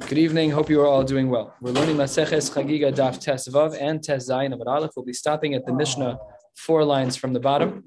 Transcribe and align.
Good 0.00 0.18
evening. 0.18 0.50
Hope 0.50 0.68
you 0.68 0.80
are 0.80 0.86
all 0.86 1.04
doing 1.04 1.30
well. 1.30 1.54
We're 1.60 1.70
learning 1.70 1.96
Maseches 1.96 2.50
Chagiga 2.52 2.92
Daf 2.92 3.20
Tes 3.20 3.48
Vav 3.48 3.76
and 3.80 4.02
Tes 4.02 4.28
Zayin 4.28 4.52
of 4.52 4.60
Aleph. 4.66 4.90
We'll 4.96 5.04
be 5.04 5.12
stopping 5.12 5.54
at 5.54 5.64
the 5.66 5.72
Mishnah 5.72 6.18
four 6.56 6.84
lines 6.84 7.16
from 7.16 7.32
the 7.32 7.38
bottom. 7.38 7.84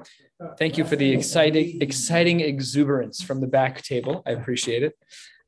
Thank 0.58 0.78
you 0.78 0.85
for 0.85 0.96
the 0.96 1.12
exciting, 1.12 1.81
exciting 1.81 2.40
exuberance 2.40 3.22
from 3.22 3.42
the 3.42 3.47
back 3.47 3.81
table. 3.81 4.24
I 4.26 4.31
appreciate 4.31 4.83
it. 4.83 4.97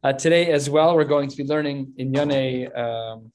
Uh, 0.04 0.12
today 0.14 0.52
as 0.52 0.70
well, 0.70 0.96
we're 0.96 1.06
going 1.06 1.30
to 1.30 1.38
be 1.38 1.46
learning 1.46 1.94
in 1.98 2.14
Yone 2.14 2.68
um, 2.76 3.32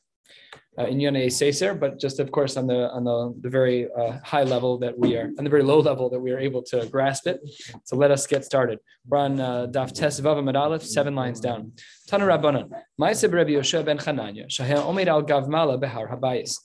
uh, 0.79 0.86
in 0.86 1.00
Yone 1.00 1.27
Seser, 1.30 1.79
but 1.79 1.98
just 1.98 2.18
of 2.18 2.30
course 2.32 2.57
on 2.57 2.66
the 2.66 2.90
on 2.90 3.04
the, 3.04 3.34
the 3.43 3.48
very 3.48 3.88
uh, 3.93 4.18
high 4.25 4.43
level 4.43 4.79
that 4.79 4.98
we 4.98 5.16
are, 5.16 5.30
on 5.39 5.45
the 5.45 5.50
very 5.50 5.62
low 5.62 5.80
level 5.80 6.11
that 6.11 6.20
we 6.20 6.30
are 6.32 6.39
able 6.39 6.62
to 6.62 6.86
grasp 6.86 7.27
it. 7.27 7.40
So 7.84 7.96
let 7.96 8.11
us 8.11 8.27
get 8.27 8.45
started. 8.45 8.79
We're 9.07 9.18
on 9.18 9.40
uh, 9.40 9.66
Daf 9.71 9.93
Tes 9.93 10.21
Vav 10.21 10.36
Aleph, 10.54 10.82
seven 10.82 11.14
lines 11.14 11.40
down. 11.40 11.72
Tana 12.08 12.25
Rabbanan, 12.25 12.71
Ma'aseh 13.00 13.32
Rabbi 13.32 13.52
Yoshua 13.52 13.85
ben 13.85 13.99
Chananya, 13.99 14.50
Shahel 14.50 14.80
Omer 14.80 15.08
al 15.08 15.22
Gavmala 15.22 15.80
behar 15.80 16.08
Habayis. 16.08 16.58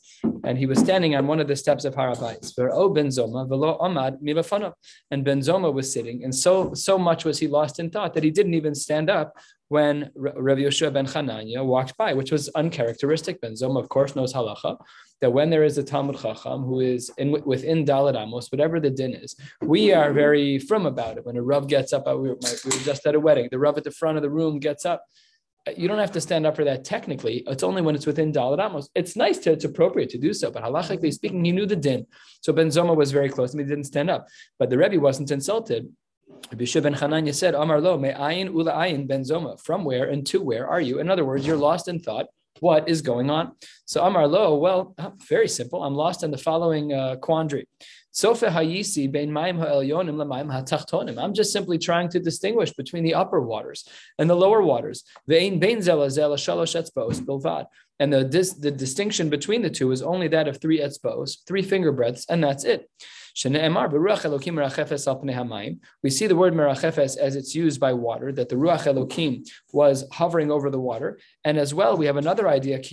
And 0.43 0.57
he 0.57 0.65
was 0.65 0.79
standing 0.79 1.15
on 1.15 1.27
one 1.27 1.39
of 1.39 1.47
the 1.47 1.55
steps 1.55 1.85
of 1.85 1.95
Har 1.95 2.11
Habayis. 2.11 2.55
Ve'o 2.55 2.93
ben 2.93 3.07
Zoma 3.07 3.47
velo 3.47 3.77
Amad 3.79 4.21
milafanav. 4.21 4.73
And 5.11 5.23
Ben 5.23 5.39
Zoma 5.39 5.73
was 5.73 5.91
sitting, 5.91 6.23
and 6.23 6.33
so 6.33 6.73
so 6.73 6.97
much 6.97 7.25
was 7.25 7.39
he 7.39 7.47
lost 7.47 7.79
in 7.79 7.89
thought 7.89 8.13
that 8.13 8.23
he 8.23 8.31
didn't 8.31 8.53
even 8.53 8.75
stand 8.75 9.09
up 9.09 9.33
when 9.69 10.09
Rabbi 10.15 10.61
Yoshua 10.61 10.91
ben 10.91 11.05
Chananya 11.05 11.63
walked 11.63 11.95
by, 11.97 12.13
which 12.13 12.31
was 12.31 12.49
uncharacteristic. 12.49 13.39
Ben 13.41 13.53
Zoma, 13.53 13.79
of 13.79 13.89
course, 13.89 14.15
knows 14.15 14.33
halacha 14.33 14.77
that 15.21 15.31
when 15.31 15.49
there 15.49 15.63
is 15.63 15.77
a 15.77 15.83
Talmud 15.83 16.17
Chacham 16.17 16.63
who 16.63 16.79
is 16.79 17.11
in, 17.17 17.31
within 17.45 17.85
Dalad 17.85 18.15
Amos, 18.15 18.51
whatever 18.51 18.79
the 18.79 18.89
din 18.89 19.13
is, 19.13 19.35
we 19.61 19.93
are 19.93 20.13
very 20.13 20.59
firm 20.59 20.85
about 20.85 21.17
it. 21.17 21.25
When 21.25 21.37
a 21.37 21.41
Rav 21.41 21.67
gets 21.67 21.93
up, 21.93 22.07
we 22.07 22.13
were, 22.13 22.37
we 22.41 22.71
were 22.71 22.83
just 22.83 23.05
at 23.05 23.15
a 23.15 23.19
wedding, 23.19 23.49
the 23.51 23.59
Rav 23.59 23.77
at 23.77 23.83
the 23.83 23.91
front 23.91 24.17
of 24.17 24.23
the 24.23 24.29
room 24.29 24.59
gets 24.59 24.85
up. 24.85 25.03
You 25.77 25.87
don't 25.87 25.99
have 25.99 26.11
to 26.13 26.21
stand 26.21 26.45
up 26.45 26.55
for 26.55 26.63
that 26.65 26.83
technically. 26.83 27.43
It's 27.47 27.63
only 27.63 27.81
when 27.81 27.95
it's 27.95 28.05
within 28.05 28.31
Dalad 28.31 28.63
Amos. 28.63 28.89
It's 28.95 29.15
nice 29.15 29.37
to, 29.39 29.51
it's 29.51 29.65
appropriate 29.65 30.09
to 30.11 30.17
do 30.17 30.33
so, 30.33 30.51
but 30.51 30.63
halachically 30.63 31.13
speaking, 31.13 31.43
he 31.43 31.51
knew 31.51 31.65
the 31.65 31.75
din. 31.75 32.05
So 32.41 32.53
Ben 32.53 32.67
Zoma 32.67 32.95
was 32.95 33.11
very 33.11 33.29
close 33.29 33.51
and 33.51 33.61
he 33.61 33.67
didn't 33.67 33.85
stand 33.85 34.09
up. 34.09 34.27
But 34.57 34.69
the 34.69 34.77
Rebbe 34.77 34.99
wasn't 34.99 35.31
insulted. 35.31 35.89
Rabbi 36.51 36.65
ben 36.81 36.95
Chananya 36.95 37.33
said, 37.33 37.53
Amar 37.53 37.81
lo, 37.81 37.97
me 37.97 38.09
ayin 38.09 38.53
ula 38.53 38.73
ayin 38.73 39.07
ben 39.07 39.23
zoma. 39.23 39.59
From 39.59 39.83
where 39.83 40.09
and 40.09 40.25
to 40.27 40.41
where 40.41 40.67
are 40.67 40.81
you? 40.81 40.99
In 40.99 41.09
other 41.09 41.25
words, 41.25 41.45
you're 41.45 41.57
lost 41.57 41.87
in 41.87 41.99
thought. 41.99 42.27
What 42.59 42.89
is 42.89 43.01
going 43.01 43.29
on? 43.29 43.53
So 43.85 44.03
Amar 44.03 44.27
lo, 44.27 44.55
well, 44.55 44.95
very 45.27 45.47
simple. 45.47 45.83
I'm 45.83 45.95
lost 45.95 46.23
in 46.23 46.31
the 46.31 46.37
following 46.37 46.93
uh, 46.93 47.15
quandary. 47.17 47.67
Hayisi. 48.11 49.11
I'm 51.17 51.33
just 51.33 51.53
simply 51.53 51.77
trying 51.77 52.09
to 52.09 52.19
distinguish 52.19 52.73
between 52.73 53.03
the 53.03 53.13
upper 53.13 53.39
waters 53.39 53.87
and 54.17 54.29
the 54.29 54.35
lower 54.35 54.61
waters. 54.61 55.03
And 57.99 58.13
the, 58.13 58.23
dis, 58.23 58.53
the 58.53 58.71
distinction 58.71 59.29
between 59.29 59.61
the 59.61 59.69
two 59.69 59.91
is 59.91 60.01
only 60.01 60.29
that 60.29 60.47
of 60.47 60.61
three 60.61 60.79
etzbos, 60.79 61.45
three 61.45 61.61
finger 61.61 61.91
breadths, 61.91 62.25
and 62.29 62.43
that's 62.43 62.63
it. 62.63 62.89
We 63.35 63.51
see 63.51 63.59
the 66.27 66.35
word 66.35 66.53
merachefes 66.53 67.17
as 67.17 67.35
it's 67.35 67.55
used 67.55 67.79
by 67.79 67.93
water, 67.93 68.31
that 68.33 68.49
the 68.49 68.55
Ruach 68.55 68.85
Elokim 68.85 69.47
was 69.71 70.05
hovering 70.11 70.51
over 70.51 70.69
the 70.69 70.79
water. 70.79 71.19
And 71.45 71.57
as 71.57 71.73
well, 71.73 71.95
we 71.95 72.05
have 72.07 72.17
another 72.17 72.49
idea, 72.49 72.83
So 72.83 72.89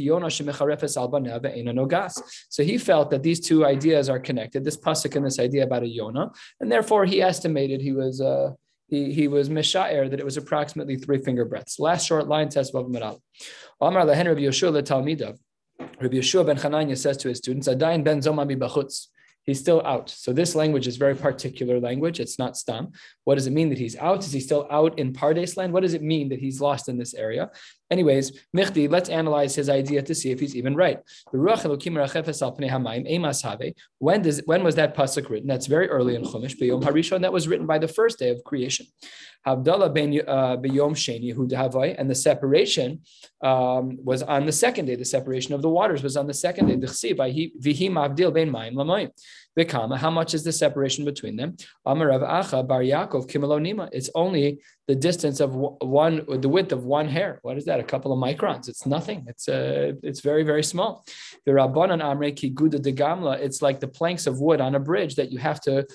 he 2.63 2.79
felt 2.79 3.11
that 3.11 3.23
these 3.23 3.41
two 3.41 3.65
ideas 3.65 4.09
are 4.09 4.21
connected, 4.21 4.63
this 4.63 4.77
pasuk 4.77 5.17
and 5.17 5.27
this 5.27 5.41
idea 5.41 5.65
about 5.65 5.83
a 5.83 5.89
Yonah, 5.89 6.31
and 6.61 6.71
therefore 6.71 7.07
he 7.07 7.23
estimated 7.23 7.81
he 7.81 7.93
was 7.93 8.21
uh, 8.21 8.51
he, 8.89 9.13
he 9.13 9.29
was 9.29 9.49
mishaer 9.49 10.09
that 10.11 10.21
it 10.21 10.25
was 10.25 10.37
approximately 10.37 10.97
three 10.97 11.19
finger 11.19 11.45
breadths. 11.45 11.79
Last 11.79 12.07
short 12.07 12.29
line 12.29 12.49
test 12.49 12.75
of 12.75 12.85
Amar 12.85 14.05
lehen 14.05 14.27
Rabbi 14.27 14.41
Yeshua 14.41 14.83
Talmidav. 14.83 15.39
Rabbi 15.79 16.17
Yeshua 16.17 16.47
ben 16.47 16.57
Chananya 16.57 16.97
says 16.97 17.17
to 17.19 17.29
his 17.29 17.39
students, 17.39 17.69
Adain 17.69 18.05
ben 18.05 18.21
zoma 18.21 18.47
bachutz 18.47 19.09
he's 19.47 19.61
still 19.61 19.81
out. 19.87 20.11
So 20.11 20.33
this 20.33 20.55
language 20.55 20.87
is 20.87 20.97
very 20.97 21.15
particular 21.15 21.81
language. 21.81 22.21
It's 22.21 22.39
not 22.39 22.57
stam. 22.57 22.93
What 23.25 23.37
does 23.37 23.47
it 23.47 23.53
mean 23.53 23.69
that 23.71 23.79
he's 23.79 23.97
out? 23.97 24.19
Is 24.25 24.33
he 24.33 24.41
still 24.41 24.67
out 24.71 24.99
in 24.99 25.13
Pardes 25.13 25.57
land? 25.57 25.73
What 25.73 25.83
does 25.83 25.95
it 25.95 26.03
mean 26.03 26.29
that 26.31 26.41
he's 26.41 26.61
lost 26.61 26.89
in 26.89 26.99
this 26.99 27.15
area? 27.15 27.51
Anyways, 27.91 28.33
Michdi, 28.57 28.89
let's 28.91 29.09
analyze 29.09 29.55
his 29.55 29.69
idea 29.69 30.03
to 30.03 30.15
see 30.15 30.33
if 30.33 30.41
he's 30.41 30.57
even 30.57 30.75
right. 30.75 30.99
When 31.31 31.45
does 34.23 34.43
when 34.45 34.65
was 34.65 34.75
that 34.75 34.97
pasuk 34.97 35.31
written? 35.31 35.47
That's 35.47 35.67
very 35.67 35.89
early 35.89 36.17
in 36.17 36.23
Chumash, 36.23 36.59
B'yom 36.61 36.83
Harishon. 36.83 37.23
That 37.23 37.33
was 37.33 37.47
written 37.47 37.67
by 37.67 37.79
the 37.79 37.89
first 37.89 38.19
day 38.19 38.31
of 38.31 38.43
creation. 38.45 38.87
Havdalah 39.47 39.95
ben 39.95 40.21
uh, 40.27 40.57
Sheni 40.57 41.33
Hudavai, 41.33 41.95
and 41.97 42.11
the 42.11 42.17
separation 42.17 43.03
um, 43.43 43.97
was 44.03 44.23
on 44.23 44.45
the 44.45 44.53
second 44.53 44.87
day. 44.87 44.97
The 44.97 45.05
separation 45.05 45.55
of 45.55 45.63
the 45.63 45.69
waters 45.69 46.03
was 46.03 46.17
on 46.17 46.27
the 46.27 46.35
second 46.35 46.67
day. 46.67 46.75
Mayim 46.75 47.93
Lamayim. 48.75 49.11
Vikama, 49.59 49.97
how 49.97 50.11
much 50.11 50.35
is 50.35 50.45
the 50.45 50.53
separation 50.53 51.05
between 51.05 51.37
them? 51.37 51.57
Amarav 51.87 52.23
Acha 52.23 52.67
Bar 52.67 52.83
Yaakov 52.83 53.27
Kimalonima. 53.31 53.89
It's 53.93 54.11
only 54.15 54.61
the 54.87 54.95
distance 54.95 55.41
of 55.41 55.55
one, 55.55 56.25
the 56.29 56.49
width 56.49 56.73
of 56.73 56.85
one 56.85 57.09
hair. 57.09 57.39
What 57.43 57.57
is 57.57 57.65
that? 57.65 57.81
A 57.81 57.85
couple 57.85 58.13
of 58.13 58.19
microns. 58.19 58.69
It's 58.69 58.85
nothing. 58.85 59.25
It's 59.27 59.49
uh, 59.49 59.93
it's 60.03 60.21
very 60.21 60.43
very 60.43 60.63
small. 60.63 61.05
The 61.47 61.53
Rabbanan 61.53 62.03
Amre 62.03 62.37
Ki 62.37 62.51
Guda 62.51 62.81
de 62.81 62.93
Gamla. 62.93 63.39
It's 63.39 63.63
like 63.63 63.81
the 63.81 63.89
planks 63.89 64.27
of 64.27 64.41
wood 64.41 64.61
on 64.61 64.75
a 64.75 64.81
bridge 64.81 65.15
that 65.17 65.33
you 65.33 65.39
have 65.39 65.61
to 65.63 65.87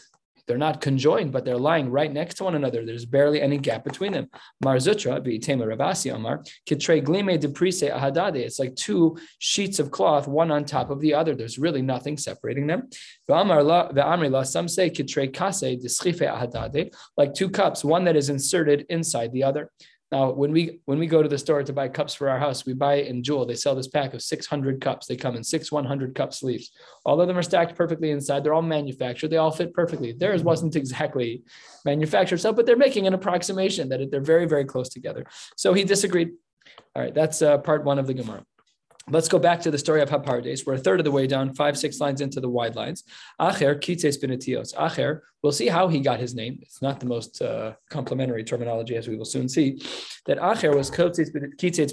they're 0.51 0.57
not 0.57 0.81
conjoined, 0.81 1.31
but 1.31 1.45
they're 1.45 1.55
lying 1.55 1.89
right 1.89 2.11
next 2.11 2.35
to 2.35 2.43
one 2.43 2.55
another. 2.55 2.85
There's 2.85 3.05
barely 3.05 3.41
any 3.41 3.57
gap 3.57 3.85
between 3.85 4.11
them. 4.11 4.27
Marzutra, 4.61 5.25
V'itema 5.25 5.65
Ravasi 5.65 6.13
Amar, 6.13 6.43
Kitre 6.67 7.01
Glime 7.01 7.39
Deprise 7.39 7.89
Ahadade. 7.89 8.35
It's 8.35 8.59
like 8.59 8.75
two 8.75 9.17
sheets 9.39 9.79
of 9.79 9.91
cloth, 9.91 10.27
one 10.27 10.51
on 10.51 10.65
top 10.65 10.89
of 10.89 10.99
the 10.99 11.13
other. 11.13 11.35
There's 11.35 11.57
really 11.57 11.81
nothing 11.81 12.17
separating 12.17 12.67
them. 12.67 12.89
V'amri 13.29 14.45
some 14.45 14.67
say 14.67 14.89
Kitre 14.89 15.33
Kase 15.33 15.81
Deschife 15.81 16.19
Ahadade, 16.19 16.93
like 17.15 17.33
two 17.33 17.49
cups, 17.49 17.85
one 17.85 18.03
that 18.03 18.17
is 18.17 18.27
inserted 18.27 18.85
inside 18.89 19.31
the 19.31 19.45
other. 19.45 19.71
Now, 20.11 20.31
when 20.31 20.51
we 20.51 20.81
when 20.85 20.99
we 20.99 21.07
go 21.07 21.23
to 21.23 21.29
the 21.29 21.37
store 21.37 21.63
to 21.63 21.71
buy 21.71 21.87
cups 21.87 22.13
for 22.13 22.29
our 22.29 22.37
house, 22.37 22.65
we 22.65 22.73
buy 22.73 22.95
it 22.95 23.07
in 23.07 23.23
Jewel. 23.23 23.45
They 23.45 23.55
sell 23.55 23.75
this 23.75 23.87
pack 23.87 24.13
of 24.13 24.21
600 24.21 24.81
cups. 24.81 25.07
They 25.07 25.15
come 25.15 25.37
in 25.37 25.43
six 25.43 25.71
100 25.71 26.15
cup 26.15 26.33
sleeves. 26.33 26.71
All 27.05 27.21
of 27.21 27.27
them 27.27 27.37
are 27.37 27.43
stacked 27.43 27.77
perfectly 27.77 28.11
inside. 28.11 28.43
They're 28.43 28.53
all 28.53 28.61
manufactured. 28.61 29.29
They 29.29 29.37
all 29.37 29.51
fit 29.51 29.73
perfectly. 29.73 30.11
Theirs 30.11 30.43
wasn't 30.43 30.75
exactly 30.75 31.43
manufactured 31.85 32.39
so, 32.39 32.51
but 32.51 32.65
they're 32.65 32.75
making 32.75 33.07
an 33.07 33.13
approximation 33.13 33.87
that 33.89 34.11
they're 34.11 34.19
very 34.19 34.45
very 34.45 34.65
close 34.65 34.89
together. 34.89 35.25
So 35.55 35.73
he 35.73 35.85
disagreed. 35.85 36.31
All 36.95 37.01
right, 37.01 37.13
that's 37.13 37.41
uh, 37.41 37.59
part 37.59 37.85
one 37.85 37.97
of 37.97 38.07
the 38.07 38.13
Gemara. 38.13 38.45
Let's 39.09 39.27
go 39.27 39.39
back 39.39 39.61
to 39.61 39.71
the 39.71 39.77
story 39.77 40.01
of 40.01 40.09
Hapardes. 40.09 40.65
We're 40.65 40.75
a 40.75 40.77
third 40.77 40.99
of 40.99 41.05
the 41.05 41.11
way 41.11 41.25
down, 41.25 41.53
five, 41.53 41.77
six 41.77 41.99
lines 41.99 42.21
into 42.21 42.39
the 42.39 42.49
wide 42.49 42.75
lines. 42.75 43.03
Acher 43.39 43.81
kitses 43.81 44.21
benetios. 44.21 44.75
Acher, 44.75 45.21
we'll 45.41 45.51
see 45.51 45.67
how 45.67 45.87
he 45.87 45.99
got 45.99 46.19
his 46.19 46.35
name. 46.35 46.59
It's 46.61 46.81
not 46.81 46.99
the 46.99 47.07
most 47.07 47.41
uh, 47.41 47.73
complimentary 47.89 48.43
terminology, 48.43 48.95
as 48.95 49.07
we 49.07 49.15
will 49.15 49.25
soon 49.25 49.49
see. 49.49 49.81
That 50.27 50.37
Acher 50.37 50.75
was 50.75 50.91
kitses 50.91 51.31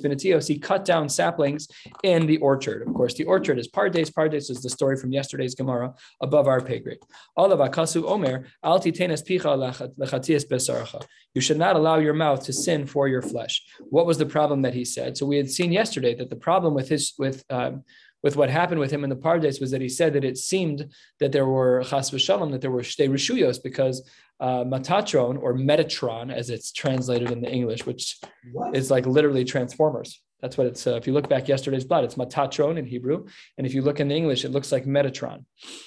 benetios. 0.01 0.47
He 0.47 0.59
cut 0.59 0.85
down 0.85 1.09
saplings 1.09 1.67
in 2.03 2.27
the 2.27 2.37
orchard. 2.39 2.87
Of 2.87 2.93
course, 2.93 3.15
the 3.15 3.25
orchard 3.25 3.59
is 3.59 3.69
Pardes. 3.69 4.13
Pardes 4.13 4.51
is 4.51 4.61
the 4.61 4.69
story 4.69 4.97
from 4.97 5.13
yesterday's 5.13 5.55
Gemara 5.55 5.95
above 6.21 6.47
our 6.47 6.61
pay 6.61 6.79
grade. 6.79 6.99
Of 7.39 7.59
Akasu 7.59 8.05
Omer, 8.05 8.47
al 8.63 8.81
titenes 8.81 9.27
picha 9.27 9.51
lechatias. 9.99 11.07
You 11.35 11.41
should 11.41 11.57
not 11.57 11.77
allow 11.77 11.97
your 11.97 12.15
mouth 12.15 12.45
to 12.45 12.53
sin 12.53 12.87
for 12.87 13.09
your 13.09 13.23
flesh. 13.23 13.63
What 13.89 14.07
was 14.07 14.19
the 14.19 14.27
problem 14.27 14.61
that 14.63 14.75
he 14.75 14.85
said? 14.85 15.17
So 15.17 15.25
we 15.25 15.39
had 15.39 15.51
seen 15.51 15.73
yesterday 15.73 16.15
that 16.17 16.29
the 16.29 16.37
problem 16.37 16.75
with 16.75 16.89
his 16.89 16.99
his 16.99 17.15
with 17.19 17.45
um, 17.51 17.85
with 18.23 18.37
what 18.37 18.51
happened 18.51 18.81
with 18.81 18.91
him 18.91 19.05
in 19.05 19.11
the 19.11 19.17
Pardes 19.17 19.61
was 19.61 19.71
that 19.71 19.81
he 19.81 19.89
said 19.89 20.13
that 20.15 20.25
it 20.25 20.39
seemed 20.39 20.93
that 21.21 21.33
there 21.33 21.47
were 21.47 21.85
chas 21.85 22.11
v'shalom, 22.11 22.51
that 22.53 22.61
there 22.61 22.71
were 22.71 22.83
shtei 22.83 23.09
rishuyos 23.09 23.63
because 23.63 24.09
uh, 24.41 24.65
Metatron 24.65 25.41
or 25.41 25.55
Metatron, 25.55 26.33
as 26.33 26.51
it's 26.51 26.73
translated 26.73 27.31
in 27.31 27.41
the 27.41 27.51
English, 27.51 27.87
which 27.87 28.19
what? 28.53 28.77
is 28.77 28.91
like 28.91 29.07
literally 29.07 29.45
transformers. 29.45 30.21
That's 30.41 30.57
what 30.57 30.69
it's. 30.69 30.87
Uh, 30.87 30.95
if 30.95 31.07
you 31.07 31.13
look 31.13 31.29
back 31.29 31.49
yesterday's 31.49 31.85
blood, 31.85 32.05
it's 32.05 32.15
matatron 32.15 32.79
in 32.79 32.87
Hebrew, 32.87 33.27
and 33.57 33.67
if 33.67 33.75
you 33.75 33.83
look 33.83 33.99
in 33.99 34.09
the 34.09 34.15
English, 34.15 34.45
it 34.45 34.51
looks 34.51 34.71
like 34.71 34.85
Metatron. 34.85 35.45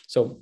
So 0.08 0.42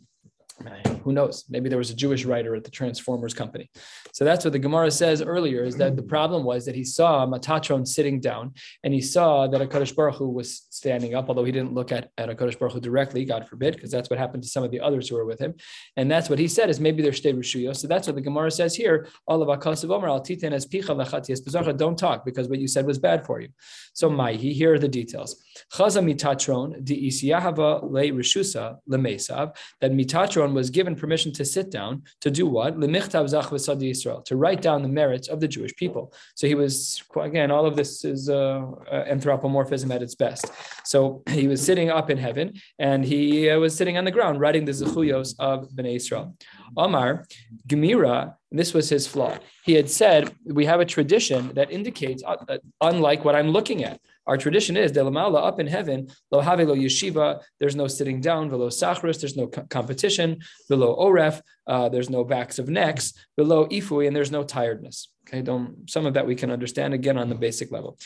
who 1.03 1.13
knows? 1.13 1.45
Maybe 1.49 1.69
there 1.69 1.77
was 1.77 1.89
a 1.89 1.95
Jewish 1.95 2.25
writer 2.25 2.55
at 2.55 2.63
the 2.63 2.71
Transformers 2.71 3.33
company. 3.33 3.69
So 4.13 4.25
that's 4.25 4.43
what 4.43 4.53
the 4.53 4.59
Gemara 4.59 4.91
says 4.91 5.21
earlier 5.21 5.63
is 5.63 5.75
that 5.77 5.95
the 5.95 6.01
hmm. 6.01 6.09
problem 6.09 6.43
was 6.43 6.65
that 6.65 6.75
he 6.75 6.83
saw 6.83 7.25
Matatron 7.25 7.87
sitting 7.87 8.19
down 8.19 8.53
and 8.83 8.93
he 8.93 9.01
saw 9.01 9.47
that 9.47 9.61
a 9.61 9.65
HaKadosh 9.65 9.95
Baruch 9.95 10.15
Hu 10.15 10.29
was 10.29 10.67
standing 10.69 11.15
up, 11.15 11.29
although 11.29 11.43
he 11.43 11.51
didn't 11.51 11.73
look 11.73 11.91
at, 11.91 12.11
at 12.17 12.29
HaKadosh 12.29 12.59
Baruch 12.59 12.73
Hu 12.73 12.79
directly, 12.79 13.25
God 13.25 13.47
forbid, 13.47 13.75
because 13.75 13.91
that's 13.91 14.09
what 14.09 14.19
happened 14.19 14.43
to 14.43 14.49
some 14.49 14.63
of 14.63 14.71
the 14.71 14.79
others 14.79 15.09
who 15.09 15.15
were 15.15 15.25
with 15.25 15.39
him. 15.39 15.53
And 15.97 16.09
that's 16.09 16.29
what 16.29 16.39
he 16.39 16.47
said 16.47 16.69
is 16.69 16.79
maybe 16.79 17.01
they're 17.01 17.13
stayed 17.13 17.35
Rishuyo. 17.35 17.75
So 17.75 17.87
that's 17.87 18.07
what 18.07 18.15
the 18.15 18.21
Gemara 18.21 18.51
says 18.51 18.75
here. 18.75 19.07
All 19.27 19.41
of 19.41 19.49
Omer, 19.49 20.07
al 20.07 20.21
titen 20.21 20.51
as 20.51 20.65
picha 20.65 21.77
don't 21.77 21.97
talk 21.97 22.25
because 22.25 22.49
what 22.49 22.59
you 22.59 22.67
said 22.67 22.85
was 22.85 22.99
bad 22.99 23.25
for 23.25 23.39
you. 23.41 23.49
So 23.93 24.09
Maihi, 24.09 24.53
here 24.53 24.73
are 24.73 24.79
the 24.79 24.87
details. 24.87 25.43
Chaza 25.73 26.01
mitatron 26.03 26.73
le 26.77 28.01
rishusa 28.11 28.77
lemesav 28.89 29.55
that 29.81 29.91
mitatron 29.91 30.53
was 30.53 30.69
given 30.69 30.95
permission 30.95 31.31
to 31.33 31.45
sit 31.45 31.69
down 31.69 32.03
to 32.21 32.29
do 32.31 32.45
what 32.45 32.77
lemichtav 32.77 33.27
zach 33.29 33.51
Israel 33.81 34.21
to 34.21 34.35
write 34.35 34.61
down 34.61 34.81
the 34.81 34.87
merits 34.87 35.27
of 35.27 35.39
the 35.39 35.47
Jewish 35.47 35.75
people. 35.75 36.13
So 36.35 36.47
he 36.47 36.55
was 36.55 37.01
again, 37.21 37.51
all 37.51 37.65
of 37.65 37.75
this 37.75 38.05
is 38.05 38.29
uh, 38.29 38.61
uh, 38.91 39.05
anthropomorphism 39.07 39.91
at 39.91 40.01
its 40.01 40.15
best. 40.15 40.51
So 40.85 41.23
he 41.29 41.47
was 41.47 41.63
sitting 41.63 41.89
up 41.89 42.09
in 42.09 42.17
heaven 42.17 42.53
and 42.77 43.05
he 43.05 43.49
uh, 43.49 43.59
was 43.59 43.75
sitting 43.75 43.97
on 43.97 44.05
the 44.05 44.11
ground 44.11 44.39
writing 44.39 44.65
the 44.65 44.71
zechuyos 44.71 45.35
of 45.39 45.69
Bnei 45.69 45.95
Israel. 45.95 46.35
Omar 46.77 47.25
Gemira, 47.67 48.35
this 48.51 48.73
was 48.73 48.89
his 48.89 49.07
flaw. 49.07 49.37
He 49.63 49.73
had 49.73 49.89
said 49.89 50.33
we 50.45 50.65
have 50.65 50.79
a 50.79 50.85
tradition 50.85 51.53
that 51.55 51.71
indicates, 51.71 52.23
uh, 52.23 52.37
uh 52.47 52.57
unlike 52.81 53.25
what 53.25 53.35
I'm 53.35 53.49
looking 53.49 53.83
at. 53.83 53.99
Our 54.29 54.37
tradition 54.37 54.77
is 54.77 54.91
delamala 54.91 55.43
up 55.43 55.59
in 55.59 55.65
heaven, 55.65 56.07
lo 56.29 56.39
have 56.39 56.59
lo 56.59 56.75
yeshiva. 56.75 57.41
There's 57.59 57.75
no 57.75 57.87
sitting 57.87 58.21
down, 58.21 58.47
below 58.49 58.67
sachris. 58.67 59.19
There's 59.19 59.35
no 59.35 59.47
competition, 59.47 60.39
below 60.69 60.95
oref. 60.95 61.41
Uh, 61.69 61.87
there's 61.87 62.09
no 62.09 62.23
backs 62.23 62.57
of 62.57 62.67
necks, 62.67 63.13
below 63.37 63.67
ifui, 63.67 64.07
and 64.07 64.15
there's 64.15 64.31
no 64.31 64.43
tiredness. 64.43 65.09
Okay, 65.27 65.43
don't 65.43 65.87
some 65.87 66.07
of 66.07 66.15
that 66.15 66.25
we 66.25 66.33
can 66.33 66.49
understand 66.49 66.91
again 66.95 67.15
on 67.15 67.29
the 67.29 67.35
basic 67.35 67.71
level. 67.71 67.99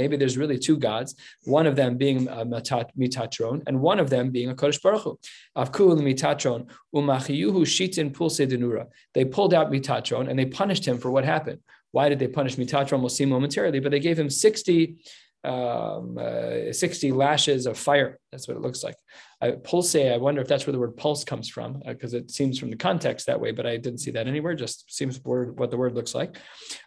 Maybe 0.00 0.16
there's 0.16 0.38
really 0.38 0.58
two 0.58 0.76
gods, 0.76 1.16
one 1.42 1.66
of 1.66 1.74
them 1.74 1.96
being 1.96 2.28
uh, 2.28 2.44
mitatron, 2.44 3.62
and 3.66 3.80
one 3.80 3.98
of 3.98 4.10
them 4.10 4.30
being 4.30 4.50
a 4.50 4.54
Kodesh 4.54 4.80
Baruch 4.80 5.02
Hu. 5.02 5.18
Avkul 5.56 6.00
mitatron 6.00 6.68
umachiyuhu 6.94 7.62
shitin 7.62 8.14
pulse 8.16 8.38
denura. 8.38 8.86
They 9.14 9.24
pulled 9.24 9.52
out 9.52 9.72
mitatron 9.72 10.30
and 10.30 10.38
they 10.38 10.46
punished 10.46 10.86
him 10.86 10.98
for 10.98 11.10
what 11.10 11.24
happened. 11.24 11.58
Why 11.90 12.08
did 12.08 12.18
they 12.18 12.28
punish 12.28 12.56
Mitatron? 12.56 13.00
We'll 13.00 13.08
see 13.08 13.24
momentarily, 13.24 13.80
but 13.80 13.90
they 13.90 14.00
gave 14.00 14.18
him 14.18 14.28
60, 14.30 14.96
um, 15.44 16.18
uh, 16.18 16.72
60 16.72 17.12
lashes 17.12 17.66
of 17.66 17.78
fire. 17.78 18.18
That's 18.32 18.48
what 18.48 18.56
it 18.56 18.60
looks 18.60 18.82
like. 18.82 18.96
I, 19.40 19.52
pulse, 19.52 19.94
I 19.94 20.16
wonder 20.16 20.40
if 20.40 20.48
that's 20.48 20.66
where 20.66 20.72
the 20.72 20.78
word 20.78 20.96
pulse 20.96 21.24
comes 21.24 21.48
from, 21.48 21.80
because 21.86 22.14
uh, 22.14 22.18
it 22.18 22.30
seems 22.30 22.58
from 22.58 22.70
the 22.70 22.76
context 22.76 23.26
that 23.26 23.40
way, 23.40 23.52
but 23.52 23.66
I 23.66 23.76
didn't 23.76 24.00
see 24.00 24.10
that 24.12 24.26
anywhere. 24.26 24.54
Just 24.54 24.92
seems 24.94 25.22
word, 25.24 25.58
what 25.58 25.70
the 25.70 25.76
word 25.76 25.94
looks 25.94 26.14
like. 26.14 26.36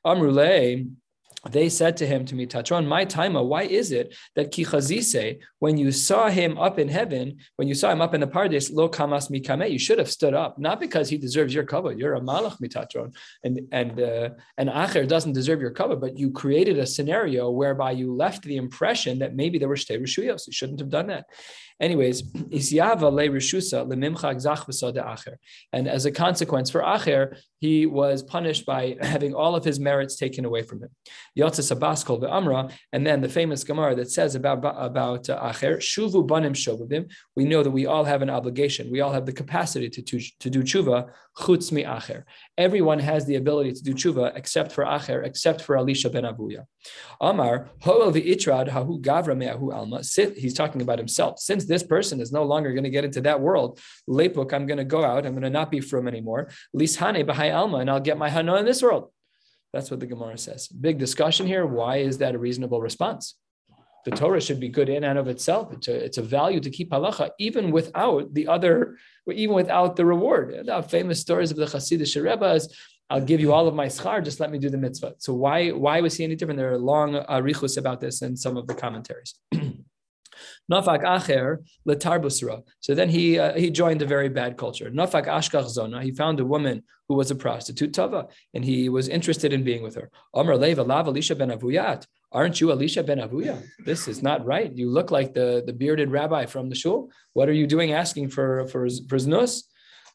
Amrule, 0.06 0.88
they 1.50 1.70
said 1.70 1.98
to 1.98 2.06
him, 2.06 2.26
to 2.26 2.36
me, 2.36 2.46
Tatron, 2.46 2.86
my 2.88 3.04
taima, 3.04 3.44
why 3.44 3.64
is 3.64 3.92
it 3.92 4.16
that 4.36 4.52
Kichazise, 4.52 5.40
when 5.60 5.76
you 5.78 5.92
saw 5.92 6.30
him 6.30 6.58
up 6.58 6.78
in 6.78 6.88
heaven, 6.88 7.38
when 7.56 7.68
you 7.68 7.74
saw 7.74 7.90
him 7.92 8.02
up 8.02 8.14
in 8.14 8.22
the 8.22 8.28
paradise, 8.28 8.70
lo 8.70 8.88
kamas 8.88 9.30
mikame, 9.30 9.72
you 9.72 9.80
should 9.80 9.98
have 9.98 10.12
stood 10.12 10.36
up, 10.36 10.60
not 10.60 10.80
because 10.80 11.10
he 11.10 11.18
deserves 11.18 11.54
your 11.54 11.64
cover. 11.64 11.92
You're 11.94 12.14
a 12.14 12.22
malach 12.22 12.60
mitatron, 12.62 13.16
and 13.44 13.62
and 13.72 14.00
uh, 14.00 14.30
and 14.58 14.70
Acher 14.70 15.08
doesn't 15.08 15.34
deserve 15.34 15.62
your 15.62 15.72
cover, 15.72 15.96
but 15.96 16.18
you 16.18 16.32
created 16.32 16.78
a 16.78 16.86
scenario 16.86 17.50
whereby 17.50 17.92
you 17.92 18.14
left 18.14 18.44
the 18.44 18.58
impression 18.58 19.20
that 19.20 19.36
maybe 19.36 19.58
there 19.58 19.70
were 19.70 19.76
shtei 19.76 20.00
rishuyos. 20.00 20.46
You 20.46 20.54
shouldn't 20.54 20.80
have 20.80 20.90
done 20.90 21.08
that. 21.08 21.26
Anyways, 21.81 22.22
isyava 22.31 23.12
le 23.12 23.28
rishusa 23.28 24.39
zach 24.39 24.60
acher, 24.68 25.36
and 25.74 25.88
as 25.88 26.06
a 26.06 26.12
consequence 26.12 26.69
for 26.69 26.81
Acher, 26.81 27.36
he 27.60 27.88
was 27.88 28.22
punished 28.22 28.66
by 28.68 28.95
having 29.01 29.33
all 29.33 29.56
of 29.56 29.66
his 29.66 29.80
merits 29.80 30.16
taken 30.16 30.45
away 30.45 30.62
from 30.62 30.83
him. 30.83 30.89
Yotzes 31.38 31.69
the 32.22 32.30
Amra, 32.30 32.69
and 32.94 33.06
then 33.06 33.22
the 33.22 33.30
famous 33.30 33.63
Gemara 33.63 33.95
that 33.95 34.12
says 34.12 34.36
about 34.36 34.60
about 34.63 35.28
uh, 35.30 35.42
Acher, 35.42 35.78
Shuvu 35.78 36.25
Banim 36.25 36.54
Shovavim. 36.54 37.12
We 37.36 37.45
know 37.45 37.63
that 37.63 37.72
we 37.72 37.88
all 37.88 38.04
have 38.04 38.22
an 38.22 38.30
obligation. 38.30 38.92
We 38.92 39.01
all 39.01 39.12
have 39.12 39.25
the 39.25 39.33
capacity 39.33 39.89
to, 39.89 40.01
to, 40.04 40.19
to 40.39 40.50
do 40.50 40.62
tshuva. 40.62 41.10
Chutz 41.38 41.72
mi 41.72 41.83
Acher. 41.83 42.24
Everyone 42.57 43.00
has 43.00 43.25
the 43.25 43.36
ability 43.36 43.72
to 43.74 43.83
do 43.83 43.94
tshuva 43.94 44.36
except 44.36 44.72
for 44.72 44.83
Acher, 44.83 45.25
except 45.25 45.62
for 45.62 45.78
Elisha 45.78 46.10
ben 46.10 46.24
Avuya. 46.24 46.66
Amar 47.19 47.69
hahu 47.83 49.01
gavra 49.01 49.38
me'ahu 49.38 49.72
alma. 49.72 50.01
He's 50.36 50.54
talking 50.54 50.81
about 50.81 51.00
himself. 51.00 51.39
Since 51.39 51.66
this 51.66 51.83
person 51.83 52.19
is 52.19 52.31
no 52.31 52.44
longer 52.44 52.74
going 52.74 52.83
to 52.83 52.89
get 52.89 53.06
into 53.06 53.22
that 53.22 53.39
world, 53.39 53.80
lepuk, 54.10 54.54
I'm 54.54 54.66
going 54.66 54.78
to 54.78 54.83
go 54.83 55.04
out. 55.04 55.25
I'm 55.25 55.33
going 55.33 55.44
to 55.44 55.50
not 55.50 55.72
be 55.72 55.80
from 55.80 56.07
anymore. 56.07 56.50
Lishane 56.75 57.25
b'hai 57.25 57.56
alma, 57.56 57.78
and 57.78 57.89
I'll 57.89 58.00
get 58.00 58.18
my 58.18 58.30
hana 58.30 58.56
in 58.56 58.66
this 58.66 58.81
world. 58.81 59.12
That's 59.74 59.89
what 59.89 60.01
the 60.01 60.06
Gemara 60.06 60.38
says. 60.38 60.68
Big 60.68 60.98
discussion 60.98 61.48
here. 61.48 61.66
Why 61.66 61.98
is 61.98 62.18
that 62.18 62.36
a 62.36 62.39
reasonable 62.39 62.81
response? 62.81 63.36
The 64.04 64.12
Torah 64.12 64.42
should 64.42 64.60
be 64.60 64.69
good 64.69 64.89
in 64.89 65.04
and 65.04 65.18
of 65.18 65.28
itself. 65.28 65.72
It's 65.72 65.88
a, 65.88 65.95
it's 66.06 66.18
a 66.18 66.24
value 66.24 66.60
to 66.60 66.69
keep 66.69 66.89
halacha, 66.89 67.30
even 67.39 67.72
without 67.72 68.33
the 68.33 68.48
other, 68.48 68.98
even 69.31 69.56
without 69.56 69.95
the 69.95 70.06
reward. 70.06 70.65
The 70.65 70.81
famous 70.83 71.19
stories 71.19 71.51
of 71.51 71.57
the 71.57 71.65
Hasidic 71.65 72.21
Rebbe's, 72.21 72.73
I'll 73.09 73.21
give 73.21 73.41
you 73.41 73.51
all 73.53 73.68
of 73.68 73.75
my 73.75 73.88
schar, 73.88 74.23
just 74.23 74.39
let 74.39 74.51
me 74.51 74.57
do 74.57 74.69
the 74.69 74.77
mitzvah. 74.77 75.15
So 75.18 75.33
why, 75.33 75.69
why 75.69 76.00
was 76.01 76.15
he 76.15 76.23
any 76.23 76.35
different? 76.35 76.57
There 76.57 76.71
are 76.71 76.77
long 76.77 77.13
arichus 77.13 77.77
about 77.77 78.00
this 78.00 78.21
in 78.21 78.38
some 78.38 78.56
of 78.57 78.68
the 78.68 78.73
commentaries. 78.73 79.35
Nafak 80.71 81.03
Acher 81.03 81.57
Letarbusra. 81.88 82.63
So 82.79 82.95
then 82.95 83.09
he 83.09 83.38
uh, 83.38 83.53
he 83.53 83.69
joined 83.69 84.01
a 84.01 84.06
very 84.06 84.29
bad 84.29 84.57
culture. 84.57 84.89
Nafak 84.89 85.25
Ashkach 85.27 85.68
Zona. 85.68 86.01
He 86.01 86.12
found 86.12 86.39
a 86.39 86.45
woman 86.45 86.83
who 87.07 87.15
was 87.15 87.31
a 87.31 87.35
prostitute 87.35 87.94
Tava, 87.94 88.27
and 88.53 88.63
he 88.63 88.89
was 88.89 89.07
interested 89.07 89.53
in 89.53 89.63
being 89.63 89.83
with 89.83 89.95
her. 89.95 90.09
Amr 90.33 90.56
Leva 90.56 90.83
Lav 90.83 91.06
ben 91.06 91.13
Avuyat. 91.13 92.06
Aren't 92.31 92.62
you 92.62 92.72
Elisha 92.72 93.04
ben 93.04 93.18
Avuya? 93.18 93.62
This 93.86 94.07
is 94.07 94.24
not 94.24 94.45
right. 94.45 94.72
You 94.74 94.89
look 94.89 95.12
like 95.12 95.33
the, 95.33 95.63
the 95.66 95.74
bearded 95.74 96.10
rabbi 96.10 96.45
from 96.45 96.69
the 96.69 96.75
shul. 96.75 97.12
What 97.33 97.50
are 97.50 97.54
you 97.54 97.68
doing 97.68 97.92
asking 97.92 98.30
for 98.30 98.68
for, 98.68 98.88
for 99.10 99.18
znus? 99.18 99.63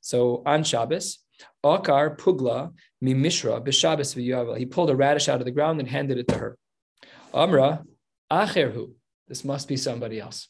So 0.01 0.43
on 0.47 0.65
Shabbos, 0.65 1.19
Akar 1.65 2.17
Pugla 2.17 2.73
Mimishra 3.05 3.63
B'Shabbos 3.63 4.57
He 4.57 4.67
pulled 4.67 4.91
a 4.91 4.97
radish 4.97 5.29
out 5.29 5.41
of 5.41 5.45
the 5.45 5.51
ground 5.51 5.81
and 5.81 5.89
handed 5.89 6.19
it 6.19 6.29
to 6.29 6.39
her. 6.39 6.59
Amra 7.35 7.85
Acherhu. 8.33 8.93
This 9.29 9.45
must 9.45 9.69
be 9.69 9.77
somebody 9.77 10.19
else. 10.21 10.49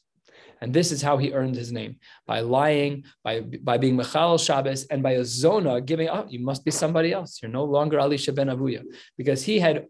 And 0.60 0.72
this 0.72 0.90
is 0.90 1.02
how 1.02 1.16
he 1.18 1.32
earned 1.32 1.54
his 1.54 1.72
name 1.72 1.96
by 2.26 2.40
lying, 2.40 3.04
by, 3.22 3.40
by 3.40 3.78
being 3.78 3.96
Mechal 3.96 4.44
Shabbos, 4.44 4.86
and 4.86 5.02
by 5.02 5.12
a 5.12 5.24
zona 5.24 5.80
giving 5.80 6.08
up. 6.08 6.30
You 6.30 6.40
must 6.40 6.64
be 6.64 6.70
somebody 6.70 7.12
else. 7.12 7.40
You're 7.42 7.50
no 7.50 7.64
longer 7.64 8.00
Ali 8.00 8.16
ben 8.16 8.48
Avuya 8.48 8.82
because 9.18 9.42
he 9.42 9.58
had 9.58 9.86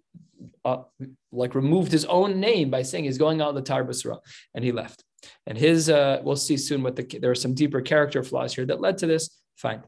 uh, 0.65 0.83
like 1.33 1.55
removed 1.55 1.93
his 1.93 2.05
own 2.07 2.41
name 2.41 2.71
by 2.71 2.83
saying 2.83 3.05
he's 3.05 3.19
going 3.19 3.41
out 3.41 3.55
the 3.55 3.63
Tarbasra 3.63 4.19
and 4.55 4.65
he 4.65 4.73
left. 4.73 5.05
And 5.47 5.57
his, 5.57 5.89
uh, 5.89 6.21
we'll 6.23 6.37
see 6.37 6.57
soon 6.57 6.83
what 6.83 6.97
the, 6.97 7.05
there 7.21 7.31
are 7.31 7.37
some 7.37 7.55
deeper 7.55 7.81
character 7.81 8.23
flaws 8.23 8.55
here 8.55 8.67
that 8.67 8.81
led 8.81 8.99
to 8.99 9.07
this. 9.07 9.31
Fine. 9.57 9.83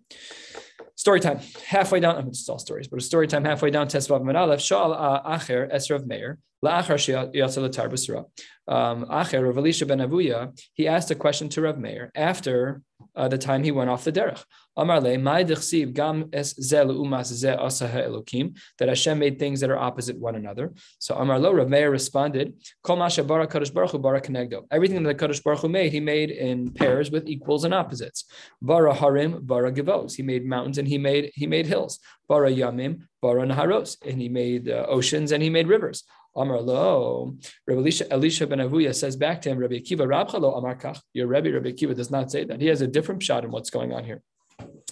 Story 0.99 1.21
time. 1.21 1.39
Halfway 1.65 2.01
down, 2.01 2.17
I 2.17 2.23
mean, 2.23 2.31
it's 2.31 2.49
all 2.49 2.59
stories, 2.59 2.89
but 2.89 2.99
a 2.99 3.01
story 3.01 3.29
time 3.29 3.45
halfway 3.45 3.71
down. 3.71 3.87
Tesvav 3.87 4.21
Menalef 4.21 4.59
Shal 4.59 4.93
uh, 4.93 5.23
Acher 5.23 5.73
Esrav 5.73 6.05
Meir 6.05 6.39
La'achar 6.65 7.33
Yatzel 7.33 7.71
Tar 7.71 7.89
B'Sura. 7.89 8.25
Um, 8.67 9.07
Acher 9.07 9.47
Rav 9.47 9.57
Elisha 9.59 9.87
ben 9.87 9.99
Avuya. 10.01 10.61
He 10.75 10.89
asked 10.89 11.13
a 11.13 11.15
question 11.15 11.49
to 11.51 11.61
Rav 11.61 11.79
Meir 11.79 12.11
after 12.17 12.83
uh, 13.19 13.29
the 13.29 13.39
time 13.39 13.63
he 13.63 13.73
went 13.73 13.91
off 13.91 14.05
the 14.05 14.13
derech. 14.13 14.45
Amar 14.77 15.01
le, 15.01 15.19
my 15.19 15.43
dechsiv 15.43 15.93
gam 15.93 16.31
es 16.33 16.55
ze 16.55 16.77
umas 16.77 17.27
ze 17.27 17.51
asa 17.51 17.89
elokim 17.89 18.57
that 18.79 18.89
Hashem 18.89 19.19
made 19.19 19.39
things 19.39 19.61
that 19.61 19.71
are 19.71 19.77
opposite 19.77 20.17
one 20.17 20.37
another. 20.37 20.73
So 21.01 21.17
Amar 21.17 21.39
lo, 21.41 21.53
Rav 21.53 21.69
Meir 21.69 21.91
responded, 21.91 22.55
Kol 22.85 22.97
masha 22.97 23.25
bara 23.25 23.49
kadosh 23.49 23.75
baruch 23.75 23.91
hu 23.91 23.99
bara 23.99 24.21
kenegdo. 24.21 24.67
Everything 24.71 25.03
that 25.03 25.19
the 25.19 25.27
Kadosh 25.27 25.43
Baruch 25.43 25.61
Hu 25.61 25.69
made, 25.69 25.93
he 25.93 26.01
made 26.01 26.31
in 26.31 26.71
pairs 26.73 27.11
with 27.11 27.29
equals 27.29 27.65
and 27.65 27.75
opposites. 27.75 28.25
Bara 28.63 28.95
harim, 28.95 29.41
bara 29.43 29.73
givos. 29.73 30.15
He 30.15 30.23
made 30.23 30.47
mountains 30.47 30.79
and 30.79 30.87
he 30.87 30.99
made 30.99 31.33
he 31.35 31.47
made 31.47 31.67
hills. 31.67 31.99
Bara 32.29 32.51
yamim, 32.51 33.03
bara 33.21 33.47
naharos, 33.47 33.97
and 34.07 34.21
he 34.21 34.29
made 34.29 34.69
uh, 34.69 34.87
oceans 34.89 35.33
and 35.33 35.43
he 35.43 35.51
made 35.51 35.67
rivers. 35.67 36.05
Amar 36.37 36.61
lo, 36.61 37.37
Rabbi 37.67 37.81
Elisha, 37.81 38.13
Elisha 38.13 38.47
ben 38.47 38.59
Avuya 38.59 38.95
says 38.95 39.17
back 39.17 39.43
to 39.43 39.51
him, 39.51 39.59
Rabbi 39.59 39.77
Akiva 39.77 40.07
Rabcha 40.07 40.41
lo 40.41 40.55
Amar 40.55 40.77
kach. 40.77 41.01
Your 41.13 41.27
Rabbi, 41.27 41.51
Rabbi 41.51 41.73
Akiva 41.73 41.97
does 41.97 42.11
not 42.11 42.31
say 42.31 42.45
that. 42.45 42.61
He 42.61 42.69
has 42.69 42.81
a 42.81 42.87
different 42.87 43.23
shot 43.23 43.45
in 43.45 43.51
what's 43.51 43.71
going 43.71 43.93
on 43.93 44.05
here. 44.05 44.23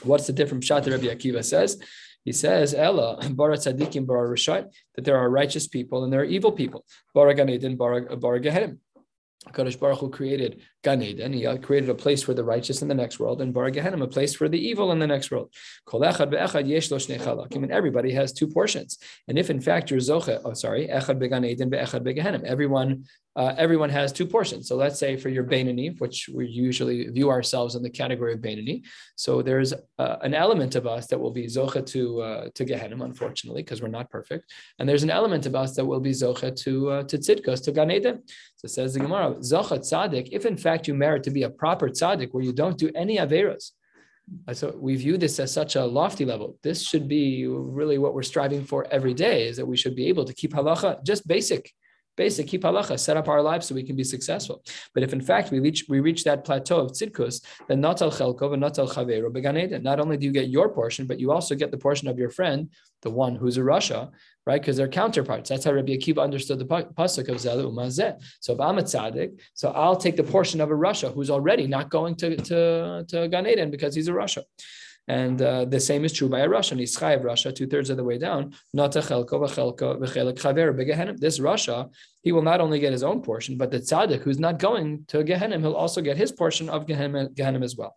What's 0.03 0.27
the 0.27 0.33
different 0.33 0.65
shot 0.65 0.85
that 0.85 0.91
Rabbi 0.91 1.07
Akiva 1.07 1.45
says? 1.45 1.81
He 2.25 2.33
says, 2.33 2.75
Ella, 2.75 3.21
bara 3.31 3.57
tzadikim, 3.57 4.07
bara 4.07 4.29
rishai, 4.29 4.67
that 4.97 5.05
there 5.05 5.17
are 5.17 5.31
righteous 5.31 5.69
people 5.69 6.03
and 6.03 6.13
there 6.13 6.21
are 6.21 6.25
evil 6.25 6.51
people. 6.51 6.85
Bara 7.15 7.35
ganedin, 7.35 7.79
bara, 7.79 8.17
bara 8.17 8.41
gehenim. 8.41 8.79
Kadosh 9.53 9.79
Baruch 9.79 10.01
Hu 10.01 10.11
created 10.11 10.63
Gan 10.87 11.03
Eden. 11.03 11.33
He 11.33 11.43
created 11.67 11.91
a 11.91 11.99
place 12.05 12.23
for 12.27 12.35
the 12.39 12.47
righteous 12.55 12.79
in 12.83 12.89
the 12.93 12.99
next 13.03 13.17
world, 13.19 13.39
and 13.43 13.53
Bar 13.53 13.71
Gehenim, 13.73 14.03
a 14.03 14.07
place 14.17 14.33
for 14.39 14.49
the 14.49 14.61
evil 14.71 14.93
in 14.93 14.99
the 15.01 15.11
next 15.15 15.29
world. 15.33 15.49
And 15.93 17.73
everybody 17.81 18.13
has 18.21 18.33
two 18.33 18.49
portions. 18.59 18.91
And 19.27 19.37
if 19.43 19.51
in 19.55 19.61
fact 19.61 19.91
you're 19.91 20.07
zoche, 20.11 20.41
oh 20.45 20.55
sorry, 20.65 20.83
echad 20.99 21.19
began 21.19 21.45
Eden 21.45 21.71
be'echad 21.71 22.03
begehenim, 22.09 22.45
everyone 22.45 22.91
uh, 23.37 23.55
everyone 23.59 23.91
has 23.91 24.09
two 24.13 24.27
portions. 24.37 24.67
So 24.69 24.75
let's 24.77 24.99
say 24.99 25.11
for 25.23 25.29
your 25.29 25.45
Bainani, 25.45 26.01
which 26.01 26.19
we 26.33 26.45
usually 26.69 26.99
view 27.17 27.29
ourselves 27.37 27.73
in 27.79 27.83
the 27.83 27.95
category 28.03 28.33
of 28.33 28.41
Bainani. 28.47 28.77
So 29.25 29.31
there's 29.49 29.75
uh, 29.99 30.17
an 30.29 30.35
element 30.45 30.75
of 30.75 30.85
us 30.87 31.07
that 31.09 31.19
will 31.23 31.35
be 31.41 31.45
Zocha 31.57 31.81
to 31.95 32.03
uh, 32.29 32.45
to 32.57 32.63
Gehenim, 32.71 33.01
unfortunately, 33.11 33.63
because 33.63 33.81
we're 33.83 33.97
not 33.99 34.09
perfect. 34.19 34.45
And 34.79 34.85
there's 34.89 35.07
an 35.09 35.15
element 35.21 35.45
of 35.51 35.55
us 35.63 35.71
that 35.77 35.85
will 35.91 36.05
be 36.11 36.15
Zocha 36.23 36.49
to 36.65 36.73
uh, 36.95 37.03
to 37.11 37.17
Tzidkos, 37.25 37.63
to 37.65 37.73
Gan 37.73 37.91
Eden. 37.97 38.17
So 38.59 38.65
says 38.77 38.95
the 38.95 39.01
Gemara, 39.01 39.29
Zocha 39.53 39.77
Tzaddik, 39.87 40.27
if 40.33 40.43
in 40.53 40.57
fact 40.57 40.76
you 40.85 40.95
merit 40.95 41.23
to 41.25 41.31
be 41.31 41.45
a 41.45 41.51
proper 41.51 41.89
Tzaddik 41.89 42.31
where 42.33 42.45
you 42.45 42.53
don't 42.53 42.79
do 42.79 42.91
any 42.95 43.17
Averas, 43.17 43.73
uh, 44.49 44.55
so 44.55 44.77
we 44.77 44.97
view 44.97 45.17
this 45.17 45.39
as 45.39 45.53
such 45.53 45.77
a 45.77 45.85
lofty 45.85 46.25
level. 46.25 46.59
This 46.63 46.83
should 46.83 47.09
be 47.09 47.47
really 47.47 47.99
what 47.99 48.15
we're 48.15 48.23
striving 48.23 48.65
for 48.65 48.87
every 48.91 49.15
day 49.15 49.49
is 49.49 49.57
that 49.57 49.67
we 49.67 49.77
should 49.77 49.95
be 49.95 50.09
able 50.09 50.25
to 50.25 50.35
keep 50.35 50.53
halacha 50.53 51.03
just 51.05 51.27
basic 51.29 51.73
basic 52.17 52.47
keep 52.49 52.63
halacha, 52.63 52.99
set 52.99 53.17
up 53.17 53.29
our 53.29 53.43
lives 53.43 53.67
so 53.67 53.75
we 53.75 53.83
can 53.83 53.97
be 53.97 54.05
successful. 54.05 54.63
But 54.95 55.03
if 55.03 55.13
in 55.13 55.21
fact 55.21 55.51
we 55.51 55.61
reach 55.61 55.85
we 55.89 56.01
reach 56.01 56.25
that 56.25 56.45
plateau 56.45 56.81
of 56.81 56.93
tzidkus, 56.93 57.45
then 57.69 57.81
natal 57.81 58.11
chelkov 58.11 58.53
and 58.53 58.63
natal 58.63 58.89
chaveru 58.89 59.31
beganeden. 59.31 59.83
Not 59.83 60.01
only 60.01 60.17
do 60.17 60.27
you 60.27 60.33
get 60.33 60.49
your 60.49 60.69
portion, 60.69 61.07
but 61.07 61.21
you 61.21 61.33
also 61.33 61.55
get 61.55 61.71
the 61.71 61.79
portion 61.79 62.09
of 62.09 62.19
your 62.19 62.31
friend, 62.31 62.71
the 63.03 63.11
one 63.11 63.37
who's 63.37 63.57
a 63.57 63.61
rasha, 63.61 64.11
right? 64.47 64.61
Because 64.61 64.77
they're 64.77 64.89
counterparts. 64.89 65.49
That's 65.49 65.65
how 65.65 65.73
Rabbi 65.73 65.93
Akiva 65.93 66.23
understood 66.23 66.59
the 66.59 66.67
pasuk 66.67 67.29
of 67.29 67.37
Zelu 67.37 67.71
Umazeh. 67.73 68.21
So 68.41 68.55
if 68.55 68.61
I'm 68.61 68.79
a 68.79 68.83
tzaddik, 68.83 69.41
so 69.55 69.71
I'll 69.71 69.97
take 69.97 70.17
the 70.17 70.25
portion 70.25 70.61
of 70.61 70.71
a 70.71 70.75
rasha 70.75 71.13
who's 71.13 71.31
already 71.31 71.67
not 71.67 71.91
going 71.91 72.15
to 72.17 72.37
to, 72.37 73.05
to 73.09 73.29
Gan 73.29 73.47
Eden 73.47 73.71
because 73.71 73.95
he's 73.95 74.09
a 74.09 74.13
rasha. 74.13 74.43
And 75.09 75.41
uh, 75.41 75.65
the 75.67 75.79
same 75.79 76.05
is 76.05 76.13
true 76.13 76.29
by 76.29 76.41
a 76.41 76.49
rasha. 76.49 76.77
Nischayev 76.77 77.23
Russia 77.23 77.53
two 77.53 77.67
thirds 77.67 77.91
of 77.91 77.97
the 77.97 78.05
way 78.05 78.19
down. 78.19 78.55
Not 78.75 78.97
a 78.97 79.01
chelko, 79.01 79.41
v'chelko, 79.43 80.01
v'chelik 80.01 80.35
chaver 80.35 80.75
begehenim. 80.75 81.17
This 81.19 81.39
Russia, 81.39 81.89
he 82.23 82.33
will 82.33 82.43
not 82.43 82.61
only 82.61 82.81
get 82.81 82.93
his 82.93 83.05
own 83.05 83.23
portion, 83.23 83.57
but 83.57 83.71
the 83.71 83.79
tzaddik 83.79 84.23
who's 84.23 84.41
not 84.41 84.59
going 84.59 85.05
to 85.09 85.19
Gehenim, 85.19 85.61
he'll 85.61 85.75
also 85.75 86.01
get 86.01 86.17
his 86.17 86.33
portion 86.33 86.69
of 86.69 86.87
Gehenim, 86.87 87.35
Gehenim 87.35 87.63
as 87.63 87.77
well. 87.77 87.97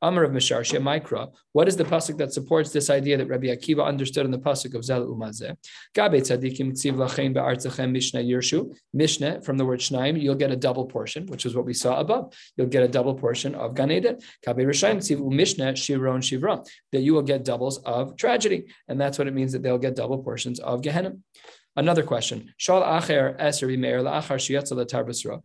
Amar 0.00 0.24
of 0.24 0.30
Misharshia 0.30 0.80
Mikra. 0.80 1.32
What 1.52 1.66
is 1.66 1.76
the 1.76 1.84
pasuk 1.84 2.18
that 2.18 2.32
supports 2.32 2.70
this 2.70 2.88
idea 2.88 3.16
that 3.16 3.26
Rabbi 3.26 3.46
Akiva 3.46 3.84
understood 3.84 4.24
in 4.24 4.30
the 4.30 4.38
pasuk 4.38 4.74
of 4.74 4.84
Zel 4.84 5.06
Umazeh? 5.06 5.56
Gabe 5.94 6.14
tzadikim 6.14 6.72
tziv 6.72 6.94
lachem 6.94 7.34
be'artzachem 7.34 7.90
mishnah 7.90 8.20
yirshu. 8.20 9.44
From 9.44 9.58
the 9.58 9.64
word 9.64 9.80
shnaim, 9.80 10.20
you'll 10.20 10.36
get 10.36 10.52
a 10.52 10.56
double 10.56 10.86
portion, 10.86 11.26
which 11.26 11.44
is 11.46 11.56
what 11.56 11.64
we 11.64 11.74
saw 11.74 11.98
above. 11.98 12.32
You'll 12.56 12.68
get 12.68 12.84
a 12.84 12.88
double 12.88 13.14
portion 13.14 13.54
of 13.56 13.74
Gan 13.74 13.90
Eden. 13.90 14.18
Gabe 14.46 14.58
rishayim 14.58 14.98
tziv 14.98 15.20
mishnah 15.30 15.72
shivron 15.72 16.20
shivra. 16.20 16.64
That 16.92 17.00
you 17.00 17.14
will 17.14 17.22
get 17.22 17.44
doubles 17.44 17.78
of 17.78 18.16
tragedy, 18.16 18.66
and 18.86 19.00
that's 19.00 19.18
what 19.18 19.26
it 19.26 19.34
means 19.34 19.52
that 19.52 19.62
they'll 19.62 19.78
get 19.78 19.96
double 19.96 20.22
portions 20.22 20.60
of 20.60 20.82
Gehenna. 20.82 21.14
Another 21.76 22.02
question. 22.02 22.52
Shal 22.56 22.82
Acher 22.82 23.38
Eser 23.38 23.78
Meir 23.78 24.00
La'achar 24.00 24.38
Shiyatza 24.38 24.72
Latarbasra. 24.72 25.40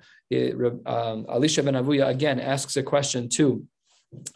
Um, 0.87 1.27
Elisha 1.29 1.61
ben 1.61 1.75
Avuya 1.75 2.07
again 2.07 2.39
asks 2.39 2.75
a 2.75 2.81
question 2.81 3.29
to 3.29 3.67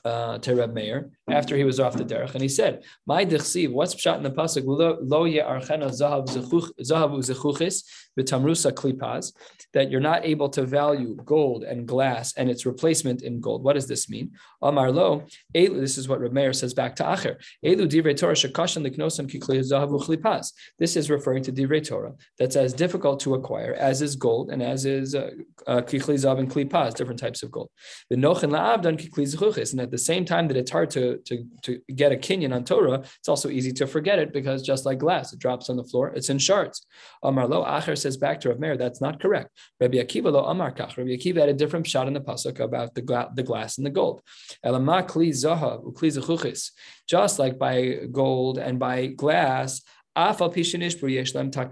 uh, 0.06 0.40
Reb 0.56 0.74
Meir 0.74 1.12
after 1.30 1.58
he 1.58 1.64
was 1.64 1.80
off 1.80 1.96
the 1.98 2.06
derech, 2.06 2.34
and 2.34 2.42
he 2.42 2.50
said, 2.50 2.84
"My 3.06 3.26
dichsiv, 3.26 3.72
what's 3.72 3.96
pshat 3.96 4.18
in 4.18 4.24
the 4.24 4.32
pasuk? 4.32 4.64
Lo 4.66 5.26
ye 5.26 5.40
archena 5.42 5.88
zahav 5.88 6.28
zechuchis 6.28 7.84
v'tamrusa 8.18 8.72
klipaz." 8.72 9.34
That 9.74 9.92
you're 9.92 10.00
not 10.00 10.26
able 10.26 10.50
to 10.50 10.64
value 10.66 11.18
gold 11.26 11.64
and 11.64 11.86
glass 11.86 12.34
and 12.38 12.50
its 12.50 12.66
replacement 12.66 13.22
in 13.22 13.42
gold. 13.42 13.64
What 13.64 13.74
does 13.74 13.88
this 13.88 14.10
mean? 14.10 14.32
Amar 14.62 14.92
lo, 14.92 15.26
this 15.54 15.98
is 15.98 16.08
what 16.08 16.22
Reb 16.22 16.56
says 16.56 16.74
back 16.74 16.96
to 16.96 17.04
Acher. 17.04 17.36
Elu 17.64 17.88
divrei 17.88 18.18
Torah 18.18 18.34
shekashan 18.34 18.88
liknosam 18.88 19.30
kikli 19.30 19.60
zahav 19.60 19.92
klipaz. 20.02 20.54
This 20.80 20.96
is 20.96 21.10
referring 21.10 21.44
to 21.44 21.52
divrei 21.52 21.86
Torah 21.86 22.14
that's 22.40 22.56
as 22.56 22.74
difficult 22.74 23.20
to 23.20 23.36
acquire 23.36 23.74
as 23.74 24.02
is 24.02 24.16
gold 24.16 24.50
and 24.50 24.64
as 24.64 24.86
is 24.86 25.14
uh, 25.14 25.32
uh, 25.68 25.82
kikli 25.82 26.16
zahav 26.16 26.40
and 26.40 26.50
klipaz, 26.50 26.96
different 26.96 27.20
types 27.20 27.44
of 27.44 27.52
gold. 27.52 27.70
The 28.10 28.16
nochin 28.16 28.52
la'avdan 28.52 28.98
kikli 28.98 29.26
zechuchis, 29.28 29.74
and 29.74 29.82
at 29.82 29.92
the 29.92 29.98
same 29.98 30.24
time 30.26 30.48
that 30.48 30.58
it's 30.58 30.72
hard 30.72 30.90
to 30.92 31.17
to, 31.26 31.46
to, 31.64 31.82
get 31.96 32.12
a 32.12 32.16
kinyan 32.16 32.54
on 32.54 32.64
Torah, 32.64 33.00
it's 33.20 33.28
also 33.28 33.50
easy 33.50 33.72
to 33.74 33.88
forget 33.88 34.20
it 34.20 34.34
because 34.34 34.62
just 34.62 34.86
like 34.86 35.00
glass, 35.00 35.34
it 35.34 35.40
drops 35.40 35.70
on 35.70 35.78
the 35.78 35.84
floor, 35.84 36.10
it's 36.10 36.30
in 36.30 36.38
shards. 36.38 36.86
Amar 37.24 37.48
lo 37.48 37.64
Acher 37.64 37.98
says 37.98 38.18
back 38.18 38.40
to 38.42 38.50
Rav 38.50 38.60
Meir, 38.60 38.78
that's 38.78 39.02
not 39.02 39.20
correct. 39.20 39.50
Rabbi 39.80 39.98
Akiva 39.98 40.32
lo 40.32 40.44
Amar 40.46 40.72
kach. 40.72 40.98
Rabbi 40.98 41.12
Akiva 41.12 41.40
had 41.40 41.50
a 41.50 41.54
different 41.54 41.88
shot 41.88 42.08
in 42.08 42.14
the 42.14 42.22
pasuk 42.22 42.60
about 42.60 42.94
the, 42.96 43.02
gla- 43.02 43.32
the 43.36 43.44
glass 43.44 43.78
and 43.78 43.86
the 43.86 43.92
gold. 43.92 44.22
Elama 44.66 45.08
kli 45.08 45.30
zahav 45.30 45.84
ukli 45.86 46.72
Just 47.08 47.40
like 47.40 47.58
by 47.58 48.00
gold 48.12 48.58
and 48.58 48.80
by 48.80 49.08
glass, 49.08 49.82
that 50.18 51.64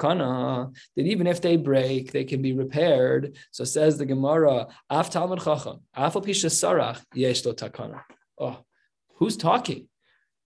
even 0.97 1.27
if 1.27 1.41
they 1.41 1.57
break, 1.57 2.11
they 2.11 2.23
can 2.23 2.43
be 2.43 2.53
repaired. 2.53 3.37
So 3.51 3.63
says 3.63 3.97
the 3.97 4.05
Gemara, 4.05 4.67
Af 4.89 5.09
Talmud 5.09 5.39
Chacham, 5.39 5.79
Sarach 5.97 7.01
Yesh 7.15 7.41
Takana. 7.41 8.03
Oh, 8.39 8.59
Who's 9.15 9.37
talking? 9.37 9.87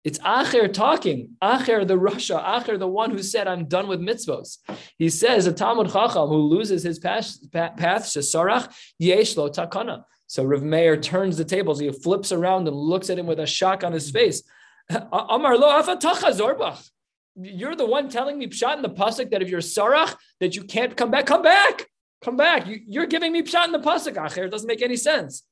It's 0.03 0.19
Acher 0.19 0.71
talking. 0.71 1.29
Acher, 1.41 1.85
the 1.87 1.97
rasha. 1.97 2.43
Acher, 2.43 2.77
the 2.77 2.87
one 2.87 3.09
who 3.09 3.23
said, 3.23 3.47
I'm 3.47 3.65
done 3.65 3.87
with 3.87 3.99
mitzvos. 3.99 4.59
He 4.99 5.09
says, 5.09 5.47
a 5.47 5.51
Talmud 5.51 5.91
Chacham 5.91 6.29
who 6.29 6.37
loses 6.37 6.83
his 6.83 6.99
path, 6.99 7.25
Shesarach, 7.51 8.71
Yesh 8.99 9.35
lo 9.35 9.49
takana. 9.49 10.03
So 10.27 10.43
Rav 10.43 10.61
Meir 10.61 10.97
turns 10.97 11.37
the 11.37 11.45
tables. 11.45 11.79
He 11.79 11.91
flips 11.91 12.31
around 12.31 12.67
and 12.67 12.77
looks 12.77 13.09
at 13.09 13.17
him 13.17 13.25
with 13.25 13.39
a 13.39 13.47
shock 13.47 13.83
on 13.83 13.93
his 13.93 14.11
face. 14.11 14.43
Amar 14.89 15.57
lo 15.57 15.81
afatacha 15.81 16.31
zorbach. 16.39 16.87
You're 17.35 17.75
the 17.75 17.85
one 17.85 18.07
telling 18.07 18.37
me 18.37 18.47
pshat 18.47 18.75
in 18.75 18.81
the 18.83 18.89
pasuk 18.89 19.31
that 19.31 19.41
if 19.41 19.49
you're 19.49 19.59
sarach, 19.59 20.15
that 20.39 20.55
you 20.55 20.63
can't 20.63 20.95
come 20.95 21.09
back. 21.09 21.25
Come 21.25 21.41
back. 21.41 21.87
Come 22.23 22.37
back. 22.37 22.67
You, 22.67 23.01
are 23.01 23.07
giving 23.07 23.31
me 23.31 23.41
pshat 23.41 23.65
in 23.65 23.71
the 23.71 23.79
pasuk, 23.79 24.15
Acher. 24.15 24.45
It 24.45 24.51
doesn't 24.51 24.67
make 24.67 24.83
any 24.83 24.95
sense. 24.95 25.43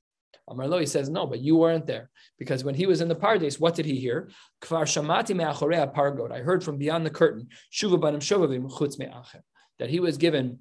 Amarlo, 0.49 0.79
he 0.79 0.85
says, 0.85 1.09
no, 1.09 1.25
but 1.25 1.39
you 1.39 1.55
weren't 1.55 1.87
there. 1.87 2.09
Because 2.37 2.63
when 2.63 2.75
he 2.75 2.85
was 2.85 3.01
in 3.01 3.07
the 3.07 3.15
Pardes, 3.15 3.59
what 3.59 3.75
did 3.75 3.85
he 3.85 3.95
hear? 3.95 4.29
Kvar 4.61 4.83
shamati 4.83 5.93
pargot. 5.93 6.31
I 6.31 6.39
heard 6.39 6.63
from 6.63 6.77
beyond 6.77 7.05
the 7.05 7.09
curtain, 7.09 7.47
shuva 7.71 7.99
banim 7.99 8.19
shovavim 8.19 8.69
chutz 8.69 8.99
me'achem. 8.99 9.41
that 9.79 9.89
he 9.89 9.99
was 9.99 10.17
given 10.17 10.59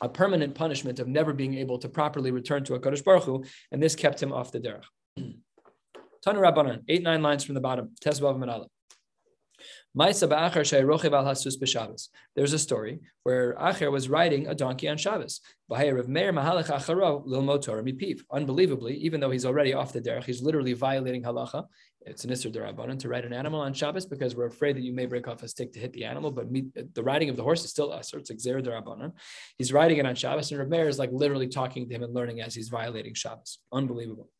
a 0.00 0.08
permanent 0.08 0.54
punishment 0.54 0.98
of 0.98 1.08
never 1.08 1.32
being 1.32 1.54
able 1.54 1.78
to 1.78 1.88
properly 1.88 2.30
return 2.30 2.64
to 2.64 2.74
a 2.74 2.80
Kadosh 2.80 3.04
Baruch 3.04 3.24
Hu, 3.24 3.44
and 3.70 3.82
this 3.82 3.94
kept 3.94 4.22
him 4.22 4.32
off 4.32 4.52
the 4.52 4.60
derech. 4.60 4.84
Tanu 6.26 6.40
Rabbanan, 6.40 6.82
eight, 6.88 7.02
nine 7.02 7.22
lines 7.22 7.44
from 7.44 7.54
the 7.54 7.60
bottom. 7.60 7.90
Tesvav 8.02 8.36
Manala. 8.36 8.66
There's 12.36 12.52
a 12.52 12.58
story 12.58 13.00
where 13.24 13.56
Acher 13.56 13.90
was 13.90 14.08
riding 14.08 14.46
a 14.46 14.54
donkey 14.54 14.88
on 14.88 14.96
Shabbos. 14.96 15.40
Unbelievably, 18.30 18.94
even 18.94 19.20
though 19.20 19.30
he's 19.30 19.44
already 19.44 19.74
off 19.74 19.92
the 19.92 20.00
derech, 20.00 20.24
he's 20.24 20.42
literally 20.42 20.74
violating 20.74 21.24
halacha. 21.24 21.66
It's 22.06 22.24
an 22.24 22.30
Isser 22.30 22.52
Darabanan 22.52 22.98
to 23.00 23.08
ride 23.08 23.26
an 23.26 23.34
animal 23.34 23.60
on 23.60 23.74
Shabbos 23.74 24.06
because 24.06 24.34
we're 24.34 24.46
afraid 24.46 24.76
that 24.76 24.82
you 24.82 24.92
may 24.92 25.04
break 25.04 25.28
off 25.28 25.42
a 25.42 25.48
stick 25.48 25.72
to 25.74 25.78
hit 25.78 25.92
the 25.92 26.06
animal, 26.06 26.30
but 26.30 26.46
the 26.94 27.02
riding 27.02 27.28
of 27.28 27.36
the 27.36 27.42
horse 27.42 27.62
is 27.62 27.70
still 27.70 27.90
Isser. 27.90 28.14
It's 28.14 28.30
Xer 28.30 28.64
Darabanan. 28.64 29.12
He's 29.58 29.70
riding 29.72 29.98
it 29.98 30.06
on 30.06 30.14
Shabbos, 30.14 30.50
and 30.50 30.60
Rav 30.60 30.68
Meir 30.68 30.88
is 30.88 30.98
like 30.98 31.10
literally 31.12 31.48
talking 31.48 31.88
to 31.88 31.94
him 31.94 32.02
and 32.02 32.14
learning 32.14 32.40
as 32.40 32.54
he's 32.54 32.70
violating 32.70 33.12
Shabbos. 33.12 33.58
Unbelievable. 33.70 34.30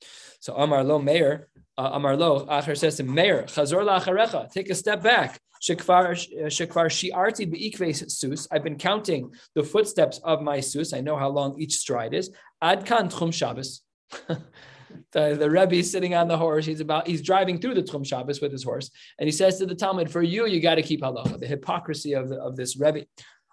So 0.40 0.55
Amar 0.55 0.83
Lo 0.83 0.99
Meir, 0.99 1.49
uh, 1.76 1.90
Amar 1.93 2.17
Lo, 2.17 2.47
Acher 2.47 2.76
says 2.76 2.97
to 2.97 3.05
Meir, 3.05 3.43
Chazor 3.43 3.85
La'acharecha, 3.85 4.50
take 4.50 4.71
a 4.71 4.75
step 4.75 5.02
back. 5.02 5.38
Shekvar 5.62 6.17
shi'arti 6.17 7.50
be'ikve 7.50 8.11
sus. 8.11 8.49
I've 8.50 8.64
been 8.64 8.79
counting 8.79 9.35
the 9.55 9.62
footsteps 9.62 10.19
of 10.25 10.40
my 10.40 10.61
sus. 10.61 10.95
I 10.95 11.02
know 11.02 11.19
how 11.19 11.29
long 11.29 11.61
each 11.61 11.76
stride 11.76 12.14
is. 12.14 12.31
Ad 12.62 12.87
kan 12.87 13.11
tchum 13.11 13.33
Shabbos. 13.35 13.83
the, 15.12 15.37
the 15.38 15.50
Rebbe 15.50 15.76
is 15.76 15.90
sitting 15.90 16.14
on 16.14 16.28
the 16.28 16.37
horse. 16.37 16.66
He's 16.66 16.80
about 16.80 17.06
he's 17.06 17.23
driving 17.23 17.61
through 17.61 17.75
the 17.75 17.82
Tchum 17.82 18.06
Shabbos 18.06 18.40
with 18.40 18.52
his 18.52 18.64
horse, 18.64 18.90
and 19.18 19.26
he 19.26 19.32
says 19.32 19.59
to 19.59 19.66
the 19.66 19.75
Talmud, 19.75 20.11
"For 20.11 20.23
you, 20.23 20.47
you 20.47 20.61
got 20.61 20.76
to 20.76 20.82
keep 20.82 21.02
halacha." 21.02 21.38
The 21.38 21.47
hypocrisy 21.47 22.14
of, 22.14 22.28
the, 22.28 22.37
of 22.37 22.56
this 22.56 22.78
Rebbe. 22.78 23.06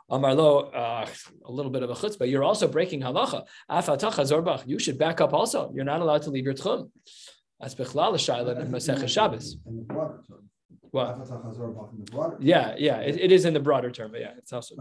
Amarlo, 0.09 0.73
uh, 0.73 1.05
a 1.45 1.51
little 1.51 1.69
bit 1.69 1.83
of 1.83 1.89
a 1.89 1.93
chutzpah. 1.93 2.29
You're 2.29 2.43
also 2.43 2.65
breaking 2.67 3.01
halacha. 3.01 3.43
You 4.65 4.79
should 4.79 4.97
back 4.97 5.19
up 5.19 5.33
also. 5.33 5.69
You're 5.75 5.83
not 5.83 5.99
allowed 5.99 6.21
to 6.23 6.29
leave 6.29 6.45
your 6.45 6.53
tchum. 6.53 6.89
That's 7.59 7.75
bechlal 7.75 8.13
shayla 8.13 8.61
in 8.61 8.71
Masech 8.71 9.05
Shabbos. 9.09 9.57
What? 10.91 12.41
Yeah, 12.41 12.75
yeah, 12.77 12.97
it, 12.97 13.19
it 13.19 13.31
is 13.31 13.45
in 13.45 13.53
the 13.53 13.59
broader 13.59 13.91
term, 13.91 14.11
but 14.11 14.21
yeah, 14.21 14.31
it's 14.37 14.53
also. 14.53 14.75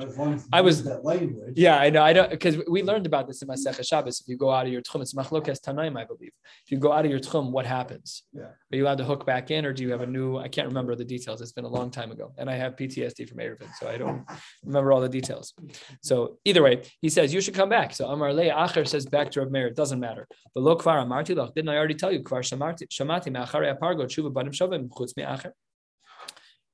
I 0.53 0.61
was 0.61 0.85
that 0.85 1.05
language. 1.05 1.55
Yeah, 1.57 1.79
I 1.79 1.91
know. 1.91 2.03
I 2.03 2.13
don't 2.13 2.31
because 2.31 2.59
we 2.69 2.83
learned 2.83 3.07
about 3.07 3.27
this 3.27 3.43
in 3.43 3.49
Masech 3.49 3.87
Shabbos. 3.87 4.21
If 4.21 4.29
you 4.29 4.37
go 4.37 4.51
out 4.51 4.67
of 4.67 4.73
your 4.73 4.83
tchum, 4.83 5.03
it's 5.03 5.15
machlokes 5.15 5.61
tanaim, 5.61 5.99
I 5.99 6.05
believe. 6.05 6.33
If 6.65 6.71
you 6.71 6.79
go 6.79 6.93
out 6.93 7.05
of 7.05 7.11
your 7.11 7.21
tchum, 7.21 7.51
what 7.51 7.67
happens? 7.67 8.23
Yeah. 8.33 8.43
Are 8.43 8.77
you 8.77 8.85
allowed 8.85 8.99
to 8.99 9.05
hook 9.05 9.27
back 9.27 9.51
in, 9.51 9.65
or 9.65 9.73
do 9.73 9.83
you 9.83 9.91
have 9.91 10.03
a 10.03 10.07
new? 10.07 10.37
I 10.39 10.49
can't 10.49 10.69
remember 10.69 10.95
the 10.95 11.05
details. 11.05 11.41
It's 11.41 11.53
been 11.53 11.65
a 11.65 11.69
long 11.69 11.91
time 11.91 12.11
ago, 12.11 12.33
and 12.39 12.49
I 12.49 12.55
have 12.55 12.77
PTSD 12.77 13.29
from 13.29 13.39
Eruvin, 13.39 13.69
so 13.79 13.89
I 13.89 13.97
don't 13.97 14.25
remember 14.65 14.93
all 14.93 15.01
the 15.01 15.09
details. 15.09 15.55
So 16.03 16.39
either 16.45 16.63
way, 16.63 16.83
he 17.01 17.09
says 17.09 17.33
you 17.33 17.41
should 17.41 17.55
come 17.55 17.69
back. 17.69 17.95
So 17.95 18.07
Amar 18.07 18.33
Le 18.33 18.45
Acher 18.45 18.87
says 18.87 19.07
back 19.07 19.31
to 19.33 19.41
Rav 19.41 19.51
Meir, 19.51 19.69
it 19.69 19.77
doesn't 19.77 20.01
matter. 20.01 20.27
But 20.55 20.63
lo 20.63 20.77
kvar 20.77 21.05
amarti 21.05 21.55
Didn't 21.55 21.69
I 21.69 21.77
already 21.77 21.95
tell 21.95 22.13
you 22.13 22.23
kvar 22.23 22.41
shamati 22.41 22.89
shamati 22.89 23.31
me'acharei 23.31 23.77
apargo 23.77 24.05
tshuva 24.07 24.33
banim 24.33 24.53
chutz 24.53 25.17
me'acher. 25.17 25.53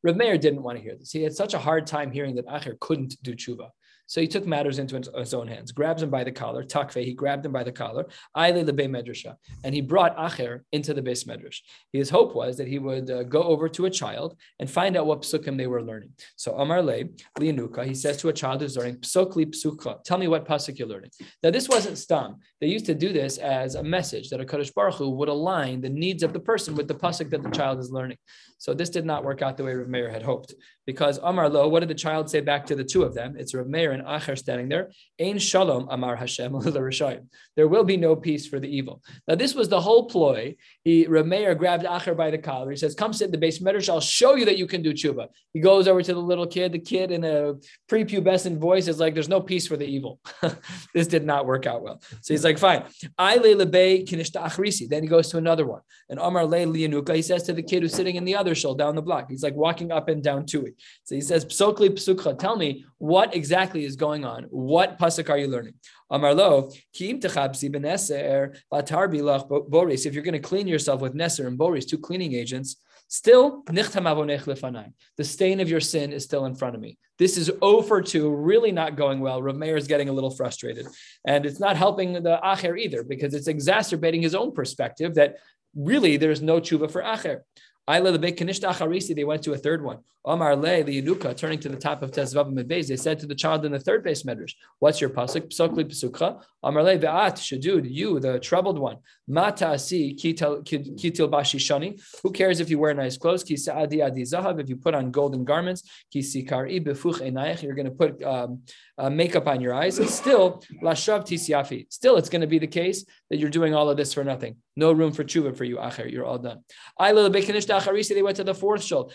Rav 0.03 0.17
Meir 0.17 0.37
didn't 0.37 0.63
want 0.63 0.79
to 0.79 0.83
hear 0.83 0.97
this. 0.97 1.13
He 1.13 1.23
had 1.23 1.35
such 1.35 1.55
a 1.55 1.59
hard 1.59 1.87
time 1.87 2.11
hearing 2.11 2.35
that 2.37 2.47
Acher 2.47 2.79
couldn't 2.81 3.23
do 3.23 3.35
tshuva. 3.35 3.71
So 4.13 4.21
he 4.21 4.29
took 4.29 4.47
matters 4.47 4.79
into 4.79 5.01
his 5.17 5.33
own 5.33 5.49
hands, 5.49 5.73
grabs 5.73 6.03
him 6.03 6.11
by 6.11 6.23
the 6.23 6.31
collar, 6.31 6.63
takve, 6.63 7.03
he 7.03 7.15
grabbed 7.15 7.47
him 7.47 7.53
by 7.53 7.65
the 7.65 7.73
collar, 7.73 8.05
aile 8.37 8.63
the 8.63 8.75
medrasha, 8.75 9.37
and 9.65 9.75
he 9.75 9.81
brought 9.81 10.15
Acher 10.19 10.61
into 10.71 10.93
the 10.93 11.01
beis 11.01 11.27
medrash. 11.27 11.61
His 11.95 12.11
hope 12.11 12.35
was 12.35 12.59
that 12.59 12.69
he 12.69 12.79
would 12.79 13.11
uh, 13.11 13.23
go 13.23 13.43
over 13.43 13.71
to 13.71 13.87
a 13.87 13.91
child 13.91 14.37
and 14.61 14.71
find 14.71 14.99
out 14.99 15.07
what 15.07 15.23
psukim 15.23 15.57
they 15.57 15.67
were 15.67 15.83
learning. 15.83 16.11
So 16.37 16.53
Amar 16.57 16.83
Le, 16.83 17.05
Lianuka, 17.39 17.87
he 17.87 17.95
says 17.95 18.19
to 18.19 18.29
a 18.29 18.35
child 18.35 18.61
who's 18.61 18.77
learning, 18.77 18.97
psukli 18.97 19.47
psukha, 19.47 20.05
tell 20.05 20.19
me 20.19 20.29
what 20.29 20.47
pasuk 20.47 20.79
you're 20.79 20.89
learning. 20.89 21.13
Now 21.43 21.51
this 21.51 21.71
wasn't 21.71 21.97
stam. 21.97 22.37
They 22.61 22.67
used 22.67 22.85
to 22.87 22.95
do 22.95 23.15
this 23.15 23.39
as 23.39 23.77
a 23.77 23.83
message 23.83 24.29
that 24.29 24.43
a 24.43 24.45
Kadosh 24.45 24.75
Baruch 24.75 24.97
Hu 24.97 25.09
would 25.09 25.31
align 25.31 25.81
the 25.81 25.89
needs 25.89 26.23
of 26.23 26.35
the 26.35 26.41
person 26.41 26.75
with 26.75 26.87
the 26.87 26.95
pasuk 26.95 27.31
that 27.31 27.43
the 27.43 27.51
child 27.51 27.79
is 27.79 27.91
learning. 27.91 28.19
So 28.59 28.75
this 28.75 28.91
did 28.91 29.07
not 29.07 29.25
work 29.25 29.41
out 29.41 29.57
the 29.57 29.65
way 29.65 29.73
Rav 29.75 29.89
Meir 29.89 30.11
had 30.11 30.23
hoped. 30.23 30.55
Because 30.87 31.19
Amar 31.23 31.49
Lo, 31.49 31.69
what 31.69 31.81
did 31.81 31.89
the 31.89 31.95
child 31.95 32.29
say 32.29 32.41
back 32.41 32.67
to 32.67 32.75
the 32.75 32.85
two 32.85 33.03
of 33.03 33.15
them? 33.15 33.35
It's 33.39 33.55
Rav 33.55 33.67
Meir 33.67 33.93
and 33.93 34.03
Acher 34.05 34.37
standing 34.37 34.69
there. 34.69 34.91
Ein 35.21 35.39
Shalom 35.39 35.89
Amar 35.91 36.17
Hashem 36.17 36.53
There 37.57 37.69
will 37.69 37.85
be 37.85 37.97
no 37.97 38.17
peace 38.17 38.47
for 38.47 38.59
the 38.59 38.69
evil. 38.69 39.03
Now 39.29 39.35
this 39.35 39.55
was 39.55 39.69
the 39.69 39.81
whole 39.81 40.07
ploy. 40.07 40.57
He 40.85 41.07
Rav 41.07 41.27
Meir 41.27 41.55
grabbed 41.55 41.85
Acher 41.85 42.17
by 42.17 42.31
the 42.31 42.39
collar. 42.39 42.71
He 42.71 42.77
says, 42.77 42.95
"Come 42.95 43.13
sit 43.13 43.27
in 43.27 43.31
the 43.31 43.39
base 43.39 43.61
medrash. 43.61 43.89
I'll 43.89 44.01
show 44.01 44.35
you 44.35 44.45
that 44.47 44.59
you 44.59 44.67
can 44.67 44.83
do 44.83 44.93
tshuva." 44.93 45.29
He 45.53 45.61
goes 45.61 45.87
over 45.87 46.03
to 46.03 46.15
the 46.15 46.21
little 46.21 46.47
kid. 46.47 46.73
The 46.73 46.79
kid 46.79 47.11
in 47.11 47.25
a 47.25 47.55
prepubescent 47.91 48.59
voice 48.59 48.89
is 48.89 48.99
like, 48.99 49.15
"There's 49.15 49.29
no 49.29 49.41
peace 49.41 49.67
for 49.67 49.77
the 49.77 49.87
evil." 49.87 50.21
this 50.95 51.07
did 51.07 51.25
not 51.25 51.47
work 51.47 51.67
out 51.67 51.83
well. 51.83 52.01
So 52.23 52.35
he's 52.35 52.45
like, 52.45 52.59
"Fine." 52.59 52.85
I 53.19 53.39
Then 53.39 55.03
he 55.03 55.09
goes 55.09 55.29
to 55.29 55.39
another 55.39 55.67
one. 55.67 55.83
And 56.09 56.19
Amar 56.19 56.45
Le 56.45 56.59
Lianuka, 56.59 57.15
he 57.15 57.23
says 57.23 57.45
to 57.45 57.53
the 57.53 57.63
kid 57.63 57.83
who's 57.83 57.95
sitting 57.95 58.17
in 58.17 58.25
the 58.25 58.35
other 58.37 58.55
shul 58.55 58.75
down 58.75 58.97
the 58.97 59.03
block. 59.03 59.31
He's 59.31 59.43
like 59.43 59.55
walking 59.55 59.93
up 59.93 60.09
and 60.09 60.23
down 60.23 60.47
to 60.47 60.65
it. 60.67 60.72
So 61.05 61.15
he 61.15 61.21
says, 61.21 61.45
Psokli 61.45 61.91
Psukha, 61.91 62.39
tell 62.39 62.57
me 62.57 62.85
what 62.99 63.35
exactly 63.35 63.85
is 63.85 63.97
going 63.97 64.25
on. 64.25 64.45
What 64.51 64.99
pasuk 64.99 65.31
are 65.31 65.39
you 65.39 65.49
learning? 65.49 65.75
Amar 66.11 66.35
Lo, 66.35 66.71
Kim 66.93 67.21
Batar 67.21 68.53
Bilach 68.71 69.71
Boris. 69.71 70.07
If 70.07 70.15
you're 70.15 70.23
going 70.23 70.33
to 70.33 70.39
clean 70.39 70.69
yourself 70.69 71.01
with 71.01 71.15
Neser 71.15 71.47
and 71.47 71.59
Boris, 71.59 71.85
two 71.85 71.99
cleaning 71.99 72.35
agents, 72.35 72.77
still 73.09 73.63
the 73.67 75.25
stain 75.25 75.61
of 75.61 75.69
your 75.69 75.81
sin 75.81 76.13
is 76.13 76.25
still 76.25 76.47
in 76.47 76.55
front 76.55 76.75
of 76.75 76.81
me. 76.81 76.97
This 77.19 77.37
is 77.37 77.51
over 77.61 78.01
2, 78.01 78.35
really 78.35 78.73
not 78.73 78.97
going 78.97 79.21
well. 79.21 79.43
Rav 79.43 79.63
is 79.63 79.87
getting 79.87 80.09
a 80.09 80.13
little 80.13 80.31
frustrated, 80.31 80.87
and 81.27 81.45
it's 81.45 81.61
not 81.61 81.77
helping 81.77 82.15
the 82.15 82.41
acher 82.43 82.79
either 82.79 83.05
because 83.05 83.35
it's 83.35 83.49
exacerbating 83.49 84.23
his 84.23 84.35
own 84.35 84.53
perspective 84.53 85.15
that 85.17 85.37
really 85.77 86.17
there's 86.17 86.43
no 86.43 86.59
tshuva 86.59 86.91
for 86.91 87.03
acher. 87.03 87.41
They 87.89 89.25
went 89.25 89.43
to 89.43 89.53
a 89.53 89.59
third 89.59 89.83
one. 89.83 89.99
Omar 90.25 90.55
Le, 90.55 90.85
the 90.85 91.03
Yenuka, 91.03 91.37
turning 91.37 91.59
to 91.59 91.69
the 91.69 91.77
top 91.77 92.01
of 92.01 92.13
Tezvav 92.13 92.49
Medbeis, 92.53 92.87
they 92.87 92.97
said 92.97 93.19
to 93.19 93.27
the 93.27 93.35
child 93.35 93.65
in 93.65 93.73
the 93.73 93.81
third 93.81 94.05
base 94.05 94.23
medrash, 94.23 94.55
What's 94.79 95.01
your 95.01 95.11
pasuk? 95.11 95.49
Psokli 95.49 95.83
Pesukha. 95.83 96.41
Amar 96.63 96.85
Le, 96.85 96.97
Ve'at, 96.97 97.39
Shadud, 97.39 97.91
you, 97.91 98.21
the 98.21 98.39
troubled 98.39 98.79
one. 98.79 98.99
Mata 99.27 99.77
si 99.81 100.15
kitil 100.15 101.29
bashi 101.29 101.59
shani. 101.59 102.01
Who 102.23 102.31
cares 102.31 102.61
if 102.61 102.71
you 102.71 102.79
wear 102.79 102.95
nice 102.95 103.17
clothes? 103.17 103.43
Ki 103.43 103.57
sa'adi 103.57 104.01
adi 104.01 104.23
zahav, 104.23 104.61
if 104.61 104.69
you 104.69 104.77
put 104.77 104.95
on 104.95 105.11
golden 105.11 105.45
garments. 105.45 105.83
Ki 106.13 106.21
sikari 106.21 106.81
befuch 106.81 107.21
enayach, 107.21 107.65
you're 107.65 107.75
going 107.75 107.87
to 107.87 107.91
put 107.91 108.23
um, 108.23 108.63
uh, 109.03 109.11
makeup 109.11 109.49
on 109.49 109.61
your 109.61 109.75
eyes. 109.75 109.99
And 109.99 110.09
still, 110.09 110.63
lashav 110.81 111.27
tisiafi. 111.27 111.87
Still, 111.91 112.17
it's 112.17 112.29
going 112.29 112.43
to 112.43 112.47
be 112.47 112.61
the 112.61 112.69
case 112.69 113.05
that 113.31 113.39
you're 113.39 113.51
doing 113.51 113.75
all 113.75 113.91
of 113.91 113.97
this 113.97 114.15
for 114.15 114.23
nothing. 114.23 114.57
No 114.77 114.93
room 114.93 115.13
for 115.13 115.25
tshuva 115.25 115.57
for 115.57 115.65
you, 115.65 115.77
acher. 115.77 116.11
You're 116.11 116.25
all 116.25 116.39
done. 116.39 116.61
They 117.01 118.23
went 118.23 118.37
to 118.37 118.45
the 118.45 118.55
fourth 118.55 118.85
shul. 118.85 119.11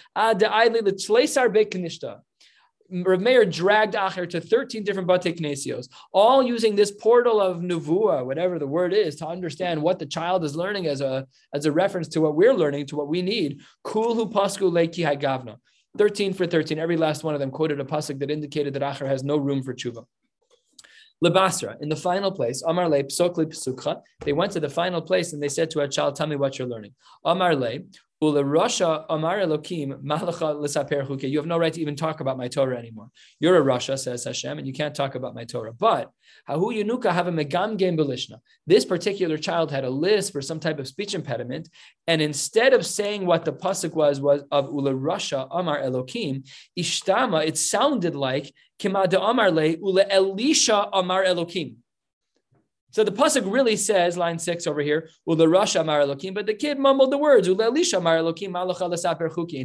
Rav 2.90 3.20
Meir 3.20 3.44
dragged 3.46 3.96
Acher 3.96 4.30
to 4.30 4.40
13 4.40 4.84
different 4.86 5.10
Bate 5.10 5.36
Knesios, 5.38 5.90
all 6.14 6.42
using 6.42 6.74
this 6.74 6.90
portal 6.90 7.42
of 7.42 7.58
Nuvua, 7.58 8.26
whatever 8.26 8.60
the 8.60 8.68
word 8.68 8.94
is, 8.94 9.18
to 9.18 9.28
understand 9.28 9.82
what 9.82 10.00
the 10.00 10.06
child 10.06 10.46
is 10.46 10.56
learning 10.56 10.88
as 10.88 11.02
a, 11.02 11.28
as 11.54 11.66
a 11.66 11.72
reference 11.72 12.08
to 12.10 12.22
what 12.22 12.36
we're 12.36 12.54
learning, 12.54 12.86
to 12.88 12.96
what 12.96 13.10
we 13.10 13.22
need. 13.22 13.60
Kulhu 13.86 14.32
Pasku 14.32 14.72
Leiki 14.72 15.04
Gavna. 15.20 15.58
13 15.98 16.34
for 16.34 16.46
13. 16.46 16.80
Every 16.80 16.98
last 16.98 17.24
one 17.24 17.34
of 17.34 17.40
them 17.40 17.52
quoted 17.52 17.80
a 17.80 17.84
pasuk 17.84 18.20
that 18.20 18.32
indicated 18.32 18.74
that 18.74 18.82
Acher 18.82 19.08
has 19.08 19.24
no 19.24 19.38
room 19.38 19.64
for 19.64 19.74
tshuva. 19.74 20.06
Lebasra, 21.24 21.82
in 21.82 21.90
the 21.90 21.96
final 21.96 22.32
place, 22.32 22.62
Amar 22.62 22.88
Le, 22.88 23.04
Psokli 23.04 23.48
Psukha, 23.48 24.02
they 24.22 24.34
went 24.34 24.52
to 24.52 24.60
the 24.60 24.70
final 24.70 25.02
place 25.02 25.34
and 25.34 25.42
they 25.42 25.50
said 25.50 25.72
to 25.72 25.82
a 25.82 25.88
child, 25.88 26.16
Tell 26.16 26.28
me 26.28 26.36
what 26.36 26.60
you're 26.60 26.68
learning. 26.68 26.94
Amar 27.26 27.56
Le, 27.56 27.80
Ula 28.20 28.44
Rasha 28.44 29.06
Amar 29.10 29.38
Elokim 29.38 30.02
Malacha 30.02 30.60
L'Saper 30.60 31.04
Chuke. 31.04 31.30
You 31.30 31.38
have 31.38 31.46
no 31.46 31.60
right 31.60 31.72
to 31.72 31.80
even 31.80 31.96
talk 31.96 32.20
about 32.20 32.36
my 32.36 32.48
Torah 32.48 32.78
anymore. 32.78 33.10
You're 33.40 33.58
a 33.58 33.64
Rasha, 33.64 33.98
says 33.98 34.24
Hashem, 34.24 34.58
and 34.58 34.66
you 34.66 34.74
can't 34.74 34.96
talk 34.96 35.14
about 35.14 35.36
my 35.36 35.44
Torah. 35.44 35.72
But 35.72 36.10
Hahu 36.50 36.74
Yunuka 36.76 37.14
have 37.14 37.28
a 37.28 37.32
Megam 37.32 37.78
Game 37.78 37.96
Belishna. 37.96 38.40
This 38.66 38.86
particular 38.86 39.38
child 39.38 39.70
had 39.72 39.84
a 39.84 39.90
lisp 39.90 40.36
or 40.36 40.42
some 40.42 40.60
type 40.60 40.80
of 40.80 40.88
speech 40.88 41.14
impediment, 41.14 41.70
and 42.08 42.20
instead 42.20 42.74
of 42.74 42.88
saying 42.88 43.24
what 43.26 43.46
the 43.46 43.54
pasuk 43.54 43.94
was 43.94 44.20
was 44.20 44.42
of 44.52 44.66
Ula 44.66 44.94
Rasha 44.94 45.48
Amar 45.52 45.80
Elokim, 45.80 46.50
Ishtama, 46.78 47.46
it 47.46 47.58
sounded 47.58 48.16
like 48.16 48.52
Kimada 48.80 49.20
Amar 49.22 49.52
Le 49.52 49.76
Ula 49.78 50.06
Elisha 50.10 50.90
Amar 50.92 51.24
Elokim. 51.24 51.76
So 52.98 53.04
the 53.04 53.12
pasuk 53.12 53.44
really 53.46 53.76
says, 53.76 54.18
line 54.18 54.40
six 54.40 54.66
over 54.66 54.82
here, 54.82 55.12
Rasha 55.30 55.82
Amar 55.82 56.00
Elokim, 56.00 56.34
but 56.34 56.48
the 56.48 56.56
kid 56.56 56.80
mumbled 56.80 57.12
the 57.12 57.18
words, 57.20 57.48
and 57.48 57.60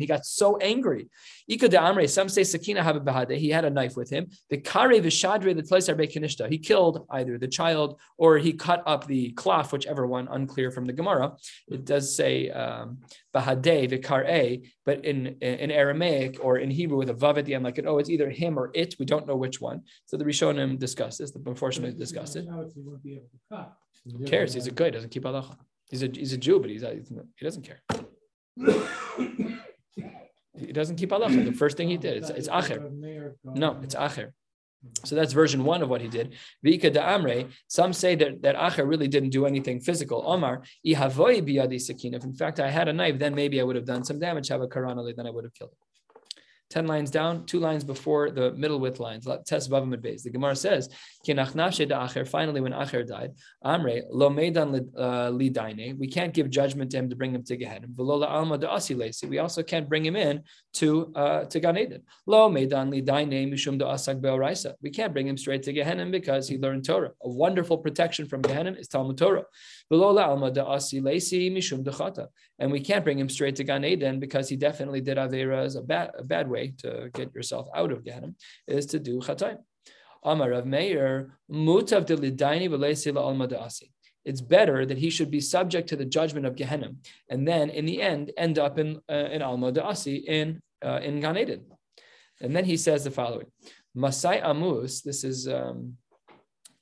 he 0.03 0.07
got 0.07 0.27
so 0.27 0.57
angry. 0.59 1.09
Ika 1.49 1.68
Amre, 1.71 2.11
some 2.11 2.29
say 2.29 2.45
Sakina 2.45 2.83
Habibahade, 2.83 3.38
he 3.38 3.49
had 3.49 3.64
a 3.64 3.71
knife 3.71 3.97
with 3.97 4.11
him. 4.11 4.27
The 4.51 4.59
Kare 4.59 5.01
Vishadre, 5.01 5.57
the 5.57 5.62
Tleisar 5.62 5.97
Bekinishta, 5.97 6.51
he 6.51 6.59
killed 6.59 7.07
either 7.11 7.38
the 7.38 7.49
child 7.49 7.99
or 8.18 8.37
he 8.37 8.53
cut 8.53 8.83
up 8.87 9.07
the 9.07 9.31
cloth, 9.31 9.73
whichever 9.73 10.07
one, 10.07 10.29
unclear 10.31 10.71
from 10.71 10.85
the 10.85 10.92
Gemara. 10.92 11.33
It 11.68 11.87
does 11.87 12.14
say 12.14 12.51
um, 12.51 12.99
Bahade, 13.35 14.66
but 14.85 15.05
in, 15.05 15.27
in 15.40 15.71
Aramaic 15.71 16.45
or 16.45 16.59
in 16.59 16.71
Hebrew 16.71 16.99
with 16.99 17.09
a 17.09 17.14
Vav 17.14 17.38
at 17.38 17.47
the 17.47 17.55
end, 17.55 17.64
like, 17.64 17.81
oh, 17.87 17.99
it's 17.99 18.11
either 18.11 18.29
him 18.29 18.59
or 18.59 18.71
it. 18.75 18.97
We 18.99 19.07
don't 19.07 19.27
know 19.27 19.37
which 19.37 19.61
one. 19.61 19.83
So 20.07 20.16
the 20.16 20.25
Rishonim 20.25 20.79
discuss 20.79 21.18
this, 21.18 21.31
the 21.31 21.42
unfortunately 21.47 21.99
discuss 21.99 22.37
it. 22.37 22.47
Who 23.51 24.25
cares? 24.25 24.55
He's 24.55 24.67
a 24.67 24.71
good, 24.71 24.93
doesn't 24.95 25.11
keep 25.11 25.25
halacha. 25.25 25.57
He's 25.91 26.03
a, 26.03 26.07
he's 26.09 26.33
a 26.33 26.39
Jew, 26.39 26.59
but 26.59 26.71
he's, 26.71 26.83
he 26.83 27.45
doesn't 27.45 27.63
care. 27.63 27.83
he 30.57 30.73
doesn't 30.73 30.97
keep 30.97 31.11
halacha. 31.11 31.45
The 31.45 31.53
first 31.53 31.77
thing 31.77 31.89
he 31.89 31.97
did, 31.97 32.17
it's, 32.19 32.31
it's 32.31 32.49
acher. 32.49 32.91
No, 33.45 33.79
it's 33.83 33.95
acher. 33.95 34.33
So 35.05 35.15
that's 35.15 35.33
version 35.33 35.65
one 35.65 35.83
of 35.83 35.89
what 35.89 36.01
he 36.01 36.09
did. 36.09 36.35
Vika 36.65 36.93
da 36.93 37.17
Amre, 37.17 37.51
some 37.69 37.93
say 37.93 38.15
that, 38.17 38.43
that 38.43 38.57
Acher 38.57 38.89
really 38.89 39.07
didn't 39.07 39.31
do 39.31 39.47
anything 39.47 39.81
physical. 39.81 40.25
Omar, 40.27 40.65
If 40.83 42.25
in 42.25 42.35
fact 42.35 42.61
I 42.61 42.69
had 42.69 42.89
a 42.89 42.93
knife, 42.93 43.19
then 43.19 43.35
maybe 43.35 43.61
I 43.61 43.65
would 43.65 43.77
have 43.77 43.85
done 43.85 44.03
some 44.05 44.19
damage, 44.19 44.49
have 44.49 44.61
a 44.61 44.67
karanali, 44.67 45.15
then 45.15 45.27
I 45.27 45.31
would 45.31 45.45
have 45.45 45.55
killed 45.55 45.71
him. 45.71 45.77
10 46.73 46.87
lines 46.87 47.11
down, 47.11 47.45
two 47.45 47.61
lines 47.61 47.85
before 47.85 48.31
the 48.31 48.53
middle 48.53 48.81
width 48.81 48.99
lines. 48.99 49.29
Test 49.45 49.71
Bavamid 49.71 50.03
Beis. 50.03 50.23
The 50.23 50.31
Gemara 50.31 50.57
says, 50.57 50.89
finally, 51.27 52.61
when 52.63 52.73
Acher 52.73 53.07
died, 53.07 53.33
Amre, 53.63 54.03
lo 54.11 54.31
medan 54.31 54.75
uh, 54.97 55.31
lidaine, 55.31 55.99
we 55.99 56.09
can't 56.09 56.33
give 56.33 56.49
judgment 56.49 56.91
to 56.93 56.97
him 56.97 57.11
to 57.11 57.17
bring 57.17 57.35
him 57.35 57.45
to 57.45 57.57
Gehenna. 57.57 57.89
alma 57.99 58.59
We 59.29 59.39
also 59.39 59.63
can't 59.63 59.87
bring 59.87 60.07
him 60.07 60.17
in 60.17 60.43
to 60.75 61.13
uh, 61.15 61.45
to 61.45 61.61
Gan 61.61 61.77
Eden. 61.77 62.03
Lo 62.27 62.49
medan 62.49 62.91
lidaine 62.91 63.53
mishum 63.53 63.79
asak 63.79 64.23
Bel 64.23 64.39
Raisa. 64.39 64.75
We 64.81 64.91
can't 64.91 65.13
bring 65.13 65.29
him 65.29 65.37
straight 65.37 65.63
to 65.65 65.73
Gehenna 65.75 66.07
because 66.07 66.49
he 66.49 66.57
learned 66.57 66.87
Torah. 66.87 67.11
A 67.23 67.29
wonderful 67.29 67.77
protection 67.77 68.27
from 68.27 68.41
Gehenna 68.41 68.73
is 68.73 68.89
Talmud 68.89 69.19
Torah. 69.19 69.45
Alma 70.01 70.53
And 72.59 72.73
we 72.73 72.81
can't 72.81 73.05
bring 73.05 73.19
him 73.19 73.29
straight 73.29 73.57
to 73.57 73.65
Gan 73.65 73.85
Eden 73.85 74.21
because 74.21 74.49
he 74.49 74.57
definitely 74.57 75.01
did 75.01 75.19
Averas 75.19 75.77
a 75.77 75.83
bad, 75.83 76.11
a 76.19 76.25
bad 76.25 76.49
way 76.49 76.75
to 76.79 77.11
get 77.13 77.35
yourself 77.35 77.69
out 77.75 77.93
of 77.93 78.05
Gehenna 78.05 78.35
is 78.67 78.87
to 78.87 78.99
do 78.99 79.21
Chatayim. 79.21 79.59
Amar 80.25 80.53
of 80.53 80.67
Meir, 80.67 81.37
mutav 81.51 82.07
de 82.07 82.17
It's 84.25 84.41
better 84.41 84.87
that 84.87 84.99
he 84.99 85.11
should 85.11 85.31
be 85.31 85.41
subject 85.41 85.89
to 85.89 85.97
the 85.97 86.05
judgment 86.05 86.47
of 86.47 86.55
Gehenna, 86.55 86.93
and 87.29 87.47
then 87.47 87.71
in 87.71 87.87
the 87.87 88.01
end 88.01 88.31
end 88.37 88.59
up 88.59 88.79
in 88.79 89.01
uh, 89.11 89.29
in 89.33 89.43
Alma 89.43 89.73
Asi 89.83 90.17
in 90.17 90.63
uh, 90.85 91.01
in 91.03 91.21
Gan 91.21 91.39
Eden. 91.39 91.65
And 92.41 92.55
then 92.55 92.65
he 92.65 92.77
says 92.77 93.03
the 93.03 93.11
following: 93.11 93.47
Masai 93.97 94.39
Amus. 94.41 95.03
This 95.03 95.25
is 95.25 95.49
um, 95.49 95.97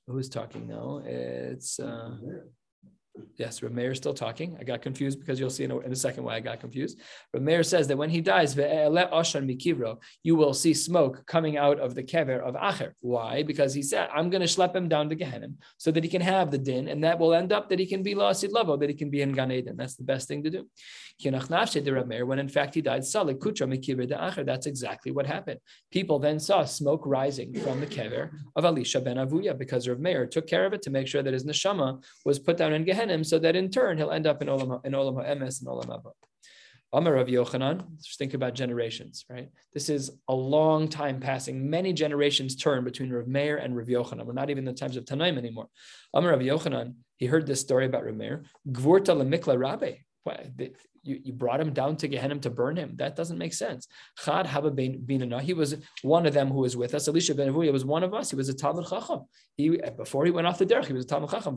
who's 0.06 0.28
talking 0.28 0.66
now. 0.68 1.02
It's. 1.04 1.80
Uh, 1.80 2.10
Yes, 3.36 3.60
Rameir 3.60 3.90
is 3.90 3.98
still 3.98 4.14
talking. 4.14 4.56
I 4.60 4.64
got 4.64 4.82
confused 4.82 5.18
because 5.18 5.40
you'll 5.40 5.50
see 5.50 5.64
in 5.64 5.70
a, 5.70 5.78
in 5.78 5.92
a 5.92 5.96
second 5.96 6.24
why 6.24 6.36
I 6.36 6.40
got 6.40 6.60
confused. 6.60 7.00
Rameir 7.34 7.64
says 7.66 7.88
that 7.88 7.96
when 7.96 8.10
he 8.10 8.20
dies, 8.20 8.56
you 8.56 10.36
will 10.36 10.54
see 10.54 10.74
smoke 10.74 11.26
coming 11.26 11.56
out 11.56 11.80
of 11.80 11.94
the 11.94 12.02
kever 12.02 12.40
of 12.40 12.54
Acher. 12.54 12.92
Why? 13.00 13.42
Because 13.42 13.74
he 13.74 13.82
said, 13.82 14.08
I'm 14.14 14.30
going 14.30 14.42
to 14.42 14.46
schlep 14.46 14.76
him 14.76 14.88
down 14.88 15.08
to 15.08 15.16
Gehenna 15.16 15.48
so 15.76 15.90
that 15.90 16.04
he 16.04 16.10
can 16.10 16.22
have 16.22 16.50
the 16.50 16.58
din, 16.58 16.88
and 16.88 17.02
that 17.02 17.18
will 17.18 17.34
end 17.34 17.52
up 17.52 17.68
that 17.70 17.78
he 17.78 17.86
can 17.86 18.02
be 18.02 18.14
Lasid 18.14 18.52
Lavo, 18.52 18.76
that 18.76 18.88
he 18.88 18.94
can 18.94 19.10
be 19.10 19.22
in 19.22 19.32
Gan 19.32 19.50
Eden. 19.50 19.76
That's 19.76 19.96
the 19.96 20.04
best 20.04 20.28
thing 20.28 20.42
to 20.44 20.50
do. 20.50 20.68
When 21.22 22.38
in 22.38 22.48
fact 22.48 22.74
he 22.74 22.80
died, 22.80 23.02
that's 23.02 24.66
exactly 24.66 25.12
what 25.12 25.26
happened. 25.26 25.60
People 25.90 26.18
then 26.18 26.38
saw 26.38 26.64
smoke 26.64 27.02
rising 27.04 27.54
from 27.54 27.80
the 27.80 27.86
kever 27.86 28.30
of 28.56 28.64
Elisha 28.64 29.00
ben 29.00 29.16
Avuya 29.16 29.58
because 29.58 29.88
Rav 29.88 30.30
took 30.30 30.46
care 30.46 30.64
of 30.64 30.72
it 30.72 30.82
to 30.82 30.90
make 30.90 31.06
sure 31.06 31.22
that 31.22 31.34
his 31.34 31.44
neshama 31.44 32.02
was 32.24 32.38
put 32.38 32.56
down 32.56 32.72
in 32.72 32.84
Gehenna, 33.00 33.24
so 33.24 33.38
that 33.38 33.56
in 33.56 33.70
turn 33.70 33.98
he'll 33.98 34.10
end 34.10 34.26
up 34.26 34.42
in 34.42 34.48
Olam, 34.48 34.84
in 34.84 34.92
Olam 34.92 35.16
HaEmes 35.16 35.60
and 35.60 35.68
Olam 35.68 35.86
Haba. 35.86 36.12
Amar 36.92 37.14
Rav 37.14 37.28
Yochanan, 37.28 37.98
just 38.02 38.18
think 38.18 38.34
about 38.34 38.54
generations, 38.54 39.24
right? 39.30 39.48
This 39.72 39.88
is 39.88 40.10
a 40.28 40.34
long 40.34 40.88
time 40.88 41.20
passing. 41.20 41.70
Many 41.70 41.92
generations 41.92 42.56
turn 42.56 42.82
between 42.82 43.12
Rav 43.12 43.28
Meir 43.28 43.58
and 43.58 43.76
Rav 43.76 43.86
Yochanan. 43.86 44.24
We're 44.26 44.32
not 44.32 44.50
even 44.50 44.66
in 44.66 44.74
the 44.74 44.78
times 44.78 44.96
of 44.96 45.04
Tanaim 45.04 45.38
anymore. 45.38 45.68
Amar 46.14 46.30
Rav 46.30 46.40
Yochanan, 46.40 46.94
he 47.16 47.26
heard 47.26 47.46
this 47.46 47.60
story 47.60 47.86
about 47.86 48.04
Rav 48.04 48.16
Meir. 48.16 48.44
Lemikla 48.68 49.56
rabbe. 49.56 49.98
You, 51.02 51.20
you 51.24 51.32
brought 51.32 51.60
him 51.60 51.72
down 51.72 51.96
to 51.96 52.08
Gehenna 52.08 52.38
to 52.40 52.50
burn 52.50 52.76
him. 52.76 52.92
That 52.96 53.16
doesn't 53.16 53.38
make 53.38 53.54
sense. 53.54 53.88
Chad 54.22 54.46
Haba 54.46 55.42
he 55.42 55.54
was 55.54 55.76
one 56.02 56.26
of 56.26 56.34
them 56.34 56.48
who 56.50 56.60
was 56.60 56.76
with 56.76 56.94
us. 56.94 57.08
Elisha 57.08 57.34
ben 57.34 57.48
Avuya 57.52 57.72
was 57.72 57.84
one 57.84 58.02
of 58.02 58.12
us. 58.12 58.30
He 58.30 58.36
was 58.36 58.48
a 58.48 58.54
Talmud 58.54 58.86
Chacham. 58.86 59.24
He 59.56 59.80
before 59.96 60.24
he 60.24 60.30
went 60.30 60.46
off 60.46 60.58
the 60.58 60.66
derech, 60.66 60.86
he 60.86 60.92
was 60.92 61.04
a 61.04 61.08
Talmud 61.08 61.30
Chacham. 61.30 61.56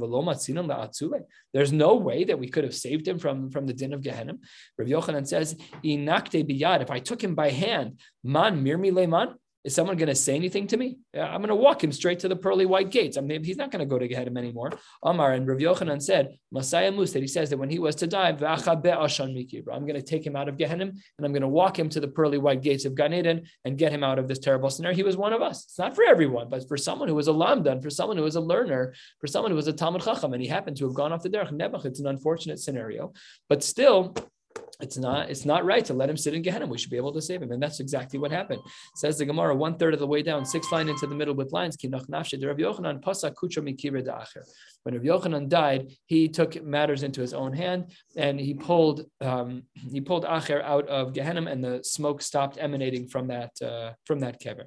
There's 1.54 1.74
no 1.74 1.96
way 1.96 2.24
that 2.24 2.40
we 2.40 2.48
could 2.48 2.64
have 2.64 2.76
saved 2.76 3.08
him 3.08 3.20
from, 3.20 3.50
from 3.50 3.68
the 3.68 3.74
din 3.74 3.94
of 3.94 4.02
Gehenna. 4.02 4.36
Rav 4.78 4.88
Yochanan 4.88 5.28
says, 5.28 5.56
Inakte 5.84 6.48
biyad. 6.50 6.82
If 6.82 6.92
I 6.92 7.00
took 7.00 7.24
him 7.24 7.36
by 7.36 7.50
hand, 7.50 8.00
man 8.24 8.64
mirmi 8.64 8.94
leman, 8.94 9.36
is 9.64 9.74
someone 9.74 9.96
going 9.98 10.10
to 10.10 10.16
say 10.16 10.36
anything 10.36 10.68
to 10.68 10.78
me? 10.78 10.98
I'm 11.14 11.38
going 11.38 11.48
to 11.48 11.56
walk 11.56 11.84
him 11.84 11.92
straight 11.92 12.20
to 12.20 12.28
the 12.28 12.36
pearly 12.36 12.66
white 12.66 12.92
gates. 12.92 13.18
I 13.18 13.22
mean, 13.22 13.44
he's 13.44 13.58
not 13.58 13.72
going 13.72 13.80
to 13.80 13.86
go 13.86 13.98
to 13.98 14.08
Gehenna 14.08 14.38
anymore. 14.40 14.72
Amar 15.04 15.34
and 15.34 15.48
Rav 15.48 15.60
Yochanan 15.60 16.02
said, 16.02 16.38
Messiah 16.52 16.92
Mus, 16.92 17.14
that 17.14 17.22
he 17.22 17.28
says 17.28 17.50
that 17.50 17.58
when 17.58 17.70
he 17.70 17.80
was 17.80 17.96
to 17.96 18.08
die, 18.08 18.30
I'm 18.30 18.38
going 18.38 19.96
to 19.96 20.02
take 20.02 20.26
him 20.26 20.36
out 20.36 20.50
of 20.50 20.58
Gehenna 20.58 20.84
and 20.84 21.26
I'm 21.26 21.32
going 21.32 21.42
to 21.42 21.48
walk 21.48 21.80
him 21.80 21.90
to 21.90 22.00
the 22.00 22.08
pearly 22.08 22.38
white 22.38 22.62
gates 22.62 22.86
of 22.86 22.96
Gan 22.96 23.14
Eden 23.14 23.44
and 23.64 23.78
get 23.78 23.92
him 23.92 24.04
out 24.04 24.20
of 24.20 24.28
this 24.28 24.40
terrible 24.40 24.70
scenario. 24.70 24.96
He 24.96 25.04
was 25.04 25.18
one 25.18 25.34
of 25.34 25.42
us. 25.42 25.64
It's 25.64 25.80
not 25.80 25.96
for 25.96 26.04
everyone, 26.04 26.50
but 26.50 26.68
for 26.68 26.78
someone 26.78 27.08
who 27.08 27.16
was 27.16 27.28
a 27.28 27.34
lamdan, 27.34 27.82
for 27.82 27.90
someone 27.90 28.18
who 28.18 28.24
was 28.24 28.36
a 28.36 28.42
learner, 28.42 28.94
for 29.20 29.28
someone 29.28 29.52
who 29.52 29.56
was 29.56 29.68
a 29.68 29.74
Talmud 29.74 30.02
Chacham, 30.04 30.34
and 30.34 30.42
he 30.42 30.48
happened 30.48 30.78
to 30.78 30.86
have 30.86 30.94
gone 30.94 31.14
off 31.14 31.24
the 31.24 31.30
derech 31.30 31.52
Nebuch. 31.52 31.86
It's 31.86 32.00
an 32.00 32.08
unfortunate 32.08 32.60
scenario, 32.60 33.14
but 33.48 33.64
still 33.64 34.16
it's 34.84 34.98
not 34.98 35.30
it's 35.32 35.46
not 35.46 35.66
right 35.66 35.86
to 35.86 35.94
let 35.94 36.10
him 36.10 36.18
sit 36.18 36.34
in 36.34 36.42
Gehenna. 36.42 36.68
We 36.68 36.78
should 36.78 36.92
be 36.92 36.98
able 36.98 37.14
to 37.14 37.22
save 37.22 37.42
him, 37.42 37.52
and 37.52 37.64
that's 37.64 37.80
exactly 37.80 38.20
what 38.20 38.32
happened. 38.32 38.62
Says 38.96 39.18
the 39.18 39.26
Gemara, 39.26 39.56
one 39.56 39.78
third 39.78 39.94
of 39.94 40.00
the 40.00 40.08
way 40.08 40.22
down, 40.22 40.46
six 40.46 40.72
line 40.72 40.90
into 40.90 41.08
the 41.08 41.16
middle 41.16 41.34
with 41.34 41.52
lines. 41.52 41.78
When 41.82 41.92
Rav 44.96 45.04
Yochanan 45.04 45.50
died, 45.50 45.92
he 46.06 46.28
took 46.28 46.62
matters 46.64 47.04
into 47.04 47.22
his 47.22 47.34
own 47.34 47.54
hand, 47.54 47.92
and 48.16 48.40
he 48.40 48.54
pulled 48.54 49.06
um, 49.22 49.64
he 49.92 50.02
pulled 50.02 50.26
Acher 50.26 50.62
out 50.62 50.88
of 50.88 51.14
Gehenna, 51.14 51.50
and 51.50 51.64
the 51.64 51.82
smoke 51.84 52.22
stopped 52.22 52.58
emanating 52.60 53.08
from 53.08 53.28
that 53.28 53.52
uh, 53.62 53.94
from 54.06 54.20
that 54.20 54.42
kever. 54.42 54.66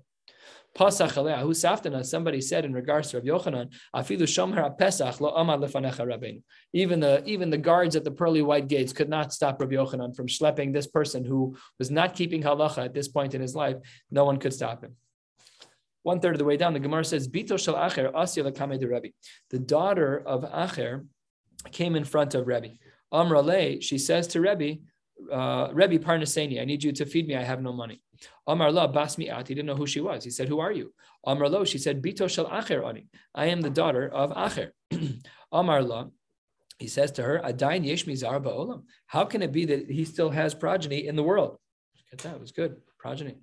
Pasach 0.76 1.40
who 1.40 1.50
saftana, 1.50 2.04
somebody 2.04 2.40
said 2.40 2.66
in 2.66 2.72
regards 2.74 3.10
to 3.10 3.16
Rav 3.18 3.24
Yochanan, 3.24 3.72
Afilu 3.94 4.22
Shomer 4.22 4.76
Pesach 4.76 5.20
lo 5.22 5.32
lefanecha 5.34 6.06
Rabbeinu. 6.06 6.42
Even 6.74 7.00
the 7.00 7.24
even 7.24 7.48
the 7.48 7.56
guards 7.56 7.96
at 7.96 8.04
the 8.04 8.10
pearly 8.10 8.42
white 8.42 8.68
gates 8.68 8.92
could 8.92 9.08
not 9.08 9.32
stop 9.32 9.58
Rav 9.60 9.70
Yochanan 9.70 10.14
from 10.14 10.26
schlepping 10.26 10.74
this 10.74 10.86
person 10.86 11.24
who 11.24 11.56
was 11.78 11.90
not 11.90 12.14
keeping 12.14 12.42
halacha 12.42 12.84
at 12.84 12.92
this 12.92 13.08
point 13.08 13.34
in 13.34 13.40
his 13.40 13.56
life. 13.56 13.76
No 14.10 14.24
one 14.26 14.38
could 14.38 14.52
stop 14.52 14.84
him. 14.84 14.96
One 16.02 16.20
third 16.20 16.34
of 16.34 16.38
the 16.38 16.44
way 16.44 16.56
down, 16.56 16.74
the 16.74 16.78
Gemara 16.78 17.04
says, 17.04 17.26
Bito 17.26 17.58
shel 17.58 17.74
Acher 17.74 18.12
asya 18.12 18.48
lekame 18.48 18.78
de 18.78 18.86
Rebbe. 18.86 19.08
The 19.50 19.58
daughter 19.58 20.22
of 20.24 20.42
Acher 20.44 21.06
came 21.72 21.96
in 21.96 22.04
front 22.04 22.34
of 22.34 22.46
Rebbe. 22.46 22.74
Amrale, 23.12 23.82
she 23.82 23.98
says 23.98 24.28
to 24.28 24.40
Rebbe, 24.40 24.82
uh, 25.32 25.68
Parnaseni, 25.70 26.60
I 26.60 26.64
need 26.64 26.84
you 26.84 26.92
to 26.92 27.06
feed 27.06 27.26
me. 27.26 27.34
I 27.34 27.42
have 27.42 27.62
no 27.62 27.72
money. 27.72 28.02
Amar 28.46 28.72
la 28.72 28.92
basmi 28.92 29.30
at. 29.30 29.48
He 29.48 29.54
didn't 29.54 29.66
know 29.66 29.76
who 29.76 29.86
she 29.86 30.00
was. 30.00 30.24
He 30.24 30.30
said, 30.30 30.48
"Who 30.48 30.60
are 30.60 30.72
you?" 30.72 30.92
Amar 31.24 31.48
lo. 31.48 31.64
She 31.64 31.78
said, 31.78 32.02
"Bito 32.02 32.28
shel 32.28 32.46
acher 32.46 32.86
ani. 32.86 33.08
I 33.34 33.46
am 33.46 33.60
the 33.60 33.70
daughter 33.70 34.08
of 34.08 34.30
acher." 34.30 34.70
Amar 35.52 35.82
la. 35.82 36.06
He 36.78 36.88
says 36.88 37.10
to 37.12 37.22
her, 37.22 37.40
"Adain 37.42 37.84
yesh 37.84 38.04
mizar 38.04 38.42
ba'olam." 38.42 38.84
How 39.06 39.24
can 39.24 39.42
it 39.42 39.52
be 39.52 39.64
that 39.66 39.90
he 39.90 40.04
still 40.04 40.30
has 40.30 40.54
progeny 40.54 41.06
in 41.06 41.16
the 41.16 41.22
world? 41.22 41.58
Get 42.10 42.20
that? 42.20 42.36
It 42.36 42.40
was 42.40 42.52
good 42.52 42.76
progeny. 42.98 43.36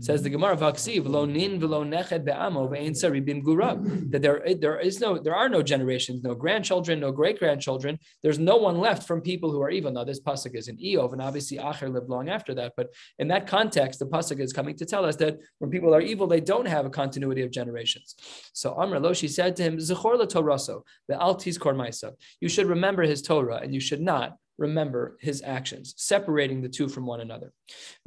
Says 0.00 0.22
the 0.22 0.30
Gemara 0.30 0.56
Vaksiv, 0.56 1.06
lo 1.06 1.26
nin 1.26 1.60
v'lo 1.60 1.86
neched 1.86 2.24
be'amo 2.24 2.68
ve'ein 2.68 2.92
saribim 2.92 3.42
gurab. 3.42 4.10
That 4.10 4.22
there, 4.22 4.42
there 4.58 4.80
is 4.80 4.98
no, 4.98 5.18
there 5.18 5.34
are 5.34 5.48
no 5.48 5.62
generations, 5.62 6.22
no 6.22 6.34
grandchildren, 6.34 7.00
no 7.00 7.12
great 7.12 7.38
grandchildren. 7.38 7.98
There's 8.22 8.38
no 8.38 8.56
one 8.56 8.78
left 8.78 9.06
from 9.06 9.20
people 9.20 9.52
who 9.52 9.60
are 9.60 9.70
evil. 9.70 9.92
Now 9.92 10.04
this 10.04 10.20
pasuk 10.20 10.54
is 10.54 10.68
in 10.68 10.78
Iyov, 10.78 11.12
and 11.12 11.20
obviously 11.20 11.58
Acher 11.58 11.92
lived 11.92 12.08
long 12.08 12.30
after 12.30 12.54
that. 12.54 12.72
But 12.78 12.88
in 13.18 13.28
that 13.28 13.46
context, 13.46 13.98
the 13.98 14.06
pasuk 14.06 14.40
is 14.40 14.54
coming 14.54 14.74
to 14.76 14.86
tell 14.86 15.04
us 15.04 15.16
that 15.16 15.38
when 15.58 15.70
people 15.70 15.94
are 15.94 16.00
evil, 16.00 16.26
they 16.26 16.40
don't 16.40 16.66
have 16.66 16.86
a 16.86 16.90
continuity 16.90 17.42
of 17.42 17.50
generations. 17.50 18.16
So 18.54 18.72
Amr 18.74 19.00
Lo, 19.00 19.12
she 19.12 19.28
said 19.28 19.54
to 19.56 19.62
him, 19.62 19.76
Zechor 19.76 20.18
la 20.18 20.24
Toraso, 20.24 20.82
the 21.08 21.18
Altis 21.18 21.58
Kormaisa. 21.58 22.12
You 22.40 22.48
should 22.48 22.66
remember 22.66 23.02
his 23.02 23.20
Torah, 23.20 23.60
and 23.62 23.74
you 23.74 23.80
should 23.80 24.00
not 24.00 24.36
remember 24.60 25.16
his 25.20 25.42
actions, 25.42 25.94
separating 25.96 26.60
the 26.60 26.68
two 26.68 26.88
from 26.88 27.06
one 27.06 27.20
another. 27.20 27.52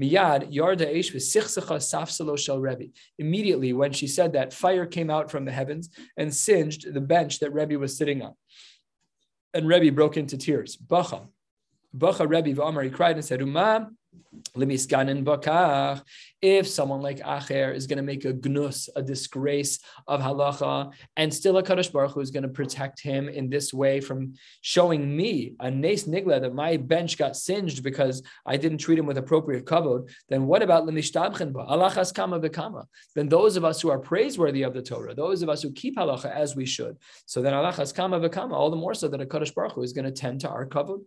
Miyad 0.01 0.53
yarda 0.53 0.87
safsalo 0.93 2.37
shel 2.37 2.59
Rebbe. 2.59 2.93
Immediately, 3.17 3.73
when 3.73 3.91
she 3.91 4.07
said 4.07 4.33
that, 4.33 4.53
fire 4.53 4.85
came 4.85 5.09
out 5.09 5.29
from 5.31 5.43
the 5.43 5.51
heavens 5.51 5.89
and 6.15 6.33
singed 6.33 6.93
the 6.93 7.01
bench 7.01 7.39
that 7.39 7.51
Rebbe 7.53 7.77
was 7.77 7.97
sitting 7.97 8.21
on. 8.21 8.35
And 9.53 9.67
Rebbe 9.67 9.93
broke 9.93 10.15
into 10.15 10.37
tears. 10.37 10.77
Bacha. 10.77 11.27
Bacha 11.93 12.27
Rebbe 12.27 12.53
V'amar, 12.53 12.83
he 12.83 12.89
cried 12.89 13.15
and 13.15 13.25
said, 13.25 13.39
Umam, 13.39 13.95
if 16.41 16.67
someone 16.67 17.01
like 17.01 17.19
Acher 17.19 17.73
is 17.73 17.87
going 17.87 17.97
to 17.97 18.03
make 18.03 18.25
a 18.25 18.33
gnus, 18.33 18.89
a 18.95 19.01
disgrace 19.01 19.79
of 20.07 20.21
halacha, 20.21 20.91
and 21.15 21.33
still 21.33 21.57
a 21.57 21.63
Kadosh 21.63 21.91
Baruch 21.91 22.11
Hu 22.11 22.19
is 22.19 22.31
going 22.31 22.43
to 22.43 22.49
protect 22.49 23.01
him 23.01 23.29
in 23.29 23.49
this 23.49 23.73
way 23.73 23.99
from 23.99 24.33
showing 24.61 25.15
me 25.15 25.55
a 25.59 25.71
nes 25.71 26.03
nigla 26.03 26.41
that 26.41 26.53
my 26.53 26.77
bench 26.77 27.17
got 27.17 27.35
singed 27.35 27.83
because 27.83 28.21
I 28.45 28.57
didn't 28.57 28.79
treat 28.79 28.99
him 28.99 29.05
with 29.05 29.17
appropriate 29.17 29.65
kavod, 29.65 30.09
then 30.29 30.45
what 30.45 30.61
about 30.61 30.85
lemishtabchen 30.85 31.53
ba 31.53 31.65
alachas 31.69 32.13
kama 32.13 32.39
v'kama? 32.39 32.85
Then 33.15 33.29
those 33.29 33.55
of 33.55 33.65
us 33.65 33.81
who 33.81 33.89
are 33.89 33.99
praiseworthy 33.99 34.63
of 34.63 34.73
the 34.73 34.81
Torah, 34.81 35.15
those 35.15 35.41
of 35.41 35.49
us 35.49 35.61
who 35.61 35.71
keep 35.71 35.97
halacha 35.97 36.33
as 36.33 36.55
we 36.55 36.65
should, 36.65 36.97
so 37.25 37.41
then 37.41 37.53
alachas 37.53 37.93
kama 37.93 38.19
v'kama, 38.19 38.53
all 38.53 38.69
the 38.69 38.75
more 38.75 38.93
so 38.93 39.07
that 39.07 39.21
a 39.21 39.25
Kadosh 39.25 39.53
Baruch 39.53 39.73
Hu 39.73 39.81
is 39.83 39.93
going 39.93 40.05
to 40.05 40.11
tend 40.11 40.41
to 40.41 40.49
our 40.49 40.65
kavod. 40.65 41.03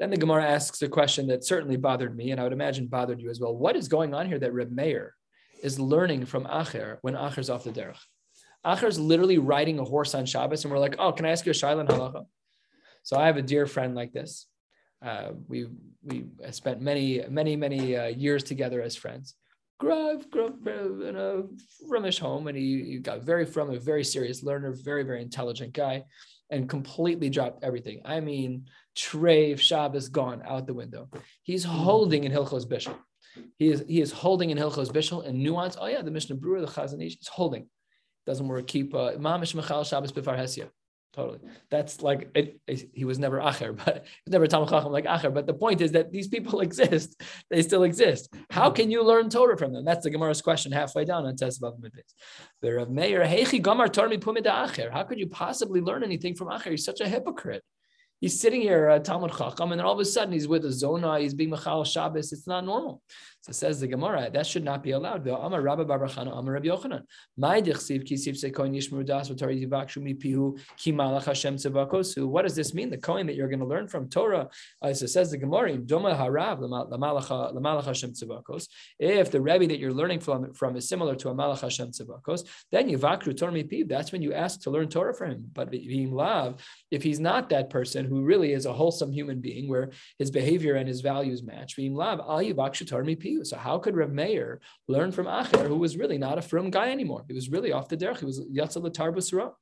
Then 0.00 0.10
the 0.10 0.16
Gemara 0.16 0.44
asks 0.44 0.82
a 0.82 0.88
question 0.88 1.28
that 1.28 1.44
certainly 1.44 1.76
bothered 1.76 2.16
me, 2.16 2.32
and 2.32 2.40
I 2.40 2.44
would 2.44 2.52
imagine 2.52 2.86
bothered 2.86 3.20
you 3.20 3.30
as 3.30 3.38
well. 3.38 3.54
What 3.54 3.76
is 3.76 3.88
going 3.88 4.12
on 4.12 4.26
here 4.26 4.38
that 4.40 4.52
Reb 4.52 4.72
Meir 4.72 5.14
is 5.62 5.78
learning 5.78 6.26
from 6.26 6.44
Acher 6.44 6.98
when 7.02 7.14
Acher's 7.14 7.48
off 7.48 7.64
the 7.64 7.70
derech? 7.70 7.98
Acher's 8.66 8.98
literally 8.98 9.38
riding 9.38 9.78
a 9.78 9.84
horse 9.84 10.14
on 10.14 10.26
Shabbos, 10.26 10.64
and 10.64 10.72
we're 10.72 10.80
like, 10.80 10.96
oh, 10.98 11.12
can 11.12 11.26
I 11.26 11.30
ask 11.30 11.46
you 11.46 11.50
a 11.50 11.54
shailan 11.54 11.88
halacha? 11.88 12.24
So 13.02 13.16
I 13.16 13.26
have 13.26 13.36
a 13.36 13.42
dear 13.42 13.66
friend 13.66 13.94
like 13.94 14.12
this. 14.12 14.46
Uh, 15.04 15.32
we 15.46 15.66
we 16.02 16.24
spent 16.50 16.80
many 16.80 17.22
many 17.28 17.56
many 17.56 17.94
uh, 17.96 18.06
years 18.06 18.42
together 18.42 18.80
as 18.82 18.96
friends. 18.96 19.34
Grew 19.78 19.92
up, 19.92 20.22
up 20.36 20.66
in 20.66 21.16
a 21.16 21.42
frumish 21.86 22.18
home, 22.18 22.46
and 22.46 22.56
he, 22.56 22.82
he 22.84 22.98
got 22.98 23.22
very 23.22 23.44
from 23.44 23.70
a 23.70 23.78
very 23.78 24.02
serious 24.02 24.42
learner, 24.42 24.72
very 24.72 25.02
very 25.02 25.20
intelligent 25.20 25.74
guy, 25.74 26.04
and 26.50 26.68
completely 26.68 27.30
dropped 27.30 27.64
everything. 27.64 28.00
I 28.04 28.20
mean, 28.20 28.66
Trev 28.94 29.60
Shabbos 29.60 30.08
gone 30.08 30.42
out 30.46 30.66
the 30.66 30.74
window. 30.74 31.08
He's 31.42 31.64
holding 31.64 32.24
in 32.24 32.32
Hilchos 32.32 32.66
Bishul. 32.66 32.96
He 33.58 33.70
is 33.70 33.84
he 33.88 34.00
is 34.00 34.12
holding 34.12 34.50
in 34.50 34.58
Hilchos 34.58 34.90
Bishul 34.90 35.26
and 35.26 35.42
nuance. 35.42 35.76
Oh 35.80 35.86
yeah, 35.86 36.02
the 36.02 36.10
Mishnah 36.10 36.36
Berurah, 36.36 36.60
the 36.60 36.66
Chazon 36.66 37.04
Ish, 37.04 37.18
is 37.18 37.28
holding. 37.28 37.68
Doesn't 38.26 38.46
work. 38.46 38.66
Keep 38.66 38.94
uh, 38.94 39.12
Mamish 39.12 39.54
Mechal 39.54 39.84
Shabbos 39.84 40.12
Bifar 40.12 40.38
Hesia. 40.38 40.68
Totally. 41.14 41.38
That's 41.70 42.02
like 42.02 42.28
it, 42.34 42.60
it, 42.66 42.90
he 42.92 43.04
was 43.04 43.20
never 43.20 43.38
Acher, 43.38 43.76
but 43.84 44.04
never 44.26 44.48
Talmud 44.48 44.68
Chacham 44.68 44.90
like 44.90 45.04
Acher. 45.04 45.32
But 45.32 45.46
the 45.46 45.54
point 45.54 45.80
is 45.80 45.92
that 45.92 46.10
these 46.10 46.26
people 46.26 46.60
exist. 46.68 47.20
They 47.50 47.62
still 47.62 47.84
exist. 47.84 48.34
How 48.50 48.70
can 48.70 48.90
you 48.90 49.04
learn 49.04 49.30
Torah 49.30 49.56
from 49.56 49.72
them? 49.72 49.84
That's 49.84 50.04
the 50.04 50.10
Gemara's 50.10 50.42
question 50.42 50.72
halfway 50.72 51.04
down 51.04 51.24
on 51.24 51.36
Test 51.36 51.58
above 51.58 51.78
Middays. 51.78 52.12
The 52.62 52.74
Rav 52.74 52.90
Meir 52.90 53.20
Heichi 53.20 53.62
Gamar 53.62 53.88
Tormi 53.88 54.18
Pumida 54.18 54.66
Acher. 54.66 54.90
How 54.90 55.04
could 55.04 55.20
you 55.20 55.28
possibly 55.28 55.80
learn 55.80 56.02
anything 56.02 56.34
from 56.34 56.48
Acher? 56.48 56.72
He's 56.72 56.84
such 56.84 57.00
a 57.00 57.08
hypocrite. 57.08 57.62
He's 58.20 58.40
sitting 58.40 58.62
here 58.62 58.88
at 58.88 59.04
Talmud 59.04 59.32
Chacham, 59.36 59.70
and 59.72 59.78
then 59.78 59.86
all 59.86 59.92
of 59.92 60.00
a 60.00 60.04
sudden 60.04 60.32
he's 60.32 60.48
with 60.48 60.64
a 60.64 60.72
Zona, 60.72 61.20
he's 61.20 61.34
being 61.34 61.50
Machal 61.50 61.84
Shabbos. 61.84 62.32
It's 62.32 62.46
not 62.46 62.64
normal. 62.64 63.02
So 63.44 63.52
says 63.52 63.78
the 63.78 63.86
Gemara, 63.86 64.30
that 64.32 64.46
should 64.46 64.64
not 64.64 64.82
be 64.82 64.92
allowed. 64.92 65.26
My 65.26 65.32
yishmur 65.34 65.44
das 69.04 69.28
ki 70.78 70.92
malach 70.94 71.26
Hashem. 71.26 71.58
What 72.30 72.42
does 72.42 72.56
this 72.56 72.72
mean? 72.72 72.88
The 72.88 72.96
coin 72.96 73.26
that 73.26 73.36
you're 73.36 73.48
going 73.48 73.58
to 73.58 73.66
learn 73.66 73.86
from 73.86 74.08
Torah. 74.08 74.48
Uh, 74.80 74.94
so 74.94 75.04
says 75.04 75.30
the 75.30 75.36
Gemara, 75.36 75.72
Hashem. 77.84 78.14
If 78.98 79.30
the 79.30 79.42
Rebbe 79.42 79.66
that 79.66 79.78
you're 79.78 79.92
learning 79.92 80.20
from, 80.20 80.54
from 80.54 80.74
is 80.76 80.88
similar 80.88 81.14
to 81.16 81.28
a 81.28 81.34
malach 81.34 81.60
Hashem 81.60 81.88
tzevakos, 81.88 82.48
then 82.72 82.88
yivakru 82.88 83.36
Torah 83.36 83.52
mipihu. 83.52 83.86
That's 83.86 84.10
when 84.10 84.22
you 84.22 84.32
ask 84.32 84.62
to 84.62 84.70
learn 84.70 84.88
Torah 84.88 85.12
from 85.12 85.32
him. 85.32 85.50
But 85.52 85.70
being 85.70 86.12
lav, 86.12 86.62
if 86.90 87.02
he's 87.02 87.20
not 87.20 87.50
that 87.50 87.68
person 87.68 88.06
who 88.06 88.22
really 88.22 88.54
is 88.54 88.64
a 88.64 88.72
wholesome 88.72 89.12
human 89.12 89.42
being, 89.42 89.68
where 89.68 89.90
his 90.18 90.30
behavior 90.30 90.76
and 90.76 90.88
his 90.88 91.02
values 91.02 91.42
match, 91.42 91.76
being 91.76 91.94
lav 91.94 92.20
al 92.20 92.38
yivakshu 92.38 92.88
Torah 92.88 93.04
mipihu. 93.04 93.33
So 93.42 93.56
how 93.56 93.78
could 93.78 93.96
Rav 93.96 94.10
Meir 94.10 94.60
learn 94.88 95.10
from 95.10 95.26
Acher, 95.26 95.66
who 95.66 95.76
was 95.76 95.96
really 95.96 96.18
not 96.18 96.38
a 96.38 96.42
firm 96.42 96.70
guy 96.70 96.90
anymore? 96.90 97.24
He 97.26 97.34
was 97.34 97.50
really 97.50 97.72
off 97.72 97.88
the 97.88 97.96
derech. 97.96 98.18
He 98.18 98.26
was 98.26 98.40
Yatzal 98.40 98.88
Tarbusra. 98.92 99.52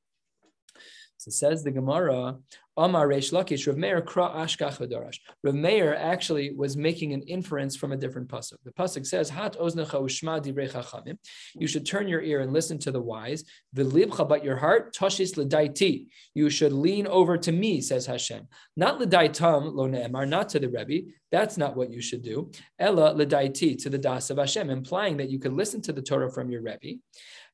So 1.23 1.31
says 1.31 1.63
the 1.63 1.71
Gemara, 1.71 2.37
Amar 2.77 3.07
Reish 3.07 3.33
Lakish, 3.33 3.69
Rav 3.69 3.77
Meir 3.77 4.03
Kra 4.03 4.35
Ashkach 4.35 4.79
V'Darash. 4.79 5.19
Rav 5.45 5.55
Meir 5.55 5.95
actually 5.95 6.53
was 6.53 6.77
making 6.77 7.13
an 7.13 7.23
inference 7.23 7.77
from 7.77 7.93
a 7.93 7.97
different 7.97 8.27
pasuk. 8.27 8.57
The 8.65 8.73
pasuk 8.73 9.07
says, 9.07 9.31
Hat 9.31 9.57
Oznecha 9.57 10.03
Ushma 10.03 10.43
Divrei. 10.43 11.17
You 11.55 11.69
should 11.69 11.87
turn 11.87 12.09
your 12.09 12.23
ear 12.23 12.41
and 12.41 12.53
listen 12.53 12.77
to 12.81 12.91
the 12.91 13.01
wise. 13.01 13.45
V'libcha, 13.77 14.29
but 14.29 14.43
your 14.43 14.57
heart, 14.57 14.97
Tashis 14.97 15.37
L'daiti. 15.37 16.09
You 16.35 16.51
should 16.51 16.73
lean 16.73 17.07
over 17.07 17.39
to 17.39 17.53
me, 17.53 17.81
says 17.81 18.05
Hashem. 18.07 18.49
Not 18.77 19.01
L'daitam 19.01 19.75
Lo 19.75 19.87
Ne'emar, 19.87 20.29
not 20.29 20.49
to 20.49 20.59
the 20.59 20.69
Rebbe. 20.69 21.13
That's 21.31 21.57
not 21.57 21.77
what 21.77 21.93
you 21.93 22.03
should 22.03 22.23
do. 22.23 22.51
Ella 22.81 23.15
L'daiti, 23.15 23.81
to 23.81 23.91
the 23.91 23.99
Das 23.99 24.29
of 24.31 24.39
Hashem, 24.39 24.71
implying 24.71 25.19
that 25.19 25.31
you 25.31 25.39
could 25.39 25.53
listen 25.53 25.83
to 25.83 25.93
the 25.93 26.03
Torah 26.03 26.33
from 26.33 26.51
your 26.51 26.63
Rebbe. 26.63 26.99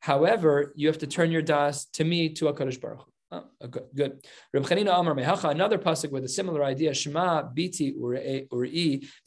However, 0.00 0.72
you 0.74 0.86
have 0.86 0.98
to 0.98 1.06
turn 1.06 1.30
your 1.30 1.42
Das 1.42 1.84
to 1.94 2.04
me, 2.04 2.30
to 2.30 2.46
HaKadosh 2.46 2.80
Baruch 2.80 3.00
Hu. 3.00 3.12
Oh, 3.30 3.44
good. 3.68 3.84
good. 3.94 4.24
Reb 4.54 4.62
Chanina 4.62 4.98
Amar 4.98 5.14
Mehacha, 5.14 5.50
another 5.50 5.76
pasuk 5.76 6.10
with 6.10 6.24
a 6.24 6.28
similar 6.28 6.64
idea. 6.64 6.94
Shema 6.94 7.42
biti 7.42 7.92
uri 7.94 8.46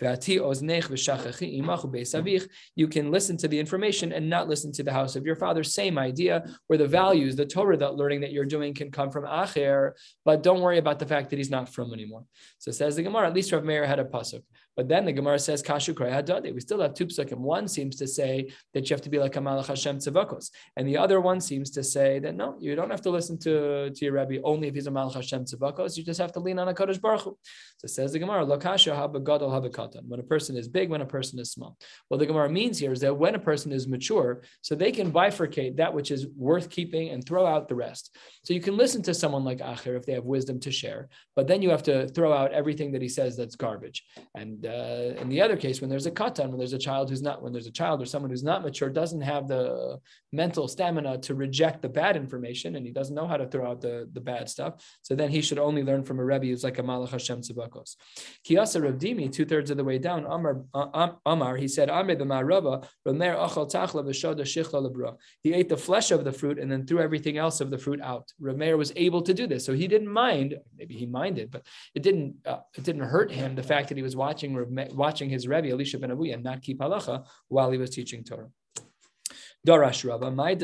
ve'ati 0.02 0.40
oznech 0.40 0.86
imachu 0.90 1.86
beisavich. 1.86 2.48
You 2.76 2.88
can 2.88 3.12
listen 3.12 3.38
to 3.38 3.48
the 3.48 3.60
information 3.60 4.12
and 4.12 4.28
not 4.28 4.50
listen 4.50 4.72
to 4.72 4.84
the 4.84 4.92
house 4.92 5.16
of 5.16 5.24
your 5.24 5.36
father. 5.36 5.64
Same 5.64 6.00
idea, 6.00 6.44
where 6.66 6.80
the 6.80 6.88
values, 6.88 7.36
the 7.36 7.46
Torah 7.46 7.78
that 7.78 7.94
learning 7.94 8.22
that 8.22 8.32
you're 8.32 8.46
doing 8.46 8.74
can 8.74 8.90
come 8.90 9.12
from 9.12 9.26
Acher, 9.26 9.92
but 10.26 10.42
don't 10.42 10.62
worry 10.62 10.80
about 10.80 10.98
the 10.98 11.06
fact 11.06 11.30
that 11.30 11.38
he's 11.38 11.52
not 11.52 11.70
from 11.70 11.94
anymore. 11.94 12.26
So 12.58 12.72
says 12.72 12.96
the 12.96 13.04
Gemara. 13.04 13.28
At 13.28 13.36
least 13.36 13.52
Rav 13.52 13.64
Meir 13.64 13.86
had 13.86 14.00
a 14.00 14.06
pasuk. 14.06 14.42
But 14.76 14.88
then 14.88 15.06
the 15.06 15.12
Gemara 15.12 15.40
says 15.40 15.62
Kashu 15.62 15.94
Hadade. 15.94 16.54
We 16.54 16.62
still 16.62 16.82
have 16.82 16.94
two 16.94 17.08
psukim. 17.08 17.38
One 17.38 17.68
seems 17.68 17.96
to 17.98 18.08
say 18.08 18.52
that 18.74 18.90
you 18.90 18.94
have 18.94 19.02
to 19.02 19.10
be 19.10 19.20
like 19.20 19.34
Kamalach 19.34 19.68
Hashem 19.68 19.98
Tzavakos, 19.98 20.50
and 20.78 20.88
the 20.88 20.98
other 20.98 21.20
one 21.20 21.42
seems 21.42 21.72
to 21.72 21.84
say 21.84 22.20
that 22.20 22.36
no, 22.36 22.58
you 22.60 22.76
don't 22.76 22.90
have 22.90 23.02
to 23.02 23.10
listen 23.10 23.38
to, 23.40 23.90
to 23.92 24.06
your 24.06 24.14
Rebbe 24.14 24.42
only 24.44 24.68
if 24.68 24.76
he's 24.76 24.88
a 24.88 24.92
Malach 24.92 25.16
Hashem 25.16 25.46
Tzavakos. 25.46 25.98
You 25.98 26.04
just 26.04 26.20
have 26.20 26.32
to 26.34 26.40
lean 26.40 26.60
on 26.60 26.68
a 26.68 26.74
Kodesh 26.74 27.02
Baruch 27.02 27.22
Hu. 27.22 27.38
So 27.78 27.88
says 27.88 28.14
the 28.14 28.20
Gemara, 28.20 28.46
Lokasha 28.46 28.96
Habagadol 28.96 29.50
Habakatan. 29.50 30.08
When 30.08 30.20
a 30.20 30.24
person 30.24 30.56
is 30.56 30.68
big, 30.68 30.90
when 30.90 31.02
a 31.02 31.06
person 31.06 31.40
is 31.40 31.52
small. 31.52 31.78
What 32.08 32.20
the 32.20 32.26
Gemara 32.26 32.50
means 32.50 32.80
here 32.80 32.92
is 32.92 33.02
that 33.02 33.18
when 33.18 33.36
a 33.36 33.40
person 33.40 33.72
is 33.72 33.88
mature, 33.88 34.44
so 34.62 34.76
they 34.76 34.92
can 34.92 35.12
bifurcate 35.12 35.78
that 35.78 35.94
which 35.94 36.12
is 36.12 36.28
worth 36.36 36.70
keeping 36.70 37.10
and 37.10 37.26
throw 37.26 37.46
out 37.46 37.68
the 37.68 37.76
rest. 37.76 38.16
So 38.44 38.54
you 38.54 38.62
can 38.62 38.78
listen 38.78 39.02
to 39.04 39.14
someone 39.14 39.44
like 39.44 39.60
Acher 39.60 39.98
if 39.98 40.06
they 40.06 40.14
have 40.14 40.26
wisdom 40.26 40.60
to 40.62 40.72
share, 40.72 41.10
but 41.36 41.48
then 41.48 41.62
you 41.62 41.70
have 41.70 41.84
to 41.84 42.08
throw 42.10 42.34
out 42.34 42.54
everything 42.54 42.92
that 42.94 43.02
he 43.02 43.10
says 43.10 43.36
that's 43.36 43.56
garbage. 43.56 44.04
And 44.36 44.61
uh, 44.65 45.19
in 45.21 45.30
the 45.30 45.41
other 45.41 45.58
case, 45.58 45.82
when 45.82 45.89
there's 45.89 46.06
a 46.06 46.12
katan, 46.12 46.50
when 46.50 46.58
there's 46.58 46.74
a 46.74 46.78
child 46.78 47.10
who's 47.10 47.21
not, 47.21 47.41
when 47.41 47.52
there's 47.52 47.67
a 47.67 47.71
child 47.71 48.02
or 48.02 48.06
someone 48.06 48.32
who's 48.32 48.43
not 48.43 48.63
mature, 48.63 48.89
doesn't 48.89 49.21
have 49.21 49.47
the 49.47 50.00
mental 50.32 50.67
stamina 50.67 51.17
to 51.19 51.36
reject 51.36 51.82
the 51.82 51.89
bad 51.89 52.15
information, 52.15 52.76
and 52.76 52.86
he 52.86 52.91
doesn't 52.91 53.15
know 53.15 53.28
how 53.28 53.38
to 53.38 53.47
throw 53.47 53.69
out 53.69 53.82
the, 53.82 54.10
the 54.13 54.21
bad 54.21 54.50
stuff. 54.50 54.74
So 55.02 55.15
then 55.15 55.30
he 55.30 55.41
should 55.41 55.60
only 55.60 55.84
learn 55.84 56.04
from 56.04 56.19
a 56.19 56.26
rebbe 56.26 56.45
who's 56.45 56.63
like 56.63 56.80
a 56.80 56.84
malach 56.84 57.10
Hashem 57.10 57.41
tzibakos. 57.41 57.95
Kiyasa 58.47 58.84
Rav 58.84 58.95
Dimi, 58.95 59.32
two 59.32 59.45
thirds 59.45 59.71
of 59.71 59.78
the 59.78 59.84
way 59.84 59.97
down, 59.97 60.26
Amar, 60.26 60.63
uh, 60.74 61.10
Amar 61.26 61.58
he 61.58 61.67
said, 61.67 61.89
Amr 61.89 62.15
the 62.15 62.26
Maraba, 62.26 62.88
Ramer 63.08 63.36
achal 63.38 63.71
tachla 63.71 64.04
v'shoda 64.04 64.41
shichla 64.41 64.89
lebra. 64.89 65.15
He 65.41 65.54
ate 65.54 65.69
the 65.69 65.78
flesh 65.78 66.12
of 66.12 66.24
the 66.24 66.32
fruit 66.32 66.60
and 66.60 66.71
then 66.71 66.86
threw 66.86 67.00
everything 67.00 67.38
else 67.38 67.62
of 67.62 67.71
the 67.71 67.78
fruit 67.78 68.02
out. 68.02 68.32
Rameir 68.41 68.78
was 68.78 68.93
able 68.95 69.21
to 69.24 69.34
do 69.34 69.47
this, 69.47 69.65
so 69.65 69.74
he 69.74 69.88
didn't 69.88 70.08
mind. 70.08 70.56
Maybe 70.78 70.95
he 70.95 71.06
minded, 71.06 71.52
but 71.52 71.65
it 71.95 72.04
didn't. 72.04 72.36
Uh, 72.45 72.60
it 72.78 72.84
didn't 72.84 73.04
hurt 73.04 73.32
him 73.32 73.56
the 73.56 73.63
fact 73.63 73.89
that 73.89 73.97
he 73.97 74.04
was 74.04 74.15
watching 74.15 74.51
watching 74.94 75.30
his 75.30 75.48
Rebbe 75.48 75.70
Elisha 75.70 76.00
ben 76.00 76.12
Avuya 76.12 76.42
not 76.42 76.62
keep 76.62 76.80
halacha 76.80 77.26
while 77.48 77.72
he 77.72 77.78
was 77.78 77.90
teaching 77.90 78.24
Torah. 78.24 78.50
Darash 79.68 80.04
Rabba, 80.10 80.32
my 80.32 80.56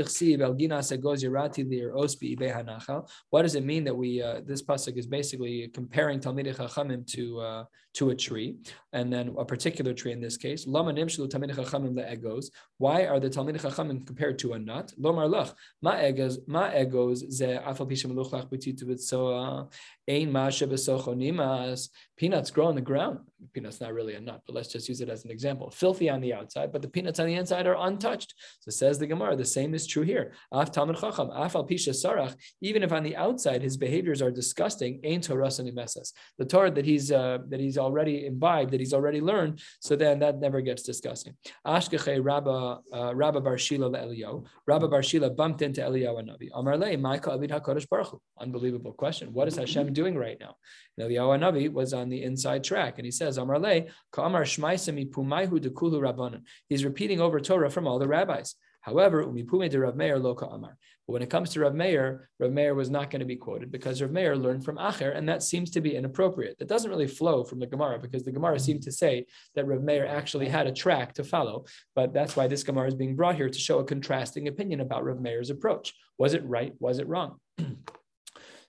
What 3.29 3.41
does 3.43 3.55
it 3.55 3.63
mean 3.63 3.83
that 3.83 3.95
we 3.95 4.21
uh, 4.23 4.41
this 4.43 4.63
pasuk 4.63 4.97
is 4.97 5.05
basically 5.05 5.69
comparing 5.71 6.19
Talmidei 6.19 6.55
Chachamim 6.55 7.05
to 7.11 7.39
uh, 7.39 7.63
to 7.93 8.09
a 8.09 8.15
tree, 8.15 8.55
and 8.93 9.13
then 9.13 9.35
a 9.37 9.45
particular 9.45 9.93
tree 9.93 10.13
in 10.13 10.19
this 10.19 10.35
case. 10.35 10.65
Lama 10.65 10.93
nimshlu 10.93 11.29
Talmidei 11.29 11.53
Chachamim 11.53 11.93
leegos. 11.93 12.47
Why 12.79 13.05
are 13.05 13.19
the 13.19 13.29
Talmidei 13.29 13.61
Chachamim 13.61 14.03
compared 14.07 14.39
to 14.39 14.53
a 14.53 14.59
nut? 14.59 14.91
Lomar 14.99 15.29
lach 15.29 15.53
ma 15.79 15.99
egos 16.01 16.39
ma 16.47 16.71
egos 16.75 17.23
ze 17.31 17.55
afal 17.55 17.87
pishim 17.87 18.13
luchlach 18.13 18.49
b'titu 18.49 18.83
b'tzoa 18.85 19.71
ein 20.07 20.31
ma 20.31 20.47
shebesochonimas. 20.47 21.89
Peanuts 22.17 22.49
grow 22.49 22.67
on 22.67 22.75
the 22.75 22.81
ground. 22.81 23.19
Peanuts 23.53 23.79
not 23.79 23.93
really 23.93 24.15
a 24.15 24.19
nut, 24.19 24.41
but 24.45 24.55
let's 24.55 24.69
just 24.69 24.89
use 24.89 25.01
it 25.01 25.09
as 25.09 25.23
an 25.23 25.29
example. 25.29 25.69
Filthy 25.69 26.09
on 26.09 26.21
the 26.21 26.33
outside, 26.33 26.71
but 26.71 26.81
the 26.81 26.87
peanuts 26.87 27.19
on 27.19 27.27
the 27.27 27.35
inside 27.35 27.67
are 27.67 27.77
untouched. 27.87 28.33
So 28.61 28.71
says 28.71 28.97
the 28.97 29.05
Gemara, 29.05 29.35
the 29.35 29.45
same 29.45 29.75
is 29.75 29.85
true 29.85 30.01
here. 30.01 30.33
Af 30.51 30.71
Chacham, 30.71 31.29
Af 31.31 31.55
al 31.55 31.67
Pisha 31.67 31.93
Sarach, 31.93 32.35
even 32.61 32.81
if 32.81 32.91
on 32.91 33.03
the 33.03 33.15
outside 33.15 33.61
his 33.61 33.77
behaviors 33.77 34.21
are 34.21 34.31
disgusting, 34.31 34.99
Ein 35.03 35.21
Torah 35.21 35.47
Mesas. 35.47 36.13
The 36.39 36.45
Torah 36.45 36.71
that 36.71 36.85
he's 36.85 37.11
uh, 37.11 37.39
that 37.49 37.59
he's 37.59 37.77
already 37.77 38.25
imbibed, 38.25 38.71
that 38.71 38.79
he's 38.79 38.93
already 38.93 39.21
learned, 39.21 39.61
so 39.79 39.95
then 39.95 40.19
that 40.19 40.39
never 40.39 40.61
gets 40.61 40.81
disgusting. 40.81 41.35
Ashkeche 41.65 42.23
Rabba 42.23 42.79
uh, 42.91 43.15
Rabba 43.15 43.41
Bar 43.41 43.57
Shila 43.57 43.95
Elio. 43.95 44.45
Rabba 44.65 44.87
Bar 44.87 45.03
Shila 45.03 45.29
bumped 45.29 45.61
into 45.61 45.81
Eliyahu 45.81 46.23
Navi. 46.23 46.49
Amar 46.53 46.77
Le, 46.77 46.97
Maika 46.97 47.29
Abid 47.37 47.51
Hakadosh 47.51 47.87
Baruch 47.87 48.19
Unbelievable 48.39 48.93
question. 48.93 49.33
What 49.33 49.47
is 49.47 49.55
Hashem 49.55 49.93
doing 49.99 50.15
right 50.15 50.39
now? 50.39 50.53
Eliyahu 50.99 51.35
Navi 51.43 51.65
was 51.71 51.91
on 51.93 52.09
the 52.09 52.21
inside 52.23 52.63
track, 52.63 52.93
and 52.97 53.05
he 53.05 53.11
says, 53.11 53.37
Amar 53.37 53.59
Le, 53.59 53.75
Ka'amar 54.11 54.43
Pumaihu 54.43 55.55
Dekulu 55.65 55.99
Rabbanan. 56.07 56.41
He's 56.69 56.85
repeating 56.85 57.19
over 57.19 57.39
Torah 57.39 57.71
from 57.71 57.87
all 57.87 57.99
the 57.99 58.07
rabbis. 58.07 58.55
However, 58.87 59.25
umipume 59.25 59.69
de 59.69 59.79
Rav 59.79 59.97
Meir 59.97 60.17
loka 60.17 60.47
amar. 60.53 60.77
But 61.05 61.13
when 61.13 61.21
it 61.21 61.29
comes 61.29 61.49
to 61.49 61.59
Rav 61.59 61.75
Meir, 61.75 62.29
Rav 62.39 62.53
Meir 62.53 62.73
was 62.73 62.89
not 62.89 63.11
going 63.11 63.19
to 63.19 63.25
be 63.25 63.35
quoted 63.35 63.69
because 63.69 64.01
Rav 64.01 64.11
Meir 64.11 64.37
learned 64.37 64.63
from 64.63 64.77
Acher, 64.77 65.13
and 65.13 65.27
that 65.27 65.43
seems 65.43 65.71
to 65.71 65.81
be 65.81 65.97
inappropriate. 65.97 66.57
That 66.57 66.69
doesn't 66.69 66.89
really 66.89 67.05
flow 67.19 67.43
from 67.43 67.59
the 67.59 67.67
Gemara 67.67 67.99
because 67.99 68.23
the 68.23 68.31
Gemara 68.31 68.57
seemed 68.59 68.83
to 68.83 68.91
say 68.93 69.25
that 69.55 69.67
Rav 69.67 69.83
Meir 69.83 70.07
actually 70.07 70.47
had 70.47 70.67
a 70.67 70.71
track 70.71 71.13
to 71.15 71.25
follow. 71.25 71.65
But 71.95 72.13
that's 72.13 72.37
why 72.37 72.47
this 72.47 72.63
Gemara 72.63 72.87
is 72.87 72.95
being 72.95 73.17
brought 73.17 73.35
here 73.35 73.49
to 73.49 73.59
show 73.59 73.79
a 73.79 73.83
contrasting 73.83 74.47
opinion 74.47 74.79
about 74.79 75.03
Rav 75.03 75.19
Meir's 75.19 75.49
approach. 75.49 75.93
Was 76.17 76.33
it 76.33 76.45
right? 76.45 76.73
Was 76.79 76.99
it 76.99 77.09
wrong? 77.09 77.41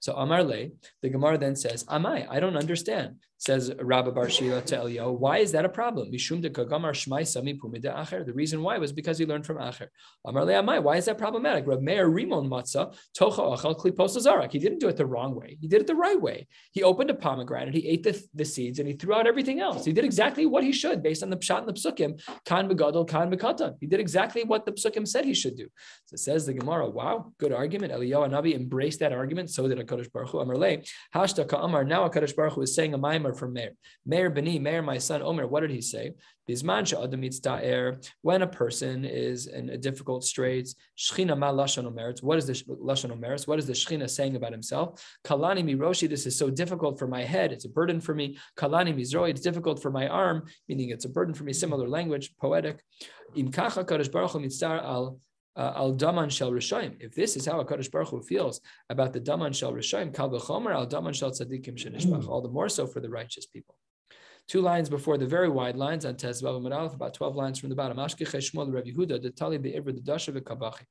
So 0.01 0.15
Amar 0.15 0.43
Le, 0.45 0.69
the 1.03 1.09
Gemara 1.09 1.39
then 1.39 1.57
says, 1.57 1.85
Amai, 1.85 2.27
I 2.31 2.41
don't 2.41 2.57
understand 2.57 3.17
says 3.39 3.73
Rabbi 3.81 4.11
Bar 4.11 4.29
Shila 4.29 4.61
to 4.63 4.77
Eliyahu. 4.77 5.19
Why 5.19 5.39
is 5.39 5.53
that 5.53 5.65
a 5.65 5.69
problem? 5.69 6.11
The 6.11 6.19
reason 8.35 8.63
why 8.63 8.79
was 8.79 8.93
because 8.93 9.19
he 9.19 9.27
learned 9.27 9.47
from 9.47 9.59
Acher. 9.59 9.87
Amar 10.25 10.43
le'amai. 10.43 10.83
Why 10.83 10.97
is 10.97 11.05
that 11.05 11.19
problematic? 11.19 11.65
Rab 11.67 11.81
Meir 11.81 12.11
Rimon 12.11 12.49
Matzah 12.49 12.97
Tocha 13.17 13.57
Achal 13.57 13.79
Kliposazarak. 13.79 14.51
He 14.51 14.59
didn't 14.59 14.81
do 14.81 14.89
it 14.89 14.97
the 14.97 15.07
wrong 15.07 15.37
way. 15.37 15.57
He 15.61 15.69
did 15.69 15.83
it 15.83 15.87
the 15.87 15.95
right 15.95 16.21
way. 16.21 16.49
He 16.73 16.83
opened 16.83 17.11
a 17.11 17.15
pomegranate. 17.15 17.75
He 17.75 17.87
ate 17.89 18.03
the, 18.03 18.21
the 18.35 18.45
seeds 18.45 18.81
and 18.81 18.89
he 18.89 18.95
threw 18.95 19.15
out 19.15 19.29
everything 19.29 19.61
else. 19.61 19.85
He 19.85 19.93
did 19.93 20.05
exactly 20.05 20.45
what 20.45 20.65
he 20.65 20.73
should 20.73 21.01
based 21.03 21.23
on 21.23 21.31
the 21.31 21.37
pshat 21.37 21.59
and 21.59 21.69
the 21.69 21.75
psukim. 21.75 22.19
He 23.81 23.87
did 23.87 24.01
exactly 24.01 24.43
what 24.45 24.65
the 24.67 24.73
psukim 24.73 25.07
said 25.07 25.25
he 25.25 25.35
should 25.35 25.57
do. 25.57 25.69
So 26.07 26.15
it 26.15 26.19
says 26.19 26.47
the 26.47 26.55
Gemara. 26.55 26.91
Wow, 26.91 27.33
good 27.39 27.53
argument. 27.53 27.93
Eliyahu 27.93 28.29
Navi 28.31 28.55
embraced 28.55 28.99
that 29.01 29.13
argument. 29.13 29.51
So 29.51 29.69
did 29.69 29.79
Hakadosh 29.79 30.11
Baruch 30.13 30.31
Hu. 30.31 30.41
Amar 30.41 30.57
le 30.57 30.79
Hashta. 31.15 31.47
Now 31.87 32.09
Hakadosh 32.09 32.35
Baruch 32.35 32.55
Hu 32.55 32.63
is 32.63 32.75
saying 32.75 32.95
a 32.95 32.99
mimer 33.29 33.39
from 33.39 33.53
Meir. 33.53 33.73
Meir 34.07 34.31
Beni, 34.31 34.59
Meir, 34.59 34.83
my 34.83 34.99
son 34.99 35.23
Omer, 35.23 35.47
what 35.47 35.61
did 35.61 35.71
he 35.71 35.81
say? 35.81 36.13
When 38.23 38.43
a 38.43 38.47
person 38.47 39.05
is 39.05 39.47
in 39.49 39.69
a 39.69 39.77
difficult 39.77 40.23
omeretz. 40.23 42.23
What 42.23 42.39
is 42.39 42.47
the 42.47 42.55
lashon 42.55 43.13
omeretz? 43.13 43.47
What 43.47 43.59
is 43.59 43.67
the 43.67 43.75
Shechina 43.75 44.09
saying 44.09 44.35
about 44.35 44.53
himself? 44.53 45.19
Kalani 45.27 45.63
miroshi. 45.63 46.09
This 46.09 46.25
is 46.25 46.39
so 46.39 46.49
difficult 46.49 46.99
for 46.99 47.07
my 47.07 47.23
head. 47.23 47.53
It's 47.53 47.67
a 47.67 47.69
burden 47.69 48.01
for 48.01 48.15
me. 48.15 48.39
Kalani 48.57 48.95
mizroi. 48.95 49.29
It's 49.29 49.43
difficult 49.43 49.83
for 49.83 49.91
my 49.91 50.09
arm, 50.09 50.45
meaning 50.69 50.89
it's 50.89 51.05
a 51.05 51.11
burden 51.11 51.35
for 51.35 51.45
me. 51.45 51.53
Similar 51.53 51.87
language, 51.87 52.35
poetic. 52.41 52.83
Baruch 53.35 54.35
al 54.83 55.21
Uh, 55.59 55.73
al 55.75 55.93
daman 55.93 56.31
shel 56.31 56.53
rishayim. 56.53 56.95
If 57.01 57.17
this 57.17 57.35
is 57.37 57.45
how 57.45 57.59
a 57.59 57.65
Kaddish 57.65 57.89
Baruch 57.89 58.11
Hu 58.11 58.23
feels 58.23 58.61
about 58.89 59.13
the 59.13 59.19
daman 59.19 59.53
shel 59.53 59.73
rishayim, 59.73 60.15
kal 60.15 60.31
v'chomer 60.31 60.73
al 60.73 60.87
daman 60.87 61.13
shel 61.13 61.33
tzadikim 61.33 61.75
shenishbach. 61.75 62.29
All 62.29 62.41
the 62.41 62.49
more 62.49 62.69
so 62.69 62.87
for 62.87 63.01
the 63.01 63.11
righteous 63.11 63.45
people. 63.45 63.75
Two 64.47 64.63
lines 64.63 64.89
before 64.89 65.19
the 65.19 65.27
very 65.27 65.51
wide 65.51 65.77
lines 65.77 66.07
on 66.07 66.15
Tezvav 66.15 66.65
Aleph, 66.65 66.95
about 66.95 67.13
12 67.13 67.37
lines 67.37 67.59
from 67.59 67.69
the 67.69 67.75
bottom. 67.75 67.99
Ashkechei 67.99 68.41
Shmuel 68.41 68.73
Rabbi 68.73 68.93
Yehuda, 68.93 69.21
the 69.21 69.31
Tali 69.31 69.59
Be'ivr 69.59 69.95
the 69.95 70.01
Dasha 70.01 70.33
V'kabachi. 70.33 70.85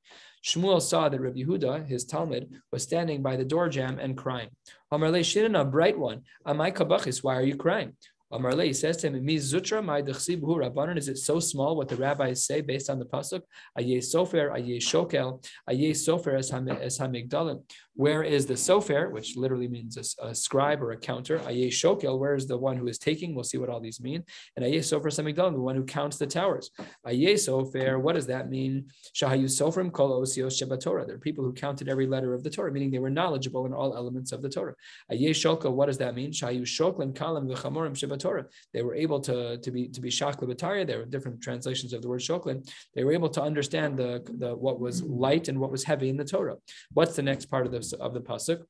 Shmuel 0.46 0.80
saw 0.80 1.10
that 1.10 1.20
Rabbi 1.20 1.40
Yehuda, 1.40 1.88
his 1.88 2.06
Talmud, 2.06 2.52
was 2.72 2.84
standing 2.84 3.24
by 3.24 3.36
the 3.36 3.46
door 3.46 3.68
jamb 3.68 3.98
and 3.98 4.16
crying. 4.16 4.50
Amar 4.92 5.10
Le 5.10 5.22
Shirina, 5.22 5.70
bright 5.72 5.98
one, 5.98 6.22
Amai 6.46 6.72
Kabachis, 6.72 7.24
why 7.24 7.36
are 7.36 7.42
you 7.42 7.56
crying? 7.56 7.94
Amarle, 8.32 8.66
he 8.66 8.74
says 8.74 8.98
to 8.98 9.08
him, 9.08 9.24
"Mi 9.24 9.38
zutra 9.38 9.84
my 9.84 10.02
rabbanon." 10.02 10.98
Is 10.98 11.08
it 11.08 11.18
so 11.18 11.40
small 11.40 11.78
what 11.78 11.88
the 11.88 11.96
rabbis 11.96 12.46
say 12.46 12.60
based 12.60 12.90
on 12.90 13.00
the 13.00 13.06
pasuk? 13.06 13.42
Aye 13.78 14.02
sofer, 14.02 14.52
aye 14.52 14.80
shokel, 14.80 15.42
aye 15.68 15.94
sofer 15.94 16.36
as 16.38 16.52
hamigdalim. 17.00 17.64
Where 17.94 18.22
is 18.22 18.46
the 18.46 18.54
sofer, 18.54 19.12
which 19.12 19.38
literally 19.38 19.68
means 19.68 19.98
a, 19.98 20.28
a 20.28 20.36
scribe 20.36 20.84
or 20.84 20.92
a 20.92 20.98
counter? 20.98 21.40
Aye 21.40 21.70
shokel. 21.72 22.20
Where 22.20 22.36
is 22.36 22.48
the 22.48 22.58
one 22.58 22.76
who 22.76 22.88
is 22.88 23.00
taking? 23.00 23.34
We'll 23.34 23.46
see 23.46 23.58
what 23.58 23.70
all 23.70 23.80
these 23.80 24.02
mean. 24.02 24.24
And 24.56 24.66
aye 24.66 24.80
sofer 24.80 25.06
samigdalim, 25.06 25.54
the 25.54 25.62
one 25.62 25.78
who 25.78 25.86
counts 25.86 26.18
the 26.18 26.28
towers. 26.28 26.70
Aye 27.06 27.36
sofer. 27.36 28.00
What 28.00 28.16
does 28.16 28.28
that 28.28 28.50
mean? 28.50 28.88
Shahayu 29.16 29.46
sofrim 29.46 29.92
kol 29.92 30.22
osios 30.22 30.62
shebatorah. 30.62 31.08
There 31.08 31.16
are 31.16 31.20
people 31.20 31.46
who 31.46 31.54
counted 31.54 31.88
every 31.88 32.08
letter 32.08 32.34
of 32.34 32.44
the 32.44 32.50
Torah, 32.50 32.74
meaning 32.74 32.92
they 32.92 33.00
were 33.00 33.10
knowledgeable 33.10 33.66
in 33.66 33.74
all 33.74 33.96
elements 33.96 34.34
of 34.34 34.42
the 34.42 34.50
Torah. 34.50 34.76
Aye 35.10 35.32
shokel. 35.32 35.72
What 35.72 35.86
does 35.86 35.98
that 36.00 36.14
mean? 36.14 36.32
Shahayu 36.32 36.64
shoklim 36.64 37.14
kalam 37.14 37.48
v'chamorim 37.50 37.94
shebatorah. 37.94 38.17
Torah. 38.18 38.46
They 38.74 38.82
were 38.82 38.96
able 38.96 39.20
to, 39.22 39.58
to 39.58 39.72
be 39.72 39.88
to 39.90 40.02
be 40.02 40.10
shakla 40.10 40.88
There 40.88 41.00
were 41.00 41.06
different 41.06 41.42
translations 41.42 41.94
of 41.94 42.02
the 42.02 42.10
word 42.10 42.22
shoklin. 42.22 42.68
They 42.96 43.04
were 43.04 43.14
able 43.14 43.30
to 43.30 43.42
understand 43.42 43.98
the, 43.98 44.24
the 44.38 44.56
what 44.56 44.80
was 44.80 45.02
light 45.04 45.48
and 45.48 45.60
what 45.60 45.72
was 45.72 45.84
heavy 45.84 46.10
in 46.10 46.18
the 46.18 46.26
Torah. 46.26 46.58
What's 46.94 47.16
the 47.16 47.24
next 47.24 47.46
part 47.46 47.66
of 47.66 47.72
the 47.72 47.98
of 48.00 48.14
the 48.14 48.22
pasuk? 48.22 48.64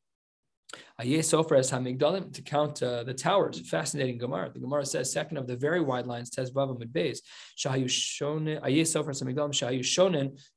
to 2.33 2.41
count 2.43 2.83
uh, 2.83 3.03
the 3.03 3.13
towers. 3.13 3.69
Fascinating 3.69 4.17
Gemara. 4.17 4.51
The 4.51 4.59
Gemara 4.59 4.85
says 4.85 5.11
second 5.11 5.37
of 5.37 5.47
the 5.47 5.55
very 5.55 5.79
wide 5.81 6.07
lines. 6.07 6.33
Says 6.33 6.51
Bava 6.51 6.77
Mid 6.77 6.91
Beis. 6.91 7.19
Shahayu 7.57 7.85
shonen 7.85 8.59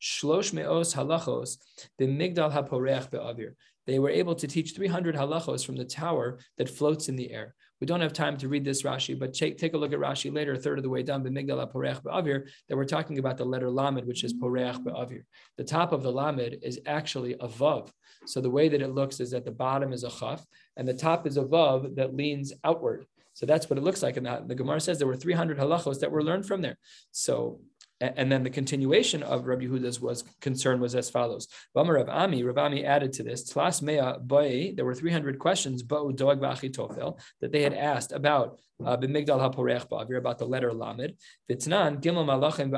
shlosh 0.03 0.53
meos 0.53 0.95
halachos 0.95 1.59
b'migdal 2.01 2.53
haporeach 2.53 3.11
be'avir. 3.11 3.55
They 3.87 3.99
were 3.99 4.11
able 4.11 4.35
to 4.37 4.47
teach 4.47 4.75
300 4.75 5.15
halachos 5.15 5.65
from 5.65 5.77
the 5.77 5.85
tower 5.85 6.39
that 6.59 6.69
floats 6.69 7.09
in 7.09 7.17
the 7.17 7.31
air. 7.33 7.55
We 7.81 7.87
don't 7.87 8.01
have 8.01 8.13
time 8.13 8.37
to 8.39 8.49
read 8.49 8.65
this 8.65 8.83
Rashi, 8.83 9.19
but 9.19 9.33
take, 9.33 9.57
take 9.57 9.73
a 9.75 9.79
look 9.79 9.93
at 9.93 9.99
Rashi 9.99 10.33
later, 10.33 10.53
a 10.53 10.59
third 10.59 10.79
of 10.79 10.83
the 10.83 10.91
way 10.91 11.03
down, 11.03 11.25
B'migdala 11.25 11.73
Poreach 11.73 12.03
Ba'avir, 12.03 12.47
that 12.69 12.77
we're 12.77 12.85
talking 12.85 13.19
about 13.19 13.39
the 13.39 13.45
letter 13.45 13.71
Lamed, 13.71 14.07
which 14.07 14.23
is 14.23 14.35
Poreach 14.35 14.79
Ba'avir. 14.85 15.23
The 15.57 15.65
top 15.65 15.93
of 15.93 16.03
the 16.03 16.13
Lamed 16.13 16.59
is 16.63 16.79
actually 16.87 17.35
a 17.35 17.49
Vav. 17.49 17.91
So 18.27 18.41
the 18.41 18.51
way 18.51 18.69
that 18.69 18.83
it 18.83 18.95
looks 18.95 19.19
is 19.21 19.31
that 19.31 19.47
the 19.47 19.51
bottom 19.51 19.93
is 19.93 20.05
a 20.05 20.11
Chaf, 20.11 20.45
and 20.77 20.87
the 20.87 20.95
top 20.95 21.27
is 21.27 21.39
a 21.39 21.43
Vav 21.43 21.97
that 21.97 22.15
leans 22.15 22.53
outward. 22.65 23.07
So 23.33 23.47
that's 23.47 23.71
what 23.71 23.79
it 23.79 23.83
looks 23.83 24.03
like. 24.03 24.19
And 24.19 24.27
the, 24.27 24.45
the 24.47 24.55
Gemara 24.55 24.81
says 24.81 24.99
there 24.99 25.07
were 25.07 25.17
300 25.17 25.57
halachos 25.57 26.01
that 26.01 26.11
were 26.11 26.23
learned 26.23 26.45
from 26.45 26.61
there. 26.61 26.77
So 27.13 27.61
and 28.01 28.33
then 28.33 28.43
the 28.43 28.51
continuation 28.51 29.23
of 29.23 29.47
Rabbi 29.47 29.65
Yehuda's 29.65 30.01
was 30.01 30.25
concern 30.41 30.81
was 30.81 30.95
as 30.95 31.11
follows. 31.11 31.49
Rav 31.75 32.09
Ami, 32.09 32.43
Rav 32.43 32.57
Ami 32.57 32.85
added 32.85 33.13
to 33.15 33.23
this, 33.23 33.53
Tlas 33.53 33.83
Mea 33.83 34.73
There 34.75 34.85
were 34.85 34.95
300 34.95 35.39
questions 35.39 35.83
that 35.83 37.53
they 37.53 37.63
had 37.63 37.75
asked 37.75 38.13
about 38.13 38.59
uh, 38.85 38.97
b'migdal 38.97 39.39
haporech 39.39 40.17
about 40.17 40.39
the 40.39 40.47
letter 40.47 40.73
lamed. 40.73 41.15
Gimel 41.51 42.25
malachim 42.25 42.73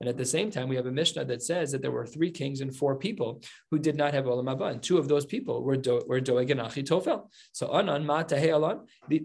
And 0.00 0.08
at 0.08 0.16
the 0.16 0.24
same 0.24 0.50
time, 0.50 0.68
we 0.68 0.76
have 0.76 0.86
a 0.86 0.92
mishnah 0.92 1.24
that 1.26 1.42
says 1.42 1.72
that 1.72 1.82
there 1.82 1.92
were 1.92 2.06
three 2.06 2.30
kings 2.30 2.60
and 2.60 2.74
four 2.74 2.96
people 2.96 3.42
who 3.70 3.78
did 3.78 3.96
not 3.96 4.14
have 4.14 4.24
olam 4.24 4.70
and 4.70 4.82
two 4.82 4.98
of 4.98 5.08
those 5.08 5.26
people 5.26 5.62
were 5.62 5.76
do, 5.76 6.02
were 6.06 6.20
doeg 6.20 6.50
and 6.50 6.60
achitofel. 6.60 7.28
So 7.52 7.68
anan 7.68 8.08
alon, 8.08 8.26
alon. 8.32 8.86
They 9.08 9.18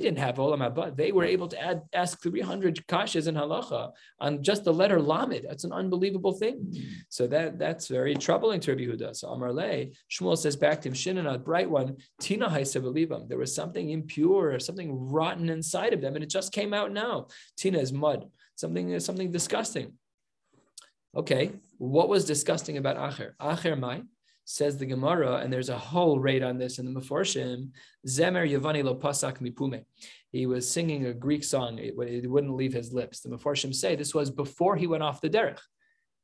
didn't 0.00 0.18
have 0.18 0.36
olam 0.36 0.58
haba. 0.58 0.96
They 0.96 1.12
were 1.12 1.24
able 1.24 1.48
to 1.48 1.60
add 1.60 1.82
ask 1.92 2.11
300 2.14 2.86
kashas 2.86 3.26
in 3.28 3.34
halacha 3.34 3.92
on 4.20 4.42
just 4.42 4.64
the 4.64 4.72
letter 4.72 5.00
lamed. 5.00 5.44
That's 5.48 5.64
an 5.64 5.72
unbelievable 5.72 6.32
thing. 6.32 6.74
So 7.08 7.26
that 7.28 7.58
that's 7.58 7.88
very 7.88 8.14
troubling 8.14 8.60
to 8.60 8.72
Rabbi 8.72 8.84
Yehuda. 8.84 9.16
So 9.16 9.28
Amar 9.28 9.52
Le, 9.52 9.86
Shmuel 10.10 10.36
says 10.38 10.56
back 10.56 10.80
to 10.82 10.88
him, 10.88 10.94
Shinana, 10.94 11.42
bright 11.42 11.70
one, 11.70 11.96
Tina 12.20 12.48
them. 12.48 13.26
There 13.28 13.38
was 13.38 13.54
something 13.54 13.90
impure 13.90 14.52
or 14.52 14.58
something 14.58 14.90
rotten 14.92 15.48
inside 15.48 15.92
of 15.92 16.00
them, 16.00 16.14
and 16.14 16.24
it 16.24 16.30
just 16.30 16.52
came 16.52 16.74
out 16.74 16.92
now. 16.92 17.28
Tina 17.56 17.78
is 17.78 17.92
mud, 17.92 18.30
something 18.54 18.98
something 19.00 19.30
disgusting. 19.30 19.92
Okay, 21.14 21.52
what 21.78 22.08
was 22.08 22.24
disgusting 22.24 22.78
about 22.78 22.96
Acher? 22.96 23.32
Acher 23.40 23.78
Mai 23.78 24.02
says 24.44 24.76
the 24.76 24.86
Gemara, 24.86 25.36
and 25.36 25.52
there's 25.52 25.68
a 25.68 25.78
whole 25.78 26.18
rate 26.18 26.42
on 26.42 26.58
this 26.58 26.78
in 26.78 26.92
the 26.92 27.00
Meforshim. 27.00 27.70
Zemer 28.06 28.48
Yavani 28.48 28.82
lo 28.82 28.94
pasak 28.94 29.38
mipume. 29.38 29.84
He 30.32 30.46
was 30.46 30.68
singing 30.68 31.06
a 31.06 31.14
Greek 31.14 31.44
song; 31.44 31.78
it, 31.78 31.94
it 31.98 32.30
wouldn't 32.30 32.56
leave 32.56 32.72
his 32.72 32.92
lips. 32.92 33.20
The 33.20 33.28
Meforshim 33.28 33.74
say 33.74 33.94
this 33.94 34.14
was 34.14 34.30
before 34.30 34.76
he 34.76 34.86
went 34.86 35.02
off 35.02 35.20
the 35.20 35.30
derech. 35.30 35.60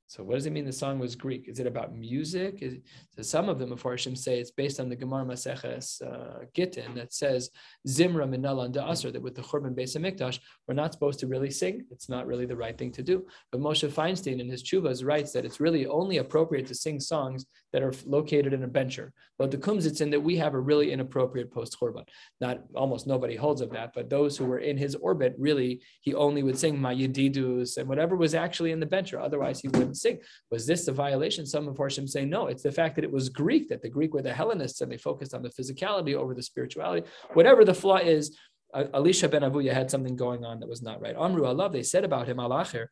So 0.08 0.24
what 0.24 0.36
does 0.36 0.46
it 0.46 0.54
mean 0.54 0.64
the 0.64 0.72
song 0.72 0.98
was 0.98 1.14
Greek? 1.14 1.48
Is 1.48 1.60
it 1.60 1.66
about 1.66 1.94
music? 1.94 2.62
Is, 2.62 2.78
so 3.14 3.20
some 3.20 3.50
of 3.50 3.58
the 3.58 3.66
Mefarshim 3.66 4.16
say 4.16 4.40
it's 4.40 4.50
based 4.50 4.80
on 4.80 4.88
the 4.88 4.96
Gemara 4.96 5.26
Maseches 5.26 6.00
uh, 6.00 6.46
Gittin 6.54 6.94
that 6.94 7.12
says 7.12 7.50
Zimra 7.86 8.26
Minala 8.26 8.74
Asr, 8.74 9.12
that 9.12 9.20
with 9.20 9.34
the 9.34 9.42
Churban 9.42 9.76
Beis 9.76 9.94
Hamikdash, 9.94 10.38
we're 10.66 10.72
not 10.72 10.94
supposed 10.94 11.20
to 11.20 11.26
really 11.26 11.50
sing. 11.50 11.84
It's 11.90 12.08
not 12.08 12.26
really 12.26 12.46
the 12.46 12.56
right 12.56 12.76
thing 12.76 12.90
to 12.92 13.02
do. 13.02 13.26
But 13.52 13.60
Moshe 13.60 13.86
Feinstein 13.86 14.40
in 14.40 14.48
his 14.48 14.62
Chuvas 14.62 15.04
writes 15.04 15.32
that 15.32 15.44
it's 15.44 15.60
really 15.60 15.86
only 15.86 16.16
appropriate 16.16 16.66
to 16.68 16.74
sing 16.74 17.00
songs 17.00 17.44
that 17.72 17.82
are 17.82 17.92
located 18.06 18.52
in 18.52 18.62
a 18.62 18.68
bencher. 18.68 19.12
But 19.38 19.50
the 19.50 19.58
Kumzitzin 19.58 20.10
that 20.10 20.20
we 20.20 20.36
have 20.36 20.54
a 20.54 20.60
really 20.60 20.90
inappropriate 20.92 21.52
post 21.52 21.76
Churban. 21.80 22.04
Not 22.40 22.60
almost 22.74 23.06
nobody 23.06 23.36
holds 23.36 23.60
of 23.60 23.70
that, 23.70 23.92
but 23.94 24.10
those 24.10 24.36
who 24.36 24.44
were 24.46 24.58
in 24.58 24.76
his 24.76 24.94
orbit 24.96 25.34
really 25.38 25.82
he 26.00 26.14
only 26.14 26.42
would 26.42 26.58
sing 26.58 26.78
Mayididus 26.78 27.76
and 27.76 27.88
whatever 27.88 28.16
was 28.16 28.34
actually 28.34 28.72
in 28.72 28.80
the 28.80 28.86
bencher. 28.86 29.20
Otherwise 29.20 29.60
he 29.60 29.68
wouldn't 29.68 29.96
sing. 29.96 30.18
Was 30.50 30.66
this 30.66 30.88
a 30.88 30.92
violation? 30.92 31.46
Some 31.46 31.68
of 31.68 31.76
Horshim 31.76 32.08
say 32.08 32.24
no. 32.24 32.46
It's 32.46 32.62
the 32.62 32.72
fact 32.72 32.96
that 32.96 33.04
it 33.04 33.12
was 33.12 33.28
Greek, 33.28 33.68
that 33.68 33.82
the 33.82 33.88
Greek 33.88 34.14
were 34.14 34.22
the 34.22 34.32
Hellenists 34.32 34.80
and 34.80 34.90
they 34.90 34.96
focused 34.96 35.34
on 35.34 35.42
the 35.42 35.50
physicality 35.50 36.14
over 36.14 36.34
the 36.34 36.42
spirituality. 36.42 37.06
Whatever 37.34 37.64
the 37.64 37.74
flaw 37.74 37.98
is, 37.98 38.36
Elisha 38.74 39.28
ben 39.28 39.42
Avuya 39.42 39.72
had 39.72 39.90
something 39.90 40.14
going 40.14 40.44
on 40.44 40.60
that 40.60 40.68
was 40.68 40.82
not 40.82 41.00
right. 41.00 41.16
Amru 41.16 41.46
Allah, 41.46 41.70
they 41.70 41.82
said 41.82 42.04
about 42.04 42.28
him, 42.28 42.36
Alacher, 42.36 42.88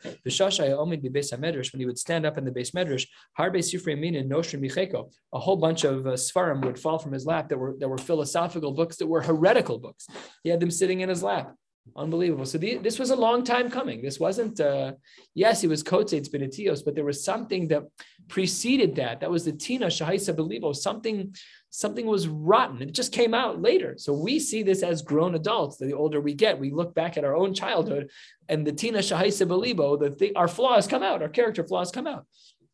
when 1.72 1.80
he 1.80 1.86
would 1.86 1.98
stand 1.98 2.26
up 2.26 2.38
in 2.38 2.44
the 2.44 2.50
base 2.50 2.70
medrash, 2.70 3.06
Harbe 3.38 3.58
Sifrei 3.58 4.18
and 4.18 4.30
Noshrim 4.30 4.60
Micheko, 4.60 5.12
a 5.32 5.38
whole 5.38 5.56
bunch 5.56 5.84
of 5.84 6.06
uh, 6.06 6.10
Svarim 6.12 6.64
would 6.64 6.78
fall 6.78 6.98
from 6.98 7.12
his 7.12 7.26
lap 7.26 7.48
that 7.50 7.58
were, 7.58 7.74
that 7.78 7.88
were 7.88 7.98
philosophical 7.98 8.72
books 8.72 8.96
that 8.96 9.06
were 9.06 9.22
heretical 9.22 9.78
books. 9.78 10.06
He 10.42 10.50
had 10.50 10.60
them 10.60 10.70
sitting 10.70 11.00
in 11.00 11.08
his 11.08 11.22
lap. 11.22 11.54
Unbelievable. 11.94 12.46
So 12.46 12.58
the, 12.58 12.78
this 12.78 12.98
was 12.98 13.10
a 13.10 13.16
long 13.16 13.44
time 13.44 13.70
coming. 13.70 14.02
This 14.02 14.18
wasn't, 14.18 14.58
uh, 14.58 14.94
yes, 15.34 15.62
it 15.62 15.68
was 15.68 15.84
Kotzeitz 15.84 16.28
Benetios, 16.28 16.84
but 16.84 16.94
there 16.96 17.04
was 17.04 17.22
something 17.22 17.68
that 17.68 17.84
preceded 18.28 18.96
that. 18.96 19.20
That 19.20 19.30
was 19.30 19.44
the 19.44 19.52
Tina 19.52 19.86
Shahaisa 19.86 20.34
Belivo. 20.34 20.74
Something, 20.74 21.34
something 21.70 22.06
was 22.06 22.28
rotten. 22.28 22.82
It 22.82 22.92
just 22.92 23.12
came 23.12 23.34
out 23.34 23.62
later. 23.62 23.94
So 23.98 24.12
we 24.12 24.38
see 24.38 24.62
this 24.62 24.82
as 24.82 25.02
grown 25.02 25.34
adults. 25.34 25.76
The 25.76 25.92
older 25.92 26.20
we 26.20 26.34
get, 26.34 26.58
we 26.58 26.70
look 26.70 26.94
back 26.94 27.16
at 27.16 27.24
our 27.24 27.36
own 27.36 27.54
childhood 27.54 28.10
and 28.48 28.66
the 28.66 28.72
Tina 28.72 28.98
Shahaisa 28.98 29.46
Belivo, 29.46 29.80
oh, 29.80 29.96
the 29.96 30.10
thing, 30.10 30.32
our 30.36 30.48
flaws 30.48 30.86
come 30.86 31.02
out, 31.02 31.22
our 31.22 31.28
character 31.28 31.64
flaws 31.64 31.90
come 31.90 32.06
out. 32.06 32.26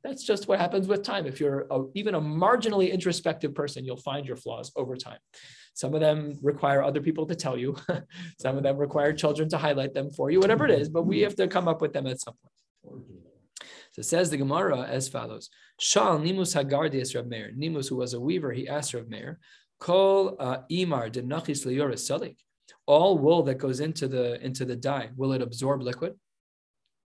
That's 0.04 0.24
just 0.24 0.48
what 0.48 0.58
happens 0.58 0.88
with 0.88 1.04
time. 1.04 1.26
If 1.26 1.38
you're 1.38 1.66
a, 1.70 1.84
even 1.94 2.14
a 2.14 2.20
marginally 2.20 2.90
introspective 2.90 3.54
person, 3.54 3.84
you'll 3.84 3.96
find 3.96 4.26
your 4.26 4.36
flaws 4.36 4.72
over 4.74 4.96
time. 4.96 5.18
Some 5.74 5.94
of 5.94 6.00
them 6.00 6.38
require 6.42 6.82
other 6.82 7.00
people 7.00 7.26
to 7.26 7.34
tell 7.34 7.56
you. 7.56 7.76
Some 8.40 8.56
of 8.56 8.62
them 8.62 8.76
require 8.76 9.12
children 9.12 9.48
to 9.50 9.58
highlight 9.58 9.94
them 9.94 10.10
for 10.10 10.30
you, 10.30 10.40
whatever 10.40 10.64
it 10.64 10.72
is, 10.72 10.88
but 10.88 11.04
we 11.04 11.20
have 11.20 11.36
to 11.36 11.46
come 11.46 11.68
up 11.68 11.80
with 11.80 11.92
them 11.92 12.06
at 12.06 12.20
some 12.20 12.34
point. 12.42 13.21
So 13.92 14.00
it 14.00 14.04
says 14.04 14.30
the 14.30 14.38
Gemara 14.38 14.82
as 14.82 15.08
follows. 15.08 15.50
Shal 15.78 16.18
Nimus 16.18 16.54
Hagardius 16.54 17.14
Rab 17.14 17.28
Meir. 17.28 17.52
Nimus, 17.54 17.88
who 17.88 17.96
was 17.96 18.14
a 18.14 18.20
weaver, 18.20 18.52
he 18.52 18.66
asked 18.66 18.94
Rab 18.94 19.08
Meir, 19.08 19.38
uh, 19.86 20.58
Imar 20.70 21.12
de 21.12 21.22
Nachis 21.22 21.66
Leoris 21.66 22.08
Salik. 22.08 22.36
All 22.86 23.18
wool 23.18 23.42
that 23.44 23.58
goes 23.58 23.80
into 23.80 24.08
the 24.08 24.44
into 24.44 24.64
the 24.64 24.76
dye, 24.76 25.10
will 25.16 25.32
it 25.32 25.42
absorb 25.42 25.82
liquid? 25.82 26.14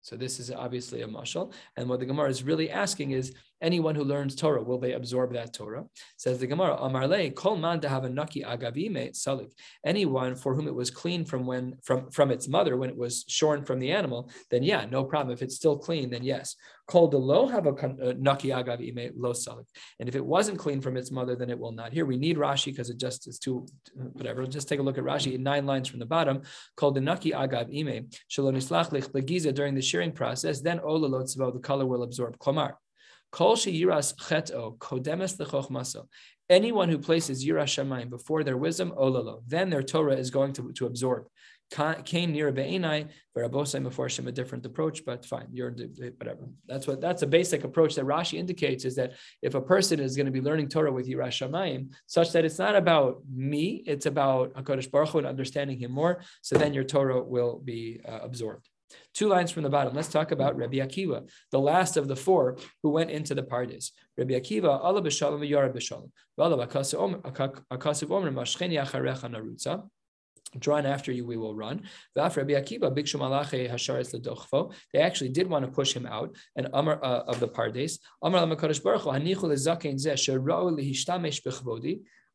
So 0.06 0.14
this 0.16 0.38
is 0.38 0.52
obviously 0.52 1.02
a 1.02 1.08
mashal. 1.08 1.52
And 1.76 1.88
what 1.88 1.98
the 1.98 2.06
Gemara 2.06 2.30
is 2.30 2.44
really 2.44 2.70
asking 2.70 3.10
is, 3.10 3.34
anyone 3.60 3.96
who 3.96 4.04
learns 4.04 4.36
Torah, 4.36 4.62
will 4.62 4.78
they 4.78 4.92
absorb 4.92 5.32
that 5.32 5.52
Torah? 5.52 5.84
Says 6.16 6.38
the 6.38 6.46
Gemara, 6.46 6.76
Amarle, 6.76 7.34
kol 7.34 7.56
man 7.56 7.80
to 7.80 7.88
have 7.88 8.04
a 8.04 8.08
naki 8.08 8.42
agavime 8.42 9.10
salik. 9.10 9.50
Anyone 9.84 10.36
for 10.36 10.54
whom 10.54 10.68
it 10.68 10.74
was 10.76 10.92
clean 10.92 11.24
from 11.24 11.44
when 11.44 11.74
from 11.82 12.08
from 12.12 12.30
its 12.30 12.46
mother 12.46 12.76
when 12.76 12.88
it 12.88 12.96
was 12.96 13.24
shorn 13.26 13.64
from 13.64 13.80
the 13.80 13.90
animal, 13.90 14.30
then 14.48 14.62
yeah, 14.62 14.86
no 14.88 15.02
problem. 15.02 15.34
If 15.34 15.42
it's 15.42 15.56
still 15.56 15.76
clean, 15.76 16.10
then 16.10 16.22
yes. 16.22 16.54
Kol 16.86 17.10
lo 17.10 17.46
have 17.46 17.66
a 17.66 17.70
uh, 17.70 18.14
naki 18.16 18.50
agavime 18.50 19.12
lo 19.16 19.32
salik. 19.32 19.66
And 19.98 20.08
if 20.08 20.14
it 20.14 20.24
wasn't 20.24 20.58
clean 20.58 20.80
from 20.80 20.96
its 20.96 21.10
mother, 21.10 21.34
then 21.34 21.50
it 21.50 21.58
will 21.58 21.72
not. 21.72 21.92
Here 21.92 22.06
we 22.06 22.16
need 22.16 22.36
Rashi 22.36 22.66
because 22.66 22.90
it 22.90 22.98
just 22.98 23.26
is 23.26 23.38
too 23.38 23.66
whatever. 24.12 24.46
Just 24.46 24.68
take 24.68 24.78
a 24.78 24.82
look 24.82 24.96
at 24.96 25.04
Rashi 25.04 25.34
in 25.34 25.42
nine 25.42 25.66
lines 25.66 25.88
from 25.88 25.98
the 25.98 26.06
bottom. 26.06 26.42
Called 26.76 26.94
the 26.94 27.00
naki 27.00 27.32
agav 27.32 27.76
ime 27.76 28.08
shalonislach 28.30 28.92
lich 28.92 29.54
during 29.54 29.74
the 29.74 29.82
shearing 29.82 30.12
process. 30.12 30.60
Then 30.60 30.78
olalot 30.78 31.52
the 31.52 31.58
color 31.58 31.86
will 31.86 32.04
absorb. 32.04 32.38
Klamar. 32.38 32.74
Kol 33.32 33.56
sheyiras 33.56 34.14
cheto 34.16 34.78
kodemes 34.78 35.36
lechochmaso. 35.38 36.06
Anyone 36.48 36.88
who 36.88 36.98
places 36.98 37.44
yiras 37.44 37.74
shamayim 37.74 38.08
before 38.08 38.44
their 38.44 38.56
wisdom, 38.56 38.92
olalo, 38.96 39.42
then 39.48 39.68
their 39.68 39.82
Torah 39.82 40.14
is 40.14 40.30
going 40.30 40.52
to, 40.52 40.70
to 40.74 40.86
absorb. 40.86 41.26
Came 42.04 42.32
near 42.32 42.52
Be'enai, 42.52 43.08
Verabosai 43.36 43.84
Meforshim, 43.84 44.26
a 44.28 44.32
different 44.32 44.64
approach, 44.66 45.04
but 45.04 45.24
fine, 45.24 45.48
you're 45.52 45.70
whatever. 45.70 46.48
That's 46.66 46.86
what 46.86 47.00
that's 47.00 47.22
a 47.22 47.26
basic 47.26 47.64
approach 47.64 47.96
that 47.96 48.04
Rashi 48.04 48.38
indicates 48.38 48.84
is 48.84 48.94
that 48.96 49.12
if 49.42 49.54
a 49.54 49.60
person 49.60 50.00
is 50.00 50.16
going 50.16 50.26
to 50.26 50.32
be 50.32 50.40
learning 50.40 50.68
Torah 50.68 50.92
with 50.92 51.08
Yiras 51.08 51.48
Shamayim, 51.48 51.92
such 52.06 52.32
that 52.32 52.44
it's 52.44 52.58
not 52.58 52.76
about 52.76 53.22
me, 53.34 53.82
it's 53.86 54.06
about 54.06 54.54
HaKadosh 54.54 54.90
Baruch 54.90 55.10
Hu 55.10 55.18
and 55.18 55.26
understanding 55.26 55.78
him 55.78 55.90
more, 55.90 56.22
so 56.42 56.56
then 56.56 56.72
your 56.72 56.84
Torah 56.84 57.22
will 57.22 57.58
be 57.58 58.00
uh, 58.06 58.20
absorbed. 58.22 58.68
Two 59.14 59.28
lines 59.28 59.50
from 59.50 59.64
the 59.64 59.70
bottom. 59.70 59.94
Let's 59.94 60.08
talk 60.08 60.30
about 60.30 60.56
Rabbi 60.56 60.76
Akiva, 60.76 61.28
the 61.50 61.58
last 61.58 61.96
of 61.96 62.06
the 62.06 62.16
four 62.16 62.56
who 62.82 62.90
went 62.90 63.10
into 63.10 63.34
the 63.34 63.42
Pardes. 63.42 63.90
Rabbi 64.16 64.34
Akiva, 64.34 64.78
Allah 64.82 65.02
b'shalom 65.02 65.40
v'yara 65.40 65.74
b'shalom. 65.74 66.10
V'alav 66.38 66.64
akasiv 66.68 68.10
omer 68.10 68.30
mashcheni 68.30 68.80
acharecha 68.80 69.28
narutza. 69.28 69.88
Drawn 70.58 70.86
after 70.86 71.12
you, 71.12 71.26
we 71.26 71.36
will 71.36 71.54
run. 71.54 71.82
They 72.14 72.22
actually 72.22 72.54
did 75.28 75.48
want 75.48 75.64
to 75.64 75.70
push 75.70 75.94
him 75.94 76.06
out. 76.06 76.34
And 76.56 76.66
uh, 76.66 77.22
of 77.26 77.40
the 77.40 77.48
Pardes, 77.48 77.98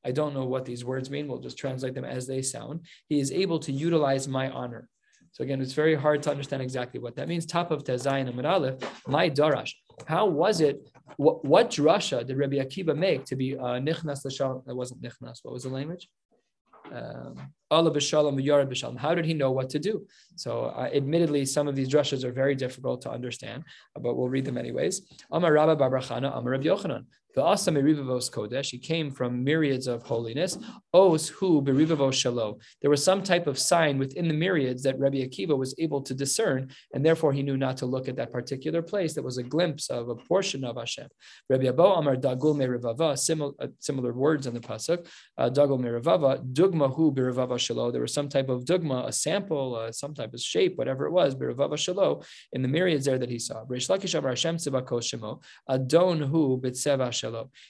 I 0.03 0.11
don't 0.11 0.33
know 0.33 0.45
what 0.45 0.65
these 0.65 0.83
words 0.83 1.09
mean. 1.09 1.27
We'll 1.27 1.39
just 1.39 1.57
translate 1.57 1.93
them 1.93 2.05
as 2.05 2.27
they 2.27 2.41
sound. 2.41 2.81
He 3.07 3.19
is 3.19 3.31
able 3.31 3.59
to 3.59 3.71
utilize 3.71 4.27
my 4.27 4.49
honor. 4.49 4.89
So 5.33 5.43
again, 5.43 5.61
it's 5.61 5.73
very 5.73 5.95
hard 5.95 6.21
to 6.23 6.31
understand 6.31 6.61
exactly 6.61 6.99
what 6.99 7.15
that 7.15 7.29
means. 7.29 7.45
Top 7.45 7.71
of 7.71 7.83
Tezayin 7.83 8.27
and 8.27 8.45
Aleph, 8.45 8.79
my 9.07 9.29
darash. 9.29 9.71
How 10.05 10.25
was 10.25 10.59
it? 10.59 10.89
What, 11.17 11.45
what 11.45 11.69
drasha 11.69 12.25
did 12.25 12.37
Rabbi 12.37 12.57
Akiva 12.57 12.95
make 12.95 13.25
to 13.25 13.35
be 13.35 13.57
uh, 13.57 13.79
nichnas 13.79 14.25
l'shalom? 14.25 14.63
That 14.65 14.75
wasn't 14.75 15.01
nichnas. 15.01 15.39
What 15.43 15.53
was 15.53 15.63
the 15.63 15.69
language? 15.69 16.09
Um, 16.91 17.53
Allah 17.69 17.91
b'shalom 17.91 18.35
v'yara 18.35 18.67
b'shalom. 18.69 18.97
How 18.97 19.15
did 19.15 19.25
he 19.25 19.33
know 19.33 19.51
what 19.51 19.69
to 19.69 19.79
do? 19.79 20.05
So, 20.35 20.65
uh, 20.65 20.89
admittedly, 20.93 21.45
some 21.45 21.67
of 21.67 21.75
these 21.75 21.89
drushes 21.89 22.23
are 22.23 22.31
very 22.31 22.55
difficult 22.55 23.01
to 23.03 23.11
understand, 23.11 23.63
but 23.95 24.15
we'll 24.15 24.27
read 24.27 24.45
them 24.45 24.57
anyways. 24.57 25.01
Amar 25.31 25.53
Rabba 25.53 25.77
Barachana, 25.77 26.35
Amar 26.37 26.51
Rav 26.51 26.61
Yochanan. 26.61 27.05
The 27.33 27.43
Asa 27.43 27.71
Merivavos 27.71 28.29
Kodesh, 28.29 28.71
he 28.71 28.77
came 28.77 29.09
from 29.09 29.43
myriads 29.43 29.87
of 29.87 30.03
holiness. 30.03 30.57
Os 30.93 31.29
hu 31.29 31.61
Berivavos 31.61 32.11
Shalo. 32.11 32.59
There 32.81 32.89
was 32.89 33.03
some 33.03 33.23
type 33.23 33.47
of 33.47 33.57
sign 33.57 33.97
within 33.97 34.27
the 34.27 34.33
myriads 34.33 34.83
that 34.83 34.99
Rabbi 34.99 35.19
Akiva 35.19 35.57
was 35.57 35.73
able 35.79 36.01
to 36.01 36.13
discern, 36.13 36.69
and 36.93 37.05
therefore 37.05 37.31
he 37.31 37.41
knew 37.41 37.55
not 37.55 37.77
to 37.77 37.85
look 37.85 38.09
at 38.09 38.17
that 38.17 38.33
particular 38.33 38.81
place 38.81 39.13
that 39.13 39.23
was 39.23 39.37
a 39.37 39.43
glimpse 39.43 39.89
of 39.89 40.09
a 40.09 40.15
portion 40.15 40.65
of 40.65 40.75
Hashem. 40.75 41.07
Rabbi 41.49 41.65
Abo 41.65 41.97
Amar 41.97 42.17
Dagul 42.17 42.55
Merivava, 42.55 43.17
similar, 43.17 43.53
uh, 43.59 43.67
similar 43.79 44.11
words 44.11 44.45
in 44.45 44.53
the 44.53 44.59
Pasuk, 44.59 45.07
uh, 45.37 45.49
Dagul 45.49 45.79
Merivava, 45.79 46.43
Dugma 46.53 46.93
hu 46.93 47.13
Berivava 47.13 47.55
Shalo. 47.55 47.93
There 47.93 48.01
was 48.01 48.13
some 48.13 48.27
type 48.27 48.49
of 48.49 48.65
dugma, 48.65 49.07
a 49.07 49.13
sample, 49.13 49.75
uh, 49.75 49.91
some 49.93 50.13
type 50.13 50.33
of 50.33 50.41
shape, 50.41 50.77
whatever 50.77 51.05
it 51.05 51.11
was, 51.11 51.33
Berivava 51.35 51.73
Shalo, 51.73 52.25
in 52.51 52.61
the 52.61 52.67
myriads 52.67 53.05
there 53.05 53.17
that 53.17 53.29
he 53.29 53.39
saw. 53.39 53.63
Reish 53.65 53.89
Lakish 53.89 54.17
Amar 54.17 54.31
Hashem 54.31 54.57
Shemo, 54.57 55.41
Adon 55.69 56.19
hu 56.19 56.59
Bitseva 56.59 57.20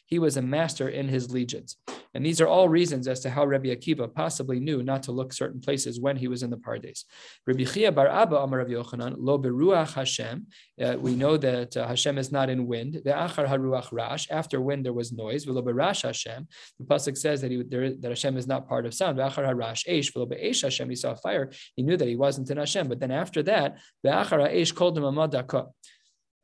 he 0.06 0.20
was 0.20 0.38
a 0.38 0.42
master 0.42 0.88
in 0.90 1.08
his 1.08 1.32
legions. 1.32 1.78
And 2.14 2.26
these 2.26 2.42
are 2.42 2.48
all 2.48 2.68
reasons 2.68 3.08
as 3.08 3.22
to 3.22 3.30
how 3.30 3.46
Rabbi 3.46 3.70
Akiva 3.70 4.14
possibly 4.14 4.60
knew 4.60 4.84
not 4.84 5.04
to 5.04 5.12
look 5.12 5.32
certain 5.32 5.62
places 5.62 6.00
when 6.00 6.18
he 6.18 6.28
was 6.28 6.44
in 6.44 6.50
the 6.50 6.58
Pardes. 6.58 7.06
Rabbi 7.48 7.64
Chiya 7.64 7.94
bar 7.96 8.08
Abba 8.08 8.38
Amar 8.38 8.60
Rabbi 8.60 8.72
Yochanan, 8.72 9.16
lo 9.18 9.40
beruach 9.40 9.94
Hashem. 9.94 10.48
Uh, 10.82 10.98
we 11.00 11.16
know 11.16 11.38
that 11.38 11.78
uh, 11.78 11.88
Hashem 11.88 12.18
is 12.18 12.32
not 12.32 12.50
in 12.50 12.68
wind. 12.68 13.02
Ve'achar 13.06 13.48
haruach 13.48 13.92
rash. 13.92 14.28
After 14.30 14.60
wind 14.60 14.86
there 14.86 14.94
was 14.94 15.12
noise. 15.12 15.46
V'lo 15.46 15.64
berash 15.64 16.02
Hashem. 16.04 16.48
The 16.80 16.86
pasuk 16.86 17.18
says 17.18 17.42
that 17.42 17.52
he 17.52 17.64
there, 17.64 17.92
that 17.96 18.10
Hashem 18.10 18.36
is 18.38 18.48
not 18.48 18.68
part 18.68 18.86
of 18.86 18.94
sound. 18.94 19.18
Ve'achar 19.18 19.48
harash 19.48 19.88
eish. 19.88 20.12
V'lo 20.12 20.28
be'esh 20.28 20.62
Hashem. 20.64 20.90
He 20.90 20.96
saw 20.96 21.14
fire. 21.16 21.52
He 21.76 21.84
knew 21.84 21.98
that 21.98 22.08
he 22.08 22.16
wasn't 22.16 22.50
in 22.50 22.58
Hashem. 22.58 22.88
But 22.88 23.00
then 23.00 23.12
after 23.12 23.44
that, 23.44 23.78
the 24.04 24.10
ve'achar 24.10 24.42
ha'esh 24.42 24.72
called 24.72 24.98
him 24.98 25.04
a 25.04 25.12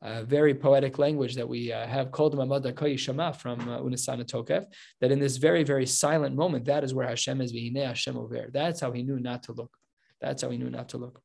uh, 0.02 0.24
very 0.24 0.54
poetic 0.54 1.00
language 1.00 1.36
that 1.36 1.48
we 1.48 1.72
uh, 1.72 1.88
have 1.88 2.12
called 2.12 2.34
Shama 2.34 3.34
from 3.34 3.60
uh, 3.62 3.80
Unesaneh 3.80 4.26
Tokef, 4.26 4.66
that 5.02 5.12
in 5.12 5.20
this 5.20 5.38
very, 5.38 5.64
very 5.64 5.86
silent 5.86 6.36
moment, 6.36 6.66
that 6.66 6.84
is 6.84 6.93
where 6.93 7.08
Hashem 7.08 7.41
is 7.41 7.52
Vihine 7.52 7.86
Hashem 7.86 8.16
over. 8.16 8.50
That's 8.54 8.80
how 8.80 8.91
he 8.91 9.04
knew 9.04 9.20
not 9.20 9.43
to 9.43 9.54
look. 9.54 9.76
That's 10.22 10.41
how 10.41 10.50
he 10.50 10.58
knew 10.58 10.70
not 10.70 10.89
to 10.89 10.98
look. 10.98 11.22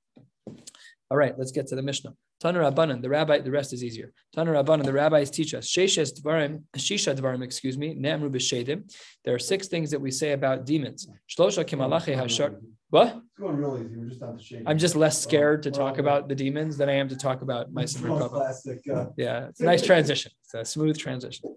All 1.10 1.16
right, 1.16 1.38
let's 1.38 1.52
get 1.52 1.66
to 1.68 1.76
the 1.76 1.82
Mishnah. 1.82 2.14
Tana 2.40 2.58
Rabbanan, 2.58 3.02
the 3.02 3.08
rabbi, 3.08 3.38
the 3.38 3.52
rest 3.52 3.72
is 3.72 3.84
easier. 3.84 4.12
Tana 4.34 4.50
Rabbanan, 4.50 4.84
the 4.84 4.92
rabbis 4.92 5.30
teach 5.30 5.54
us. 5.54 5.68
Sheshes 5.68 6.20
Dvarim, 6.20 6.64
Shisha 6.76 7.14
Dvarim, 7.14 7.44
excuse 7.44 7.78
me, 7.78 7.94
Nemru 7.94 8.30
B'Shedim. 8.30 8.92
There 9.24 9.32
are 9.32 9.38
six 9.38 9.68
things 9.68 9.92
that 9.92 10.00
we 10.00 10.10
say 10.10 10.32
about 10.32 10.66
demons. 10.66 11.06
Shlosha 11.30 11.64
Kimalache 11.64 12.16
Hashar. 12.16 12.56
What? 12.92 13.22
It's 13.24 13.38
going 13.40 13.56
real 13.56 13.82
easy. 13.82 13.96
We're 13.96 14.04
just 14.04 14.22
on 14.22 14.36
the 14.36 14.42
shade. 14.42 14.64
I'm 14.66 14.76
just 14.76 14.94
less 14.94 15.18
scared 15.18 15.62
to 15.62 15.70
talk 15.70 15.96
about 15.96 16.28
the 16.28 16.34
demons 16.34 16.76
than 16.76 16.90
I 16.90 16.96
am 16.96 17.08
to 17.08 17.16
talk 17.16 17.40
about 17.40 17.72
my 17.72 17.86
Classic. 17.86 18.80
Uh, 18.86 19.06
yeah, 19.16 19.46
it's 19.46 19.60
a 19.62 19.64
nice 19.64 19.80
transition. 19.80 20.30
It's 20.44 20.52
a 20.52 20.70
smooth 20.70 20.98
transition. 20.98 21.56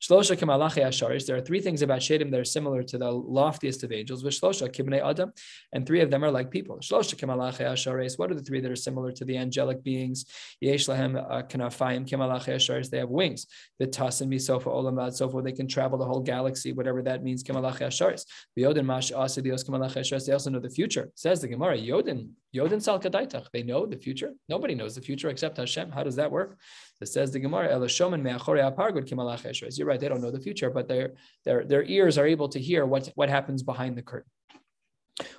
Shlosha 0.00 0.34
Kimalachi 0.38 0.82
Asharis. 0.82 1.26
There 1.26 1.36
are 1.36 1.42
three 1.42 1.60
things 1.60 1.82
about 1.82 2.00
Shadim 2.00 2.30
that 2.30 2.40
are 2.40 2.44
similar 2.44 2.82
to 2.84 2.96
the 2.96 3.12
loftiest 3.12 3.84
of 3.84 3.92
angels. 3.92 4.24
Vishlosha 4.24 4.74
Kibnei 4.74 5.06
Adam, 5.06 5.32
and 5.74 5.86
three 5.86 6.00
of 6.00 6.10
them 6.10 6.24
are 6.24 6.30
like 6.30 6.50
people. 6.50 6.78
Shlosha 6.78 7.14
Kimalachi 7.16 7.66
Asharis. 7.66 8.18
What 8.18 8.30
are 8.30 8.34
the 8.34 8.42
three 8.42 8.60
that 8.60 8.70
are 8.70 8.76
similar 8.76 9.12
to 9.12 9.26
the 9.26 9.36
angelic 9.36 9.84
beings? 9.84 10.24
Yesh 10.62 10.86
Lahem 10.86 11.18
uh, 11.18 11.42
Kanafayim 11.42 12.08
Kimalachi 12.08 12.54
Asharis. 12.54 12.88
They 12.88 12.96
have 12.96 13.10
wings. 13.10 13.46
Vitasim 13.78 14.28
Misofa 14.28 14.68
Olamad 14.68 15.12
Sofa. 15.12 15.42
They 15.42 15.52
can 15.52 15.68
travel 15.68 15.98
the 15.98 16.06
whole 16.06 16.20
galaxy, 16.20 16.72
whatever 16.72 17.02
that 17.02 17.22
means. 17.22 17.44
Kimalachi 17.44 17.82
Asharis. 17.82 18.24
Vyodin 18.58 18.86
Mash 18.86 19.12
Asidios 19.12 19.62
Kimalachi 19.68 19.98
Asharis. 19.98 20.24
They 20.24 20.32
also 20.32 20.48
know 20.48 20.60
the 20.60 20.69
the 20.70 20.74
future. 20.74 21.10
Says 21.14 21.40
the 21.40 21.48
Gemara, 21.48 21.76
Yodin, 21.76 22.30
Yodin 22.54 22.80
Sal 22.80 22.98
They 23.52 23.62
know 23.62 23.86
the 23.86 23.96
future. 23.96 24.32
Nobody 24.48 24.74
knows 24.74 24.94
the 24.94 25.00
future 25.00 25.28
except 25.28 25.56
Hashem. 25.56 25.90
How 25.90 26.02
does 26.02 26.16
that 26.16 26.30
work? 26.30 26.58
It 27.00 27.06
says 27.06 27.32
the 27.32 27.40
Gemara, 27.40 27.68
Elashomen 27.68 28.22
Me'achore 28.22 28.58
Apargud 28.58 29.08
Kimalach 29.08 29.78
You're 29.78 29.86
right, 29.86 30.00
they 30.00 30.08
don't 30.08 30.20
know 30.20 30.30
the 30.30 30.40
future, 30.40 30.70
but 30.70 30.88
their, 30.88 31.14
their, 31.44 31.64
their 31.64 31.82
ears 31.84 32.18
are 32.18 32.26
able 32.26 32.48
to 32.48 32.60
hear 32.60 32.86
what, 32.86 33.10
what 33.14 33.28
happens 33.28 33.62
behind 33.62 33.96
the 33.96 34.02
curtain. 34.02 34.30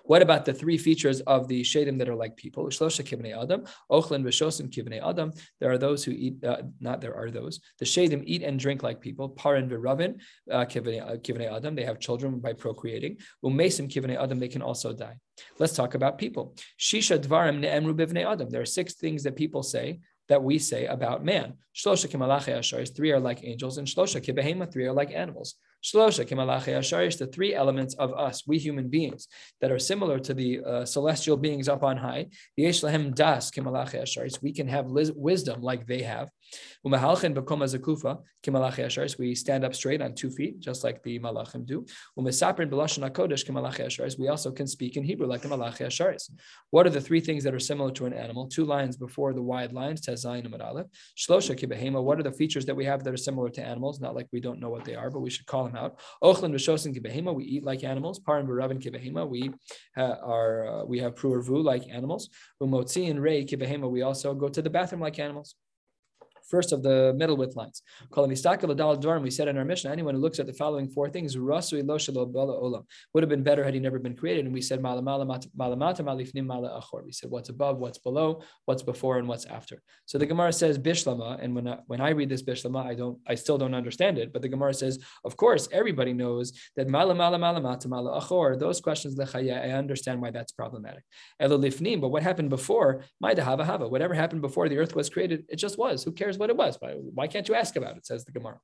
What 0.03 0.22
about 0.22 0.45
the 0.45 0.53
three 0.53 0.78
features 0.78 1.22
of 1.22 1.47
the 1.47 1.61
shadim 1.61 1.97
that 1.99 2.09
are 2.09 2.15
like 2.15 2.36
people? 2.36 2.65
Shlosha 2.65 3.03
kivnei 3.03 3.41
adam, 3.41 3.63
ochlin 3.91 4.24
v'shosim 4.24 4.69
kivnei 4.69 5.01
adam. 5.01 5.32
There 5.59 5.72
are 5.72 5.78
those 5.78 6.03
who 6.03 6.11
eat, 6.11 6.43
uh, 6.43 6.63
not 6.80 7.01
there 7.01 7.15
are 7.15 7.32
those. 7.32 7.59
The 7.80 7.86
shadim 7.86 8.24
eat 8.26 8.43
and 8.43 8.59
drink 8.59 8.84
like 8.84 9.01
people. 9.01 9.30
Parin 9.30 9.69
v'ravin 9.69 10.22
uh, 10.51 10.65
uh, 10.65 11.55
adam. 11.55 11.76
They 11.76 11.84
have 11.84 11.99
children 11.99 12.39
by 12.39 12.53
procreating. 12.53 13.17
Umesim 13.43 13.89
kivnei 13.89 14.22
adam. 14.22 14.39
They 14.39 14.49
can 14.49 14.61
also 14.61 14.93
die. 14.93 15.17
Let's 15.59 15.74
talk 15.74 15.95
about 15.95 16.17
people. 16.17 16.55
Shisha 16.80 17.17
dvarim 17.19 17.59
ne'emru 17.59 18.26
adam. 18.26 18.49
There 18.49 18.61
are 18.61 18.65
six 18.65 18.95
things 18.95 19.24
that 19.24 19.36
people 19.36 19.63
say 19.63 19.99
that 20.32 20.41
we 20.41 20.57
say 20.57 20.86
about 20.86 21.25
man. 21.25 21.55
Shlosha 21.75 22.07
kimalache 22.09 22.57
asharis, 22.57 22.95
three 22.95 23.11
are 23.11 23.19
like 23.19 23.43
angels, 23.43 23.77
and 23.77 23.86
shlosha 23.86 24.19
kibehema, 24.25 24.71
three 24.71 24.86
are 24.86 24.93
like 24.93 25.11
animals. 25.11 25.55
Shlosha 25.84 26.25
kimalache 26.25 26.71
asharish, 26.82 27.17
the 27.17 27.27
three 27.27 27.53
elements 27.53 27.95
of 27.95 28.13
us, 28.13 28.47
we 28.47 28.57
human 28.57 28.88
beings, 28.88 29.27
that 29.59 29.71
are 29.71 29.79
similar 29.79 30.19
to 30.19 30.34
the 30.34 30.61
uh, 30.63 30.86
celestial 30.86 31.36
beings 31.36 31.67
up 31.67 31.84
on 31.84 31.97
high. 31.97 32.27
Yesh 32.55 32.82
lahem 32.82 33.13
das 33.13 33.51
kimalache 33.51 34.01
asharish, 34.01 34.41
we 34.41 34.53
can 34.53 34.67
have 34.69 34.86
wisdom 34.86 35.61
like 35.61 35.86
they 35.86 36.03
have. 36.03 36.29
Kimalache 38.43 38.83
asharis. 38.85 39.19
We 39.19 39.35
stand 39.35 39.63
up 39.63 39.75
straight 39.75 40.01
on 40.01 40.15
two 40.15 40.29
feet, 40.31 40.59
just 40.59 40.83
like 40.83 41.03
the 41.03 41.19
malachim 41.19 41.65
do. 41.65 41.85
Umesaprin 42.17 42.69
b'lashon 42.69 43.07
hakodesh 43.07 43.45
kimalache 43.45 43.85
asharis. 43.85 44.17
We 44.17 44.29
also 44.29 44.51
can 44.51 44.65
speak 44.65 44.97
in 44.97 45.03
Hebrew 45.03 45.27
like 45.27 45.41
the 45.41 45.49
malache 45.49 45.85
asharis. 45.85 46.29
What 46.71 46.87
are 46.87 46.89
the 46.89 47.01
three 47.01 47.19
things 47.19 47.43
that 47.43 47.53
are 47.53 47.59
similar 47.59 47.91
to 47.91 48.05
an 48.05 48.13
animal? 48.13 48.47
Two 48.47 48.65
lines 48.65 48.97
before 48.97 49.33
the 49.33 49.41
wide 49.43 49.73
lines. 49.73 50.01
Tezayin 50.01 50.47
and. 50.47 50.85
Shlosha 51.17 51.55
kibehema. 51.55 52.01
What 52.01 52.19
are 52.19 52.23
the 52.23 52.31
features 52.31 52.65
that 52.65 52.75
we 52.75 52.85
have 52.85 53.03
that 53.03 53.13
are 53.13 53.17
similar 53.17 53.49
to 53.49 53.63
animals? 53.63 53.99
Not 53.99 54.15
like 54.15 54.27
we 54.31 54.39
don't 54.39 54.59
know 54.59 54.69
what 54.69 54.85
they 54.85 54.95
are, 54.95 55.11
but 55.11 55.19
we 55.19 55.29
should 55.29 55.45
call 55.45 55.65
them 55.65 55.75
out. 55.75 55.99
Ochlin 56.23 56.51
v'shosin 56.51 56.97
kibehema. 56.97 57.35
We 57.35 57.43
eat 57.43 57.63
like 57.63 57.83
animals. 57.83 58.19
Parin 58.19 58.47
v'ravin 58.47 58.81
kibehema. 58.81 59.29
We 59.29 59.51
are 59.97 60.67
uh, 60.67 60.85
we 60.85 60.97
have 60.99 61.13
pruervu 61.13 61.63
like 61.63 61.83
animals. 61.91 62.29
Umotzi 62.61 63.09
and 63.09 63.21
rei 63.21 63.45
kibehema. 63.45 63.89
We 63.89 64.01
also 64.01 64.33
go 64.33 64.49
to 64.49 64.61
the 64.63 64.69
bathroom 64.69 65.01
like 65.01 65.19
animals 65.19 65.55
first 66.51 66.73
of 66.73 66.83
the 66.83 67.13
middle 67.17 67.37
width 67.37 67.55
lines. 67.55 67.81
We 68.15 69.31
said 69.31 69.47
in 69.47 69.57
our 69.57 69.65
mission, 69.65 69.91
anyone 69.91 70.15
who 70.15 70.21
looks 70.21 70.39
at 70.39 70.47
the 70.47 70.53
following 70.53 70.89
four 70.89 71.09
things 71.09 71.37
would 71.37 73.23
have 73.23 73.29
been 73.29 73.43
better 73.43 73.63
had 73.63 73.73
he 73.73 73.79
never 73.79 73.99
been 73.99 74.15
created. 74.15 74.45
And 74.45 74.53
we 74.53 74.61
said, 74.61 74.83
we 74.83 74.89
said 77.11 77.29
what's 77.29 77.49
above, 77.49 77.77
what's 77.77 77.97
below, 77.97 78.41
what's 78.65 78.83
before, 78.83 79.17
and 79.17 79.27
what's 79.27 79.45
after. 79.45 79.81
So 80.05 80.17
the 80.17 80.25
Gemara 80.25 80.51
says 80.51 80.77
Bishlama, 80.77 81.41
and 81.41 81.55
when 81.55 81.67
I, 81.67 81.79
when 81.87 82.01
I 82.01 82.09
read 82.09 82.29
this 82.29 82.43
Bishlama, 82.43 82.85
I 82.85 82.95
don't, 82.95 83.17
I 83.27 83.35
still 83.35 83.57
don't 83.57 83.73
understand 83.73 84.17
it. 84.17 84.33
But 84.33 84.41
the 84.41 84.49
Gemara 84.49 84.73
says, 84.73 84.99
of 85.23 85.37
course, 85.37 85.69
everybody 85.71 86.13
knows 86.13 86.51
that 86.75 86.89
mala 86.89 87.15
mala 87.15 87.39
mala. 87.39 88.57
Those 88.57 88.81
questions 88.81 89.17
lechaya, 89.17 89.63
I 89.63 89.71
understand 89.71 90.21
why 90.21 90.31
that's 90.31 90.51
problematic. 90.51 91.03
Elolifnim, 91.41 92.01
but 92.01 92.09
what 92.09 92.23
happened 92.23 92.49
before? 92.49 93.03
My 93.19 93.33
hava 93.33 93.63
hava. 93.63 93.87
Whatever 93.87 94.13
happened 94.13 94.41
before 94.41 94.67
the 94.67 94.77
earth 94.77 94.95
was 94.95 95.09
created, 95.09 95.45
it 95.49 95.57
just 95.57 95.77
was. 95.77 96.03
Who 96.03 96.11
cares? 96.11 96.37
What 96.41 96.49
it 96.49 96.57
was? 96.57 96.75
Why, 96.79 96.91
why 96.91 97.27
can't 97.27 97.47
you 97.47 97.55
ask 97.55 97.75
about 97.77 97.95
it? 97.97 98.05
Says 98.05 98.25
the 98.25 98.33
Gemara. 98.33 98.59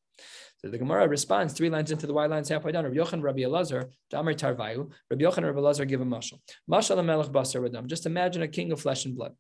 So 0.57 0.69
the 0.69 0.77
Gemara 0.77 1.07
responds 1.07 1.53
three 1.53 1.69
lines 1.69 1.91
into 1.91 2.07
the 2.07 2.13
Y 2.13 2.25
lines 2.25 2.49
halfway 2.49 2.71
down. 2.71 2.83
Rabbi 2.83 2.97
Yochanan, 2.97 3.23
Rabbi 3.23 3.41
Elazar, 3.41 3.85
Tarvayu. 4.11 4.91
Rabbi 5.09 5.23
Yochanan, 5.23 5.45
Rabbi 5.45 5.59
Elazar 5.59 5.87
give 5.87 6.01
a 6.01 6.05
mashal. 6.05 6.39
Mashal 6.69 7.05
melech 7.05 7.31
basar 7.31 7.61
radam. 7.61 7.85
Just 7.85 8.05
imagine 8.05 8.41
a 8.41 8.47
king 8.47 8.71
of 8.71 8.81
flesh 8.81 9.05
and 9.05 9.15
blood. 9.15 9.33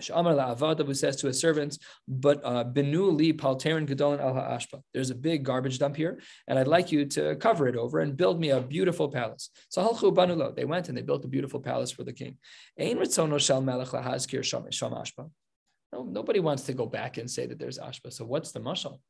Shamar 0.00 0.34
la'avadav 0.34 0.86
who 0.86 0.94
says 0.94 1.16
to 1.16 1.26
his 1.26 1.38
servants, 1.38 1.78
but 2.08 2.40
uh, 2.42 2.64
benu 2.64 3.14
li 3.14 3.32
palterin 3.32 3.86
gedolin 3.86 4.20
al 4.20 4.34
ha'ashpa. 4.34 4.80
There's 4.94 5.10
a 5.10 5.14
big 5.14 5.44
garbage 5.44 5.78
dump 5.78 5.96
here, 5.96 6.20
and 6.48 6.58
I'd 6.58 6.68
like 6.68 6.90
you 6.90 7.04
to 7.06 7.36
cover 7.36 7.68
it 7.68 7.76
over 7.76 7.98
and 8.00 8.16
build 8.16 8.40
me 8.40 8.50
a 8.50 8.60
beautiful 8.60 9.08
palace. 9.08 9.50
So 9.68 9.82
halchu 9.86 10.14
banulo. 10.14 10.56
They 10.56 10.64
went 10.64 10.88
and 10.88 10.96
they 10.96 11.02
built 11.02 11.24
a 11.24 11.28
beautiful 11.28 11.60
palace 11.60 11.90
for 11.90 12.04
the 12.04 12.14
king. 12.14 12.38
Ein 12.78 12.96
ritzono 12.96 13.38
shel 13.38 13.60
melech 13.60 13.88
lahazkir 13.88 14.42
sham 14.42 14.64
ashpa. 14.92 15.30
No, 15.92 16.04
nobody 16.04 16.40
wants 16.40 16.62
to 16.64 16.72
go 16.72 16.86
back 16.86 17.18
and 17.18 17.30
say 17.30 17.46
that 17.46 17.58
there's 17.58 17.78
ashpa. 17.78 18.12
So 18.12 18.24
what's 18.24 18.52
the 18.52 18.60
mashal? 18.60 19.00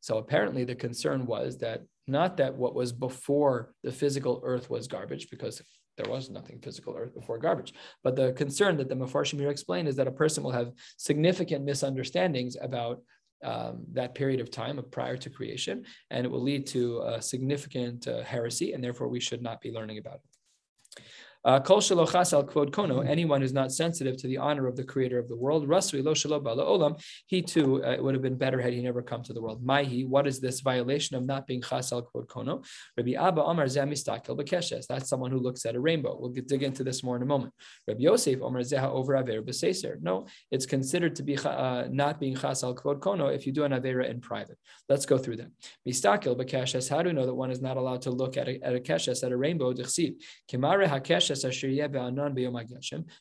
So 0.00 0.18
apparently 0.18 0.64
the 0.64 0.74
concern 0.74 1.26
was 1.26 1.58
that 1.58 1.82
not 2.06 2.36
that 2.36 2.54
what 2.54 2.74
was 2.74 2.92
before 2.92 3.72
the 3.82 3.92
physical 3.92 4.40
earth 4.44 4.68
was 4.70 4.86
garbage, 4.86 5.30
because 5.30 5.62
there 5.96 6.10
was 6.10 6.28
nothing 6.28 6.60
physical 6.60 6.94
earth 6.94 7.14
before 7.14 7.38
garbage. 7.38 7.72
But 8.04 8.16
the 8.16 8.32
concern 8.32 8.76
that 8.76 8.88
the 8.88 8.94
Mefarshim 8.94 9.40
here 9.40 9.50
explain 9.50 9.86
is 9.86 9.96
that 9.96 10.06
a 10.06 10.12
person 10.12 10.44
will 10.44 10.52
have 10.52 10.72
significant 10.98 11.64
misunderstandings 11.64 12.56
about 12.60 13.02
um, 13.42 13.84
that 13.92 14.14
period 14.14 14.40
of 14.40 14.50
time 14.50 14.78
of 14.78 14.90
prior 14.90 15.16
to 15.16 15.30
creation, 15.30 15.84
and 16.10 16.24
it 16.24 16.30
will 16.30 16.42
lead 16.42 16.66
to 16.68 17.00
a 17.02 17.22
significant 17.22 18.06
uh, 18.06 18.22
heresy, 18.22 18.72
and 18.72 18.84
therefore 18.84 19.08
we 19.08 19.20
should 19.20 19.42
not 19.42 19.60
be 19.60 19.72
learning 19.72 19.98
about 19.98 20.20
it. 20.96 21.02
Uh, 21.46 21.60
Kol 21.60 21.78
kvod 21.78 22.70
kono, 22.72 23.08
anyone 23.08 23.40
who's 23.40 23.52
not 23.52 23.70
sensitive 23.70 24.16
to 24.16 24.26
the 24.26 24.36
honor 24.36 24.66
of 24.66 24.74
the 24.74 24.82
creator 24.82 25.16
of 25.16 25.28
the 25.28 25.36
world, 25.36 25.68
rasui 25.68 26.02
lo 26.04 26.12
olam, 26.12 27.00
he 27.26 27.40
too 27.40 27.84
uh, 27.84 27.96
would 28.00 28.14
have 28.16 28.22
been 28.22 28.34
better 28.34 28.60
had 28.60 28.72
he 28.72 28.82
never 28.82 29.00
come 29.00 29.22
to 29.22 29.32
the 29.32 29.40
world. 29.40 29.64
Maihi, 29.64 30.08
what 30.08 30.26
is 30.26 30.40
this 30.40 30.58
violation 30.58 31.14
of 31.14 31.24
not 31.24 31.46
being 31.46 31.62
chas 31.62 31.92
al 31.92 32.02
kvod 32.02 32.26
kono? 32.26 32.66
Rabbi 32.96 33.12
Abba 33.12 33.44
Omar 33.44 33.66
zemistakel 33.66 34.36
bekeshes. 34.36 34.88
That's 34.88 35.08
someone 35.08 35.30
who 35.30 35.38
looks 35.38 35.64
at 35.64 35.76
a 35.76 35.80
rainbow. 35.80 36.16
We'll 36.18 36.32
dig 36.32 36.64
into 36.64 36.82
this 36.82 37.04
more 37.04 37.14
in 37.14 37.22
a 37.22 37.26
moment. 37.26 37.52
Rabbi 37.86 38.00
Yosef 38.00 38.42
Omar 38.42 38.62
zeha 38.62 38.90
over 38.90 39.14
aver 39.14 39.40
b'seser. 39.40 40.02
No, 40.02 40.26
it's 40.50 40.66
considered 40.66 41.14
to 41.14 41.22
be 41.22 41.38
uh, 41.38 41.84
not 41.88 42.18
being 42.18 42.34
chas 42.34 42.64
al 42.64 42.74
kvod 42.74 42.98
kono 42.98 43.32
if 43.32 43.46
you 43.46 43.52
do 43.52 43.62
an 43.62 43.70
avera 43.70 44.10
in 44.10 44.20
private. 44.20 44.58
Let's 44.88 45.06
go 45.06 45.16
through 45.16 45.36
them. 45.36 45.52
Mistakel 45.86 46.34
bekeshes. 46.34 46.90
How 46.90 47.02
do 47.02 47.10
we 47.10 47.14
know 47.14 47.26
that 47.26 47.34
one 47.34 47.52
is 47.52 47.62
not 47.62 47.76
allowed 47.76 48.02
to 48.02 48.10
look 48.10 48.36
at 48.36 48.48
a, 48.48 48.60
at 48.64 48.74
a 48.74 48.80
keshes 48.80 49.22
at 49.22 49.30
a 49.30 49.36
rainbow? 49.36 49.72
Dichsiv 49.72 50.16
kimare 50.50 50.88
hakeshes 50.88 51.35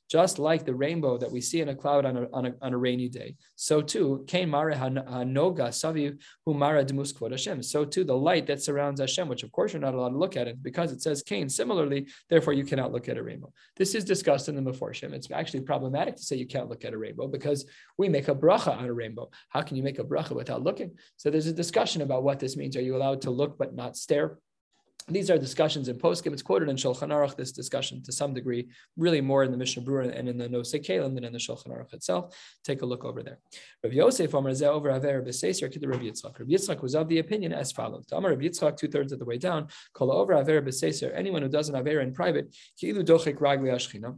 just 0.09 0.39
like 0.39 0.65
the 0.65 0.73
rainbow 0.73 1.17
that 1.17 1.31
we 1.31 1.41
see 1.41 1.61
in 1.61 1.69
a 1.69 1.75
cloud 1.75 2.05
on 2.05 2.17
a, 2.17 2.27
on 2.33 2.45
a, 2.45 2.53
on 2.61 2.73
a 2.73 2.77
rainy 2.77 3.09
day, 3.09 3.35
so 3.55 3.81
too, 3.81 4.25
So 7.61 7.85
too, 7.85 8.03
the 8.03 8.17
light 8.17 8.47
that 8.47 8.61
surrounds 8.61 8.99
Hashem, 8.99 9.27
which 9.27 9.43
of 9.43 9.51
course 9.51 9.73
you're 9.73 9.81
not 9.81 9.93
allowed 9.93 10.09
to 10.09 10.17
look 10.17 10.37
at 10.37 10.47
it 10.47 10.61
because 10.61 10.91
it 10.91 11.01
says 11.01 11.23
Cain. 11.23 11.49
Similarly, 11.49 12.07
therefore 12.29 12.53
you 12.53 12.63
cannot 12.63 12.91
look 12.91 13.09
at 13.09 13.17
a 13.17 13.23
rainbow. 13.23 13.51
This 13.75 13.95
is 13.95 14.03
discussed 14.03 14.49
in 14.49 14.55
the 14.55 14.61
Meforshim. 14.61 15.13
It's 15.13 15.29
actually 15.31 15.61
problematic 15.61 16.15
to 16.15 16.23
say 16.23 16.35
you 16.35 16.47
can't 16.47 16.69
look 16.69 16.85
at 16.85 16.93
a 16.93 16.97
rainbow 16.97 17.27
because 17.27 17.65
we 17.97 18.09
make 18.09 18.27
a 18.27 18.35
bracha 18.35 18.77
on 18.77 18.85
a 18.85 18.93
rainbow. 18.93 19.29
How 19.49 19.61
can 19.61 19.77
you 19.77 19.83
make 19.83 19.99
a 19.99 20.03
bracha 20.03 20.31
without 20.31 20.63
looking? 20.63 20.91
So 21.17 21.29
there's 21.29 21.47
a 21.47 21.53
discussion 21.53 22.01
about 22.01 22.23
what 22.23 22.39
this 22.39 22.57
means. 22.57 22.75
Are 22.75 22.81
you 22.81 22.95
allowed 22.95 23.21
to 23.21 23.31
look 23.31 23.57
but 23.57 23.75
not 23.75 23.97
stare? 23.97 24.37
These 25.07 25.29
are 25.29 25.37
discussions 25.37 25.87
in 25.87 25.99
poskim. 25.99 26.33
It's 26.33 26.41
quoted 26.41 26.67
in 26.67 26.77
Shulchan 26.77 27.09
Aruch. 27.09 27.35
This 27.35 27.51
discussion, 27.51 28.01
to 28.03 28.11
some 28.11 28.33
degree, 28.33 28.69
really 28.97 29.21
more 29.21 29.43
in 29.43 29.51
the 29.51 29.57
Mishnah 29.57 29.83
Berurah 29.83 30.17
and 30.17 30.27
in 30.27 30.35
the 30.35 30.49
Nosei 30.49 30.83
Keilim 30.83 31.13
than 31.13 31.23
in 31.23 31.31
the 31.31 31.37
Shulchan 31.37 31.67
Aruch 31.67 31.93
itself. 31.93 32.35
Take 32.63 32.81
a 32.81 32.87
look 32.87 33.05
over 33.05 33.21
there. 33.21 33.37
Rav 33.83 33.93
Yosef 33.93 34.33
Omer 34.33 34.49
Zeh 34.49 34.65
over 34.65 34.89
Aver 34.89 35.21
B'Seiser 35.21 35.71
to 35.71 35.77
the 35.77 35.87
Rav 35.87 35.99
Yitzchak. 35.99 36.39
Rav 36.39 36.47
Yitzchak 36.47 36.81
was 36.81 36.95
of 36.95 37.07
the 37.07 37.19
opinion 37.19 37.53
as 37.53 37.71
follows: 37.71 38.05
Amar 38.11 38.31
Rav 38.31 38.39
Yitzchak, 38.39 38.77
two 38.77 38.87
thirds 38.87 39.11
of 39.11 39.19
the 39.19 39.25
way 39.25 39.37
down, 39.37 39.67
Kol 39.93 40.11
over 40.11 40.33
Aver 40.33 40.63
B'Seiser. 40.63 41.11
Anyone 41.13 41.43
who 41.43 41.49
does 41.49 41.69
an 41.69 41.75
Aver 41.75 42.01
in 42.01 42.11
private, 42.11 42.55
Ki'ilu 42.81 43.03
Ragli 43.05 43.69
Ashchina 43.69 44.17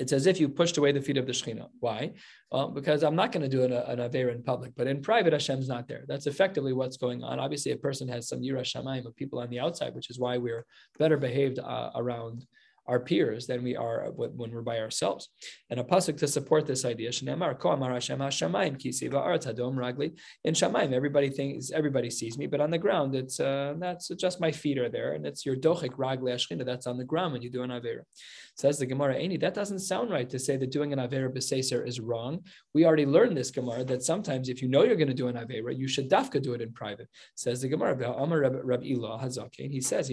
it's 0.00 0.12
as 0.12 0.26
if 0.26 0.40
you 0.40 0.48
pushed 0.48 0.76
away 0.76 0.92
the 0.92 1.00
feet 1.00 1.16
of 1.16 1.26
the 1.26 1.32
Shekhinah. 1.32 1.68
Why? 1.80 2.12
Well, 2.50 2.68
because 2.68 3.02
I'm 3.02 3.14
not 3.14 3.30
going 3.32 3.42
to 3.42 3.48
do 3.48 3.62
an, 3.62 3.72
an 3.72 4.00
in 4.14 4.42
public, 4.42 4.72
but 4.76 4.86
in 4.86 5.02
private, 5.02 5.32
Hashem's 5.32 5.68
not 5.68 5.86
there. 5.86 6.04
That's 6.08 6.26
effectively 6.26 6.72
what's 6.72 6.96
going 6.96 7.22
on. 7.22 7.38
Obviously, 7.38 7.72
a 7.72 7.76
person 7.76 8.08
has 8.08 8.28
some 8.28 8.40
Yira 8.40 8.62
Shamayim 8.62 9.06
of 9.06 9.14
people 9.16 9.38
on 9.38 9.50
the 9.50 9.60
outside, 9.60 9.94
which 9.94 10.10
is 10.10 10.18
why 10.18 10.38
we're 10.38 10.66
better 10.98 11.16
behaved 11.16 11.58
uh, 11.58 11.90
around 11.94 12.44
our 12.86 13.00
peers 13.00 13.46
than 13.46 13.62
we 13.62 13.76
are 13.76 14.10
when 14.14 14.50
we're 14.50 14.62
by 14.62 14.78
ourselves. 14.78 15.30
And 15.70 15.80
a 15.80 15.84
pasuk 15.84 16.16
to 16.18 16.28
support 16.28 16.66
this 16.66 16.84
idea, 16.84 17.10
Amar 17.26 17.54
Ragli. 17.54 20.12
In 20.44 20.54
Shamayim, 20.54 20.92
everybody 20.92 21.30
thinks 21.30 21.70
everybody 21.70 22.10
sees 22.10 22.38
me, 22.38 22.46
but 22.46 22.60
on 22.60 22.70
the 22.70 22.78
ground, 22.78 23.14
it's 23.14 23.40
uh, 23.40 23.74
that's 23.78 24.08
just 24.08 24.40
my 24.40 24.50
feet 24.50 24.78
are 24.78 24.88
there, 24.88 25.12
and 25.12 25.26
it's 25.26 25.46
your 25.46 25.56
Dochik 25.56 25.96
Ragli 25.96 26.34
Ashchina 26.34 26.64
that's 26.64 26.86
on 26.86 26.98
the 26.98 27.04
ground 27.04 27.32
when 27.32 27.42
you 27.42 27.50
do 27.50 27.62
an 27.62 27.70
Avera. 27.70 28.02
Says 28.56 28.78
the 28.78 28.86
Gemara, 28.86 29.16
Any, 29.16 29.36
that 29.38 29.54
doesn't 29.54 29.80
sound 29.80 30.10
right 30.10 30.28
to 30.30 30.38
say 30.38 30.56
that 30.56 30.70
doing 30.70 30.92
an 30.92 30.98
Avera 30.98 31.34
B'Seser 31.34 31.86
is 31.86 32.00
wrong. 32.00 32.44
We 32.74 32.86
already 32.86 33.06
learned 33.06 33.36
this 33.36 33.50
Gemara 33.50 33.84
that 33.84 34.02
sometimes 34.02 34.48
if 34.48 34.62
you 34.62 34.68
know 34.68 34.84
you're 34.84 34.96
going 34.96 35.08
to 35.08 35.14
do 35.14 35.28
an 35.28 35.36
Avera, 35.36 35.76
you 35.76 35.88
should 35.88 36.10
dafka 36.10 36.42
do 36.42 36.54
it 36.54 36.60
in 36.60 36.72
private. 36.72 37.08
Says 37.34 37.62
the 37.62 37.68
Gemara, 37.68 38.12
Amar 38.12 38.40
Rab 38.40 38.82
Ilah 38.82 39.22
Hazakin. 39.22 39.70
He 39.70 39.80
says, 39.80 40.10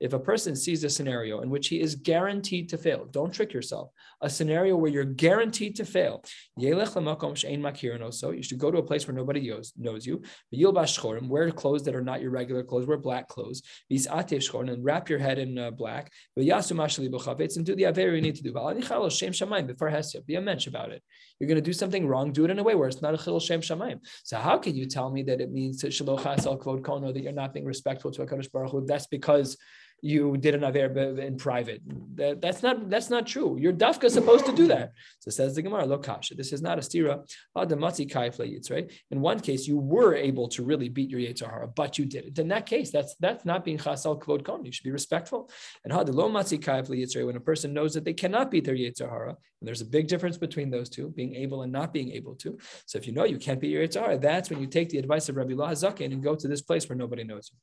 If 0.00 0.12
a 0.12 0.18
person 0.18 0.56
sees 0.56 0.69
sees 0.70 0.84
a 0.84 0.90
scenario 0.90 1.40
in 1.40 1.50
which 1.50 1.66
he 1.68 1.80
is 1.80 1.96
guaranteed 1.96 2.68
to 2.68 2.78
fail. 2.78 3.04
Don't 3.10 3.32
trick 3.32 3.52
yourself. 3.52 3.90
A 4.20 4.30
scenario 4.30 4.76
where 4.76 4.90
you're 4.90 5.04
guaranteed 5.26 5.74
to 5.76 5.84
fail. 5.84 6.22
You 6.56 8.42
should 8.46 8.58
go 8.64 8.70
to 8.70 8.78
a 8.78 8.82
place 8.90 9.06
where 9.06 9.16
nobody 9.16 9.52
knows, 9.76 10.06
you. 10.06 10.22
Wear 10.52 11.50
clothes 11.50 11.82
that 11.84 11.94
are 11.94 12.06
not 12.10 12.20
your 12.22 12.30
regular 12.30 12.62
clothes. 12.62 12.86
Wear 12.86 12.98
black 12.98 13.26
clothes. 13.28 13.62
And 13.90 14.84
wrap 14.84 15.08
your 15.08 15.18
head 15.18 15.38
in 15.38 15.58
uh, 15.58 15.70
black. 15.72 16.12
And 16.36 16.46
do 16.46 17.74
the 17.74 17.86
aver 17.90 18.14
you 18.14 18.22
need 18.22 18.36
to 18.36 18.42
do. 18.42 18.52
Be 20.26 20.34
a 20.34 20.40
mensch 20.40 20.66
about 20.66 20.90
it. 20.92 21.02
You're 21.38 21.48
going 21.48 21.56
to 21.56 21.70
do 21.70 21.72
something 21.72 22.06
wrong. 22.06 22.32
Do 22.32 22.44
it 22.44 22.50
in 22.50 22.58
a 22.58 22.62
way 22.62 22.74
where 22.74 22.88
it's 22.88 23.02
not 23.02 23.14
a 23.14 23.18
chil 23.18 23.40
shem 23.40 23.60
shamayim. 23.62 23.98
So 24.22 24.36
how 24.36 24.58
can 24.58 24.74
you 24.76 24.86
tell 24.86 25.10
me 25.10 25.22
that 25.24 25.40
it 25.40 25.50
means 25.50 25.80
that 25.80 25.92
you're 27.24 27.32
not 27.32 27.54
being 27.54 27.66
respectful 27.66 28.10
to 28.12 28.22
a 28.22 28.26
Kadosh 28.26 28.52
Baruch 28.52 28.70
Hu? 28.72 28.86
That's 28.86 29.06
because 29.06 29.56
you 30.02 30.36
did 30.36 30.54
an 30.54 30.64
aver 30.64 31.20
in 31.20 31.36
private. 31.36 31.82
That, 32.14 32.40
that's 32.40 32.62
not 32.62 32.88
that's 32.88 33.10
not 33.10 33.26
true. 33.26 33.58
Your 33.58 33.72
dafka 33.72 34.04
is 34.04 34.14
supposed 34.14 34.46
to 34.46 34.52
do 34.52 34.66
that. 34.68 34.92
So 35.20 35.30
says 35.30 35.54
the 35.54 35.62
Gemara, 35.62 35.86
look, 35.86 36.04
Kasha, 36.04 36.34
this 36.34 36.52
is 36.52 36.62
not 36.62 36.78
a 36.78 36.80
stira. 36.80 37.22
Right? 38.70 38.92
In 39.10 39.20
one 39.20 39.40
case, 39.40 39.66
you 39.66 39.78
were 39.78 40.14
able 40.14 40.48
to 40.48 40.62
really 40.62 40.88
beat 40.88 41.10
your 41.10 41.20
Yetzirah, 41.20 41.74
but 41.74 41.98
you 41.98 42.04
did 42.04 42.24
it. 42.26 42.38
In 42.38 42.48
that 42.48 42.66
case, 42.66 42.90
that's 42.90 43.14
that's 43.16 43.44
not 43.44 43.64
being 43.64 43.78
chasal 43.78 44.20
kvod 44.20 44.44
kon. 44.44 44.64
You 44.64 44.72
should 44.72 44.84
be 44.84 44.90
respectful. 44.90 45.50
And 45.84 45.92
lo 45.92 46.28
matzi 46.30 47.26
when 47.26 47.36
a 47.36 47.40
person 47.40 47.72
knows 47.72 47.94
that 47.94 48.04
they 48.04 48.14
cannot 48.14 48.50
beat 48.50 48.64
their 48.64 48.74
Yetzirah, 48.74 49.28
and 49.28 49.66
there's 49.68 49.80
a 49.80 49.86
big 49.86 50.08
difference 50.08 50.38
between 50.38 50.70
those 50.70 50.88
two, 50.88 51.10
being 51.10 51.34
able 51.34 51.62
and 51.62 51.72
not 51.72 51.92
being 51.92 52.10
able 52.12 52.34
to. 52.36 52.58
So 52.86 52.98
if 52.98 53.06
you 53.06 53.12
know 53.12 53.24
you 53.24 53.38
can't 53.38 53.60
beat 53.60 53.70
your 53.70 53.86
Yetzirah, 53.86 54.20
that's 54.20 54.50
when 54.50 54.60
you 54.60 54.66
take 54.66 54.88
the 54.88 54.98
advice 54.98 55.28
of 55.28 55.36
Rabbi 55.36 55.54
Lah 55.54 55.74
and 56.00 56.22
go 56.22 56.34
to 56.34 56.48
this 56.48 56.62
place 56.62 56.88
where 56.88 56.96
nobody 56.96 57.24
knows 57.24 57.50
you. 57.52 57.58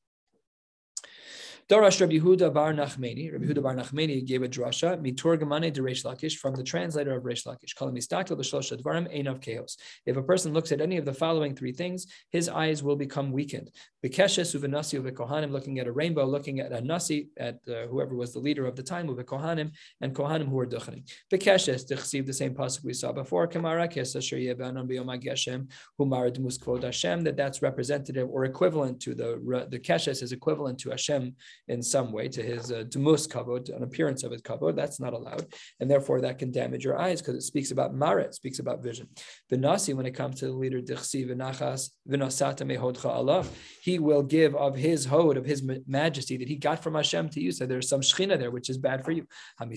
Darash 1.69 1.99
Rabbi 1.99 2.17
Huda 2.19 2.53
Bar 2.53 2.71
Nachmeni. 2.71 3.29
Rabbi 3.29 3.43
Huda 3.43 3.61
Bar 3.61 3.75
Nachmeni 3.75 4.25
gave 4.25 4.41
a 4.41 4.47
drasha 4.47 4.97
miturgamane 5.01 5.73
de 5.73 5.81
Reish 5.81 6.05
Lakish 6.05 6.37
from 6.37 6.55
the 6.55 6.63
translator 6.63 7.13
of 7.13 7.23
Reish 7.23 7.45
Lakish. 7.45 7.75
Einav 7.77 9.41
chaos. 9.41 9.75
If 10.05 10.15
a 10.15 10.23
person 10.23 10.53
looks 10.53 10.71
at 10.71 10.79
any 10.79 10.95
of 10.95 11.03
the 11.03 11.13
following 11.13 11.53
three 11.53 11.73
things, 11.73 12.07
his 12.31 12.47
eyes 12.47 12.83
will 12.83 12.95
become 12.95 13.33
weakened. 13.33 13.69
Bekeshes 14.01 14.55
uvenasi 14.55 15.01
uvekohanim, 15.01 15.51
looking 15.51 15.79
at 15.79 15.87
a 15.87 15.91
rainbow, 15.91 16.25
looking 16.25 16.61
at 16.61 16.71
a 16.71 16.79
nasi, 16.79 17.27
at 17.35 17.59
uh, 17.67 17.85
whoever 17.87 18.15
was 18.15 18.31
the 18.31 18.39
leader 18.39 18.65
of 18.65 18.77
the 18.77 18.83
time, 18.83 19.09
uvekohanim, 19.09 19.71
and 19.99 20.15
kohanim 20.15 20.47
who 20.47 20.55
were 20.55 20.67
duchening. 20.67 21.03
Bekeshes 21.29 21.85
dichsiv, 21.85 22.25
the 22.25 22.31
same 22.31 22.55
pasuk 22.55 22.85
we 22.85 22.93
saw 22.93 23.11
before. 23.11 23.45
Kamara 23.45 23.91
kesas 23.91 24.23
sheyebanon 24.23 24.89
biyom 24.89 25.21
geshem 25.21 25.69
humarad 25.99 26.39
muskvod 26.39 26.83
Hashem. 26.83 27.25
That 27.25 27.35
that's 27.35 27.61
representative 27.61 28.29
or 28.31 28.45
equivalent 28.45 29.01
to 29.01 29.13
the 29.13 29.67
the 29.69 29.79
keshes 29.79 30.23
is 30.23 30.31
equivalent 30.31 30.79
to 30.79 30.91
Hashem 30.91 31.35
in 31.67 31.81
some 31.81 32.11
way 32.11 32.27
to 32.29 32.41
his 32.41 32.71
uh, 32.71 32.83
demus 32.89 33.27
kavod, 33.27 33.75
an 33.75 33.83
appearance 33.83 34.23
of 34.23 34.31
his 34.31 34.41
kavod. 34.41 34.75
That's 34.75 34.99
not 34.99 35.13
allowed, 35.13 35.47
and 35.79 35.89
therefore 35.89 36.21
that 36.21 36.39
can 36.39 36.51
damage 36.51 36.83
your 36.83 36.97
eyes 36.97 37.21
because 37.21 37.35
it 37.35 37.41
speaks 37.41 37.71
about 37.71 37.93
maret, 37.93 38.35
speaks 38.35 38.59
about 38.59 38.83
vision. 38.83 39.07
The 39.49 39.57
when 39.93 40.05
it 40.05 40.11
comes 40.11 40.39
to 40.39 40.45
the 40.47 40.53
leader 40.53 40.81
dichsi 40.81 41.27
v'nachas 41.29 41.89
v'nasata 42.09 42.61
mehodcha 42.61 43.05
Allah, 43.05 43.45
he 43.81 43.99
will 43.99 44.23
give 44.23 44.55
of 44.55 44.75
his 44.75 45.05
hod 45.05 45.37
of 45.37 45.45
his 45.45 45.63
majesty 45.87 46.37
that 46.37 46.47
he 46.47 46.55
got 46.55 46.81
from 46.81 46.95
Hashem 46.95 47.29
to 47.29 47.41
you. 47.41 47.51
So 47.51 47.65
there's 47.65 47.89
some 47.89 48.01
shechina 48.01 48.39
there 48.39 48.51
which 48.51 48.69
is 48.69 48.77
bad 48.77 49.03
for 49.03 49.11
you. 49.11 49.25
During 49.59 49.71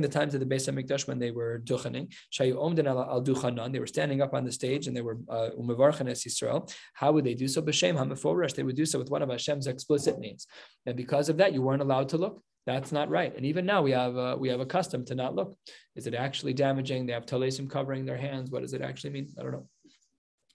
the 0.00 0.08
times 0.08 0.34
of 0.34 0.40
the 0.40 0.46
Beis 0.46 0.68
Hamikdash 0.68 1.08
when 1.08 1.18
they 1.18 1.30
were 1.30 1.62
duchaning, 1.64 2.12
al 2.40 3.70
they 3.70 3.78
were 3.78 3.86
standing 3.86 4.20
up 4.22 4.34
on 4.34 4.44
the 4.44 4.52
stage 4.52 4.86
and 4.86 4.96
they 4.96 5.02
were 5.02 5.18
uh, 5.28 5.50
es 6.06 6.24
Yisrael. 6.24 6.70
How 6.94 7.12
would 7.12 7.24
they 7.24 7.34
do 7.34 7.48
so? 7.48 7.62
B'shem 7.62 7.96
hameforish, 7.96 8.54
they 8.54 8.62
would 8.62 8.76
do 8.76 8.86
so 8.86 8.98
with 8.98 9.10
one 9.10 9.22
of 9.22 9.30
Hashem's 9.36 9.66
explicit 9.66 10.18
names, 10.18 10.46
and 10.86 10.96
because 10.96 11.28
of 11.28 11.36
that, 11.38 11.52
you 11.52 11.62
weren't 11.62 11.82
allowed 11.82 12.08
to 12.10 12.18
look. 12.18 12.42
That's 12.66 12.90
not 12.90 13.08
right. 13.08 13.34
And 13.36 13.46
even 13.46 13.64
now 13.64 13.80
we 13.80 13.92
have 13.92 14.16
a, 14.16 14.36
we 14.36 14.48
have 14.48 14.58
a 14.58 14.66
custom 14.66 15.04
to 15.04 15.14
not 15.14 15.36
look. 15.36 15.56
Is 15.94 16.08
it 16.08 16.14
actually 16.14 16.52
damaging? 16.52 17.06
They 17.06 17.12
have 17.12 17.24
talesim 17.24 17.70
covering 17.70 18.04
their 18.04 18.16
hands. 18.16 18.50
What 18.50 18.62
does 18.62 18.74
it 18.74 18.82
actually 18.82 19.10
mean? 19.10 19.28
I 19.38 19.42
don't 19.42 19.52
know. 19.52 19.68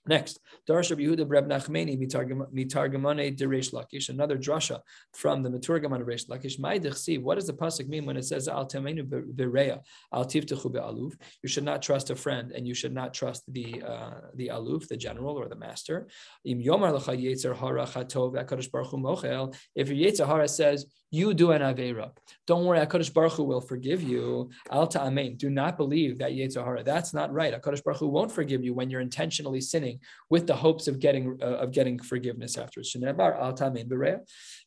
Next, 0.04 0.40
Darash 0.68 0.90
Rabbi 0.90 1.02
Yehuda 1.02 1.26
Breb 1.26 1.46
Nachmeni 1.46 1.96
mitargamane 1.96 3.36
lakish. 3.38 4.08
Another 4.08 4.36
drasha 4.36 4.80
from 5.12 5.44
the 5.44 5.48
Maturgaman 5.48 6.02
Reish 6.04 6.26
Lakish. 6.26 6.58
My 6.58 6.78
What 7.18 7.36
does 7.36 7.46
the 7.46 7.52
pasuk 7.52 7.88
mean 7.88 8.04
when 8.04 8.16
it 8.16 8.24
says 8.24 8.48
al 8.48 8.66
temenu 8.66 9.04
bereya 9.06 9.80
al 10.12 10.24
tiftechu 10.24 10.72
be'aluf? 10.72 11.14
You 11.42 11.48
should 11.48 11.62
not 11.62 11.82
trust 11.82 12.10
a 12.10 12.16
friend, 12.16 12.50
and 12.50 12.66
you 12.66 12.74
should 12.74 12.92
not 12.92 13.14
trust 13.14 13.44
the 13.46 13.82
uh, 13.86 14.20
the 14.34 14.48
aluf, 14.48 14.88
the 14.88 14.96
general 14.96 15.36
or 15.36 15.48
the 15.48 15.56
master. 15.56 16.08
Im 16.44 16.60
yomar 16.60 16.98
lecha 16.98 17.16
yetzer 17.16 17.56
hara 17.56 17.86
chatov 17.86 18.32
baruch 18.72 18.90
mochel. 18.90 19.54
If 19.76 19.88
your 19.88 20.10
yetzer 20.10 20.26
hara 20.26 20.48
says 20.48 20.86
you 21.12 21.34
do 21.34 21.50
an 21.50 21.60
Avera. 21.60 22.10
Don't 22.46 22.64
worry, 22.64 22.78
HaKadosh 22.78 23.12
Baruch 23.12 23.34
Hu 23.34 23.44
will 23.44 23.60
forgive 23.60 24.02
you. 24.02 24.48
Al 24.70 24.86
Ta'amein. 24.86 25.36
Do 25.36 25.50
not 25.50 25.76
believe 25.76 26.18
that 26.18 26.32
Yetzirah. 26.32 26.86
That's 26.86 27.12
not 27.12 27.30
right. 27.32 27.52
HaKadosh 27.52 27.84
Baruch 27.84 28.00
Hu 28.00 28.08
won't 28.08 28.32
forgive 28.32 28.64
you 28.64 28.72
when 28.72 28.88
you're 28.88 29.02
intentionally 29.02 29.60
sinning 29.60 29.91
with 30.30 30.46
the 30.46 30.54
hopes 30.54 30.88
of 30.88 30.98
getting 30.98 31.38
uh, 31.42 31.62
of 31.64 31.72
getting 31.72 31.98
forgiveness 31.98 32.56
afterwards. 32.58 32.92
Shenebar 32.92 33.38
Al 33.40 33.52
Ta'amein 33.54 33.88
Bereya. 33.88 34.20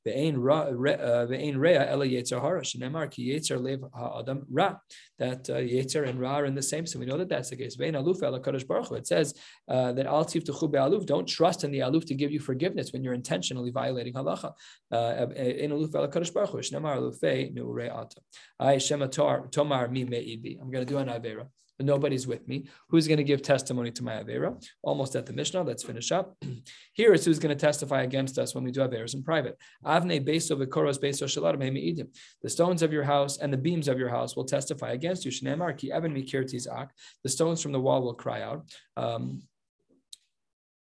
Ve'ein 0.08 0.36
Rea 0.38 1.78
uh, 1.78 1.86
Ela 1.86 2.06
Yetzirah. 2.06 2.62
Shenemar 2.62 3.10
Ki 3.10 3.32
Yetzir 3.32 3.62
Lev 3.62 3.82
Ha'adam 3.94 4.46
Ra. 4.50 4.76
That 5.20 5.50
uh, 5.50 5.56
Yetzir 5.56 6.08
and 6.08 6.20
Ra 6.20 6.36
are 6.36 6.46
in 6.46 6.56
the 6.56 6.62
same. 6.62 6.86
So 6.86 7.00
we 7.00 7.06
know 7.06 7.18
that 7.18 7.30
that's 7.30 7.50
the 7.50 7.56
case. 7.56 7.76
Ve'ein 7.78 7.94
Aluf 7.94 8.24
Ela 8.24 8.40
Kadosh 8.40 8.68
Baruch 8.68 8.92
It 8.92 9.08
says 9.08 9.34
uh, 9.68 9.92
that 9.94 10.06
Al 10.06 10.26
Tiv 10.26 10.44
Techu 10.44 10.72
Aluf. 10.72 11.06
Don't 11.06 11.28
trust 11.28 11.64
in 11.64 11.72
the 11.72 11.80
Aluf 11.80 12.06
to 12.06 12.16
give 12.16 12.32
you 12.32 12.40
forgiveness 12.40 12.94
when 12.94 13.04
you're 13.04 13.14
intentionally 13.14 13.72
violating 13.72 14.14
halacha. 14.14 14.54
Uh, 14.92 15.28
in 15.36 15.72
Aluf 15.72 15.94
Ela 15.96 16.10
Kadosh 16.10 16.34
Baruch 16.34 16.50
Hu. 16.50 16.58
Shnamar 16.60 16.98
Lufei 16.98 17.54
Nure 17.54 17.90
Ata. 17.92 18.18
I 18.60 18.78
Shema 18.78 19.08
Tomar 19.08 19.88
Mi 19.90 20.04
Me'idbi. 20.04 20.60
I'm 20.62 20.72
going 20.72 20.86
to 20.86 20.92
do 20.92 20.98
an 20.98 21.08
Avera. 21.08 21.48
But 21.78 21.86
nobody's 21.86 22.26
with 22.26 22.48
me. 22.48 22.68
Who's 22.90 23.08
going 23.08 23.18
to 23.18 23.24
give 23.24 23.42
testimony 23.42 23.92
to 23.92 24.04
my 24.04 24.14
Avera? 24.24 24.64
Almost 24.82 25.16
at 25.16 25.26
the 25.26 25.34
Mishnah. 25.34 25.64
Let's 25.64 25.84
finish 25.84 26.12
up. 26.12 26.38
Here 26.94 27.14
is 27.14 27.26
who's 27.26 27.40
going 27.40 27.56
to 27.56 27.66
testify 27.66 28.04
against 28.04 28.40
us 28.40 28.56
when 28.56 28.64
we 28.64 28.72
do 28.72 28.80
Averas 28.82 29.14
in 29.14 29.24
private. 29.24 29.58
Avne 29.86 30.26
Beso 30.26 30.58
Vikoros 30.58 30.98
Beso 31.00 31.26
Shalarim 31.26 31.74
Me'idim. 31.74 32.08
The 32.42 32.50
stones 32.50 32.82
of 32.82 32.94
your 32.94 33.04
house 33.04 33.38
and 33.40 33.52
the 33.52 33.58
beams 33.58 33.88
of 33.90 34.00
your 34.00 34.10
house 34.10 34.36
will 34.36 34.46
testify 34.46 34.92
against 34.92 35.26
you. 35.26 35.32
Shneimar 35.32 35.78
Ki 35.78 35.92
Evan 35.92 36.14
Mikir 36.14 36.44
Tizak. 36.44 36.90
The 37.24 37.30
stones 37.30 37.62
from 37.62 37.74
the 37.74 37.82
wall 37.82 38.02
will 38.04 38.14
cry 38.14 38.42
out. 38.42 38.64
Um, 38.96 39.42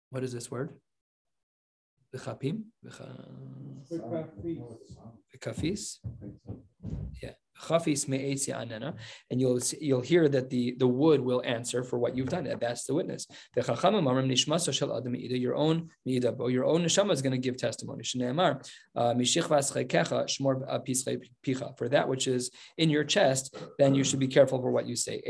what 0.10 0.24
is 0.24 0.34
this 0.34 0.50
word? 0.50 0.74
V'chapim? 2.16 2.64
V'kafis? 5.36 6.00
Yeah 7.22 7.34
and 9.30 9.42
you'll 9.42 9.60
you'll 9.80 10.02
hear 10.02 10.28
that 10.30 10.50
the, 10.50 10.76
the 10.78 10.88
wood 10.88 11.22
will 11.22 11.42
answer 11.46 11.84
for 11.84 12.00
what 12.00 12.16
you've 12.16 12.30
done. 12.30 12.48
That's 12.60 12.86
the 12.86 12.94
witness. 12.94 13.28
Your 13.56 15.56
own 15.56 15.90
your 16.06 16.66
own 16.66 16.84
neshama 16.84 17.12
is 17.12 17.22
going 17.22 17.32
to 17.32 17.38
give 17.38 17.58
testimony. 17.58 18.04
Uh, 18.96 19.14
for 21.78 21.90
that 21.90 22.08
which 22.08 22.28
is 22.28 22.52
in 22.78 22.90
your 22.90 23.04
chest, 23.04 23.58
then 23.78 23.96
you 23.96 24.04
should 24.04 24.20
be 24.20 24.28
careful 24.28 24.62
for 24.62 24.72
what 24.72 24.88
you 24.88 24.96
say. 24.96 25.22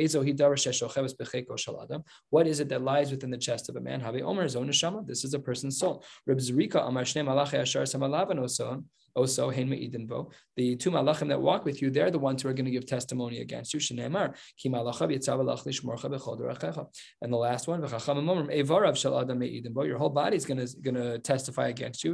What 2.30 2.48
is 2.48 2.60
it 2.60 2.70
that 2.70 2.82
lies 2.82 3.12
within 3.12 3.32
the 3.32 3.38
chest 3.38 3.70
of 3.70 3.76
a 3.76 3.82
man? 3.82 4.02
This 5.08 5.24
is 5.24 5.34
a 5.34 5.40
person's 5.40 5.80
soul. 5.80 6.04
Also, 9.16 9.52
the 9.52 10.76
two 10.76 10.92
malachim 10.92 11.30
that 11.30 11.42
walk 11.42 11.66
with 11.66 11.82
you, 11.82 11.90
they're 11.90 12.12
the 12.12 12.20
ones 12.20 12.42
who 12.42 12.50
are 12.50 12.54
going 12.54 12.66
to 12.66 12.72
give 12.72 12.86
testimony 12.86 13.40
against 13.40 13.74
you. 13.74 13.80
And 13.98 14.16
the 17.34 17.38
last 17.38 17.68
one, 17.68 17.82
your 19.88 19.98
whole 19.98 20.10
body 20.10 20.38
is 20.38 20.46
going 20.46 20.66
to, 20.66 20.76
going 20.82 20.96
to 20.96 21.20
testify 21.20 21.68
against 21.68 22.04
you. 22.04 22.14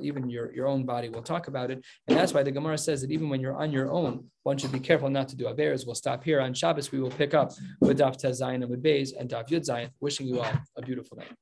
Even 0.00 0.30
your, 0.30 0.52
your 0.52 0.66
own 0.66 0.84
body 0.84 1.08
will 1.08 1.22
talk 1.22 1.48
about 1.48 1.70
it. 1.70 1.84
And 2.06 2.16
that's 2.16 2.32
why 2.32 2.42
the 2.42 2.52
Gemara 2.52 2.78
says 2.78 3.00
that 3.02 3.10
even 3.10 3.28
when 3.28 3.40
you're 3.40 3.56
on 3.56 3.72
your 3.72 3.90
own, 3.90 4.24
one 4.42 4.56
should 4.56 4.72
be 4.72 4.80
careful 4.80 5.10
not 5.10 5.28
to 5.28 5.36
do 5.36 5.44
averas. 5.44 5.84
We'll 5.84 5.94
stop 5.94 6.24
here 6.24 6.40
on 6.40 6.54
Shabbos. 6.54 6.90
We 6.90 7.00
will 7.00 7.10
pick 7.10 7.34
up 7.34 7.52
with 7.80 7.98
Daf 7.98 8.16
Zayin 8.16 8.62
and 8.62 8.68
with 8.68 8.82
Bays 8.82 9.12
and 9.12 9.28
Daf 9.28 9.48
Yud 9.48 9.68
Zayin. 9.68 9.90
Wishing 10.00 10.26
you 10.26 10.40
all 10.40 10.52
a 10.76 10.82
beautiful 10.82 11.18
night. 11.18 11.34